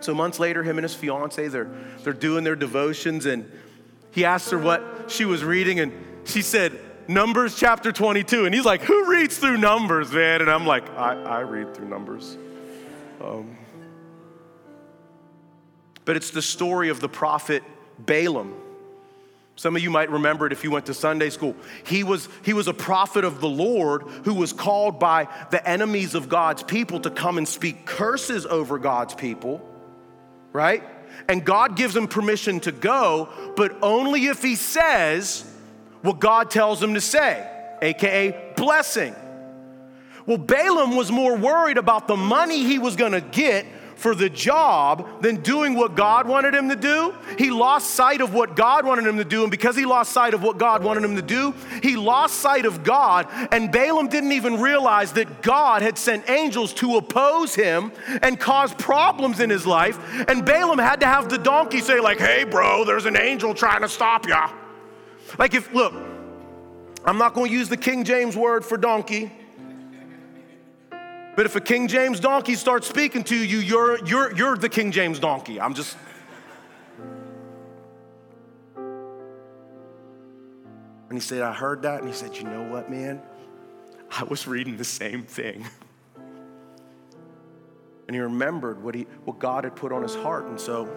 So 0.00 0.14
months 0.14 0.40
later, 0.40 0.62
him 0.62 0.78
and 0.78 0.82
his 0.82 0.94
fiance, 0.94 1.46
they're 1.48 1.70
they're 2.02 2.14
doing 2.14 2.44
their 2.44 2.56
devotions, 2.56 3.26
and 3.26 3.44
he 4.10 4.24
asked 4.24 4.50
her 4.52 4.58
what 4.58 4.82
she 5.08 5.26
was 5.26 5.44
reading, 5.44 5.80
and 5.80 5.92
she 6.24 6.40
said, 6.40 6.80
Numbers 7.08 7.54
chapter 7.58 7.92
22. 7.92 8.46
And 8.46 8.54
he's 8.54 8.64
like, 8.64 8.80
Who 8.84 9.10
reads 9.10 9.36
through 9.36 9.58
Numbers, 9.58 10.12
man? 10.12 10.40
And 10.40 10.50
I'm 10.50 10.66
like, 10.66 10.88
I, 10.96 11.12
I 11.22 11.40
read 11.40 11.74
through 11.74 11.88
Numbers. 11.90 12.38
Um, 13.20 13.56
but 16.06 16.16
it's 16.16 16.30
the 16.30 16.40
story 16.40 16.88
of 16.88 17.00
the 17.00 17.08
prophet 17.08 17.62
Balaam 17.98 18.54
Some 19.56 19.76
of 19.76 19.82
you 19.82 19.90
might 19.90 20.10
remember 20.10 20.46
it 20.46 20.52
if 20.52 20.64
you 20.64 20.70
went 20.70 20.86
to 20.86 20.94
Sunday 20.94 21.30
school. 21.30 21.54
He 21.84 22.04
was, 22.04 22.28
he 22.42 22.52
was 22.52 22.68
a 22.68 22.74
prophet 22.74 23.24
of 23.24 23.40
the 23.40 23.48
Lord 23.48 24.02
who 24.24 24.34
was 24.34 24.52
called 24.52 24.98
by 24.98 25.28
the 25.50 25.66
enemies 25.68 26.14
of 26.14 26.28
God's 26.28 26.62
people 26.62 27.00
to 27.00 27.10
come 27.10 27.38
and 27.38 27.46
speak 27.46 27.84
curses 27.84 28.46
over 28.46 28.78
God's 28.78 29.14
people, 29.14 29.60
right? 30.52 30.82
And 31.28 31.44
God 31.44 31.76
gives 31.76 31.96
him 31.96 32.06
permission 32.06 32.60
to 32.60 32.72
go, 32.72 33.28
but 33.56 33.76
only 33.82 34.26
if 34.26 34.42
he 34.42 34.54
says 34.54 35.44
what 36.02 36.20
God 36.20 36.50
tells 36.50 36.82
him 36.82 36.94
to 36.94 37.00
say, 37.00 37.50
AKA 37.82 38.52
blessing. 38.56 39.14
Well, 40.26 40.38
Balaam 40.38 40.96
was 40.96 41.10
more 41.10 41.36
worried 41.36 41.78
about 41.78 42.08
the 42.08 42.16
money 42.16 42.64
he 42.64 42.78
was 42.78 42.96
gonna 42.96 43.20
get 43.20 43.64
for 43.96 44.14
the 44.14 44.28
job 44.28 45.22
than 45.22 45.36
doing 45.36 45.74
what 45.74 45.94
God 45.94 46.28
wanted 46.28 46.54
him 46.54 46.68
to 46.68 46.76
do. 46.76 47.14
He 47.38 47.50
lost 47.50 47.90
sight 47.90 48.20
of 48.20 48.32
what 48.32 48.54
God 48.54 48.84
wanted 48.84 49.06
him 49.06 49.16
to 49.16 49.24
do, 49.24 49.42
and 49.42 49.50
because 49.50 49.74
he 49.74 49.86
lost 49.86 50.12
sight 50.12 50.34
of 50.34 50.42
what 50.42 50.58
God 50.58 50.84
wanted 50.84 51.02
him 51.02 51.16
to 51.16 51.22
do, 51.22 51.54
he 51.82 51.96
lost 51.96 52.36
sight 52.36 52.66
of 52.66 52.84
God. 52.84 53.26
And 53.50 53.72
Balaam 53.72 54.08
didn't 54.08 54.32
even 54.32 54.60
realize 54.60 55.12
that 55.14 55.42
God 55.42 55.82
had 55.82 55.98
sent 55.98 56.28
angels 56.28 56.72
to 56.74 56.96
oppose 56.96 57.54
him 57.54 57.90
and 58.22 58.38
cause 58.38 58.72
problems 58.74 59.40
in 59.40 59.50
his 59.50 59.66
life. 59.66 59.98
And 60.28 60.44
Balaam 60.44 60.78
had 60.78 61.00
to 61.00 61.06
have 61.06 61.28
the 61.28 61.38
donkey 61.38 61.80
say, 61.80 62.00
like, 62.00 62.18
"Hey, 62.18 62.44
bro, 62.44 62.84
there's 62.84 63.06
an 63.06 63.16
angel 63.16 63.54
trying 63.54 63.80
to 63.80 63.88
stop 63.88 64.28
ya." 64.28 64.50
Like, 65.38 65.54
if 65.54 65.72
look, 65.72 65.94
I'm 67.04 67.18
not 67.18 67.34
going 67.34 67.50
to 67.50 67.56
use 67.56 67.68
the 67.68 67.76
King 67.76 68.04
James 68.04 68.36
word 68.36 68.64
for 68.64 68.76
donkey. 68.76 69.32
But 71.36 71.44
if 71.44 71.54
a 71.54 71.60
King 71.60 71.86
James 71.86 72.18
donkey 72.18 72.54
starts 72.54 72.88
speaking 72.88 73.22
to 73.24 73.36
you, 73.36 73.58
you're, 73.58 74.02
you're, 74.06 74.34
you're 74.34 74.56
the 74.56 74.70
King 74.70 74.90
James 74.90 75.18
donkey. 75.18 75.60
I'm 75.60 75.74
just. 75.74 75.94
And 78.74 79.52
he 81.12 81.20
said, 81.20 81.42
I 81.42 81.52
heard 81.52 81.82
that. 81.82 82.00
And 82.00 82.08
he 82.08 82.14
said, 82.14 82.34
You 82.34 82.44
know 82.44 82.62
what, 82.62 82.90
man? 82.90 83.20
I 84.10 84.24
was 84.24 84.46
reading 84.46 84.78
the 84.78 84.84
same 84.84 85.24
thing. 85.24 85.66
And 88.08 88.14
he 88.14 88.20
remembered 88.20 88.82
what, 88.82 88.94
he, 88.94 89.02
what 89.24 89.38
God 89.38 89.64
had 89.64 89.76
put 89.76 89.92
on 89.92 90.02
his 90.02 90.14
heart. 90.14 90.46
And 90.46 90.58
so 90.58 90.88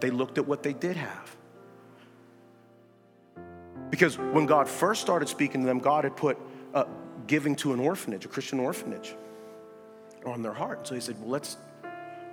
they 0.00 0.10
looked 0.10 0.38
at 0.38 0.46
what 0.46 0.62
they 0.62 0.72
did 0.72 0.96
have. 0.96 1.36
Because 3.90 4.16
when 4.16 4.46
God 4.46 4.66
first 4.66 5.02
started 5.02 5.28
speaking 5.28 5.60
to 5.60 5.66
them, 5.66 5.78
God 5.78 6.04
had 6.04 6.16
put 6.16 6.38
uh, 6.72 6.84
giving 7.26 7.54
to 7.56 7.74
an 7.74 7.80
orphanage, 7.80 8.24
a 8.24 8.28
Christian 8.28 8.60
orphanage 8.60 9.14
on 10.26 10.42
their 10.42 10.52
heart. 10.52 10.78
And 10.78 10.86
so 10.86 10.94
he 10.94 11.00
said, 11.00 11.20
Well, 11.20 11.30
let's 11.30 11.56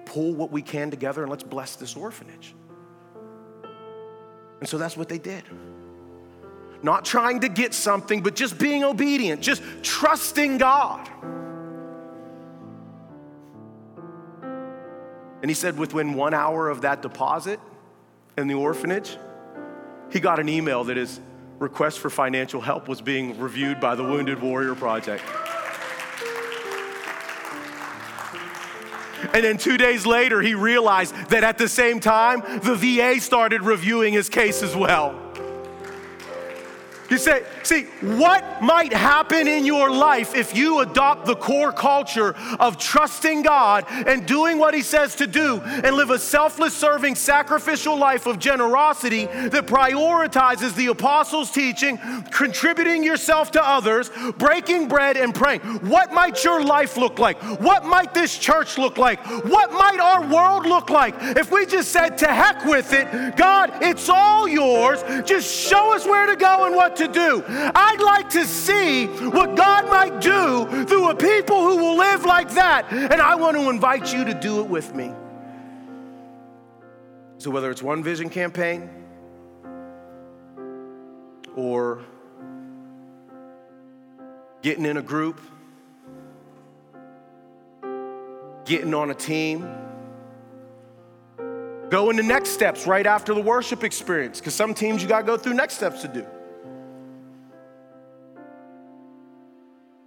pull 0.06 0.34
what 0.34 0.52
we 0.52 0.62
can 0.62 0.92
together 0.92 1.22
and 1.22 1.30
let's 1.30 1.44
bless 1.44 1.76
this 1.76 1.96
orphanage. 1.96 2.54
And 4.60 4.68
so 4.70 4.78
that's 4.78 4.96
what 4.96 5.10
they 5.10 5.18
did. 5.18 5.44
Not 6.82 7.06
trying 7.06 7.42
to 7.42 7.50
get 7.50 7.74
something, 7.74 8.22
but 8.22 8.36
just 8.36 8.58
being 8.58 8.84
obedient, 8.84 9.42
just 9.42 9.62
trusting 9.84 10.58
God. 10.58 11.10
And 15.42 15.50
he 15.50 15.54
said, 15.54 15.78
within 15.78 16.14
one 16.14 16.34
hour 16.34 16.70
of 16.70 16.82
that 16.82 17.02
deposit 17.02 17.60
in 18.38 18.48
the 18.48 18.54
orphanage, 18.54 19.18
he 20.10 20.22
got 20.22 20.40
an 20.40 20.48
email 20.48 20.86
that 20.86 20.96
his 20.96 21.20
request 21.60 22.00
for 22.00 22.10
financial 22.10 22.62
help 22.62 22.88
was 22.88 23.02
being 23.02 23.38
reviewed 23.40 23.80
by 23.80 23.96
the 23.96 24.04
Wounded 24.04 24.42
Warrior 24.42 24.76
Project. 24.76 25.24
And 29.34 29.44
then 29.44 29.58
two 29.58 29.78
days 29.78 30.06
later, 30.06 30.42
he 30.42 30.56
realized 30.56 31.14
that 31.30 31.44
at 31.44 31.58
the 31.58 31.70
same 31.70 32.00
time, 32.00 32.42
the 32.64 32.76
VA 32.76 33.22
started 33.22 33.62
reviewing 33.62 34.14
his 34.14 34.30
case 34.30 34.62
as 34.64 34.76
well. 34.76 35.23
You 37.14 37.20
say, 37.20 37.44
see, 37.62 37.84
what 38.02 38.64
might 38.64 38.92
happen 38.92 39.48
in 39.48 39.68
your 39.68 39.92
life 39.92 40.34
if 40.34 40.58
you 40.58 40.80
adopt 40.80 41.28
the 41.28 41.36
core 41.36 41.72
culture 41.72 42.36
of 42.60 42.80
trusting 42.80 43.44
God 43.44 43.86
and 43.88 44.26
doing 44.26 44.58
what 44.58 44.74
He 44.74 44.82
says 44.82 45.14
to 45.18 45.28
do 45.28 45.62
and 45.62 45.96
live 45.96 46.10
a 46.10 46.18
selfless, 46.18 46.76
serving, 46.76 47.14
sacrificial 47.14 47.96
life 47.96 48.26
of 48.26 48.40
generosity 48.40 49.26
that 49.26 49.68
prioritizes 49.68 50.74
the 50.74 50.88
apostles' 50.88 51.52
teaching, 51.52 52.00
contributing 52.32 53.04
yourself 53.04 53.52
to 53.52 53.64
others, 53.64 54.10
breaking 54.40 54.88
bread, 54.88 55.16
and 55.16 55.36
praying? 55.36 55.62
What 55.62 56.14
might 56.14 56.44
your 56.44 56.66
life 56.66 56.98
look 56.98 57.20
like? 57.20 57.38
What 57.60 57.86
might 57.86 58.16
this 58.16 58.40
church 58.40 58.80
look 58.80 58.98
like? 58.98 59.24
What 59.46 59.72
might 59.72 60.00
our 60.00 60.28
world 60.28 60.66
look 60.66 60.90
like 60.90 61.14
if 61.38 61.52
we 61.52 61.68
just 61.68 61.92
said, 61.92 62.18
to 62.18 62.28
heck 62.28 62.66
with 62.66 62.92
it, 62.92 63.38
God, 63.38 63.84
it's 63.84 64.10
all 64.10 64.48
yours. 64.48 65.04
Just 65.28 65.54
show 65.54 65.94
us 65.94 66.08
where 66.08 66.26
to 66.26 66.36
go 66.36 66.66
and 66.66 66.76
what 66.76 66.96
to 66.96 67.03
to 67.08 67.12
do. 67.12 67.44
I'd 67.48 68.02
like 68.02 68.30
to 68.32 68.46
see 68.46 69.08
what 69.08 69.56
God 69.56 69.90
might 69.90 70.22
do 70.22 70.86
through 70.86 71.10
a 71.10 71.16
people 71.16 71.62
who 71.62 71.78
will 71.78 71.98
live 71.98 72.26
like 72.26 72.52
that. 72.52 72.92
And 72.92 73.22
I 73.22 73.36
want 73.36 73.58
to 73.58 73.70
invite 73.70 74.14
you 74.14 74.26
to 74.26 74.34
do 74.34 74.62
it 74.62 74.68
with 74.68 74.94
me. 74.96 75.12
So, 77.38 77.52
whether 77.52 77.70
it's 77.70 77.84
one 77.84 78.04
vision 78.04 78.30
campaign 78.30 78.90
or 81.56 82.02
getting 84.62 84.86
in 84.86 84.98
a 84.98 85.02
group, 85.02 85.42
getting 88.66 88.94
on 88.94 89.12
a 89.12 89.14
team, 89.14 89.68
going 91.90 92.18
to 92.18 92.24
next 92.24 92.52
steps 92.52 92.88
right 92.88 93.06
after 93.06 93.34
the 93.34 93.42
worship 93.42 93.84
experience, 93.84 94.40
because 94.40 94.56
some 94.56 94.74
teams 94.74 95.04
you 95.04 95.10
got 95.10 95.20
to 95.20 95.26
go 95.26 95.38
through 95.38 95.54
next 95.54 95.76
steps 95.76 96.02
to 96.02 96.08
do. 96.08 96.26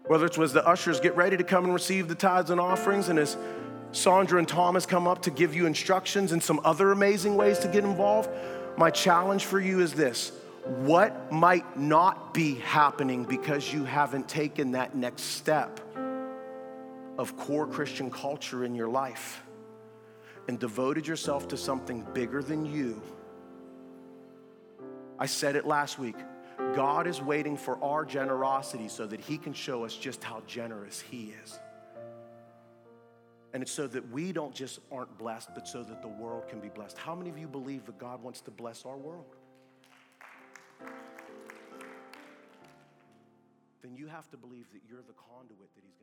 Whether 0.07 0.27
it 0.27 0.39
was 0.39 0.53
the 0.53 0.67
ushers 0.67 1.01
get 1.01 1.17
ready 1.17 1.37
to 1.37 1.45
come 1.45 1.65
and 1.65 1.75
receive 1.75 2.09
the 2.09 2.15
tithes 2.15 2.51
and 2.51 2.61
offerings, 2.61 3.09
and 3.09 3.19
as 3.19 3.37
Sandra 3.93 4.39
and 4.39 4.47
Thomas 4.47 4.87
come 4.87 5.07
up 5.07 5.23
to 5.23 5.31
give 5.31 5.55
you 5.55 5.67
instructions 5.67 6.33
and 6.33 6.43
some 6.43 6.61
other 6.65 6.93
amazing 6.93 7.37
ways 7.37 7.59
to 7.61 7.69
get 7.69 7.85
involved, 7.85 8.31
my 8.77 8.91
challenge 8.91 9.45
for 9.45 9.59
you 9.59 9.81
is 9.81 9.95
this 9.95 10.33
what 10.67 11.31
might 11.31 11.79
not 11.79 12.35
be 12.35 12.57
happening 12.57 13.25
because 13.25 13.73
you 13.73 13.85
haven't 13.85 14.29
taken 14.29 14.73
that 14.73 14.97
next 14.97 15.23
step 15.23 15.81
of 17.19 17.37
core 17.37 17.67
Christian 17.67 18.11
culture 18.11 18.65
in 18.65 18.75
your 18.75 18.89
life 18.89 19.43
and 20.49 20.59
devoted 20.59 21.07
yourself 21.07 21.49
to 21.49 21.57
something 21.57 22.05
bigger 22.13 22.43
than 22.43 22.67
you? 22.67 23.01
I 25.19 25.27
said 25.27 25.57
it 25.57 25.67
last 25.67 25.99
week. 25.99 26.17
God 26.59 27.07
is 27.07 27.21
waiting 27.21 27.57
for 27.57 27.83
our 27.83 28.05
generosity 28.05 28.89
so 28.89 29.07
that 29.07 29.21
He 29.21 29.39
can 29.39 29.53
show 29.53 29.85
us 29.85 29.97
just 29.97 30.25
how 30.25 30.43
generous 30.47 31.01
He 31.01 31.35
is. 31.43 31.59
And 33.53 33.63
it's 33.63 33.73
so 33.73 33.87
that 33.87 34.11
we 34.11 34.33
don't 34.33 34.55
just 34.55 34.81
aren't 34.93 35.17
blessed, 35.17 35.51
but 35.55 35.67
so 35.67 35.83
that 35.83 36.03
the 36.03 36.09
world 36.09 36.49
can 36.49 36.61
be 36.61 36.69
blessed. 36.69 36.99
How 36.99 37.15
many 37.15 37.31
of 37.31 37.39
you 37.39 37.49
believe 37.49 37.87
that 37.87 37.99
God 37.99 38.23
wants 38.23 38.41
to 38.43 38.51
bless 38.51 38.85
our 38.85 38.97
world? 38.97 39.35
Then 43.83 43.97
you 43.97 44.09
have 44.09 44.29
to 44.31 44.37
believe 44.37 44.67
that 44.73 44.81
you're 44.89 45.03
the 45.07 45.15
conduit 45.15 45.75
that 45.75 45.85
He's 45.85 45.96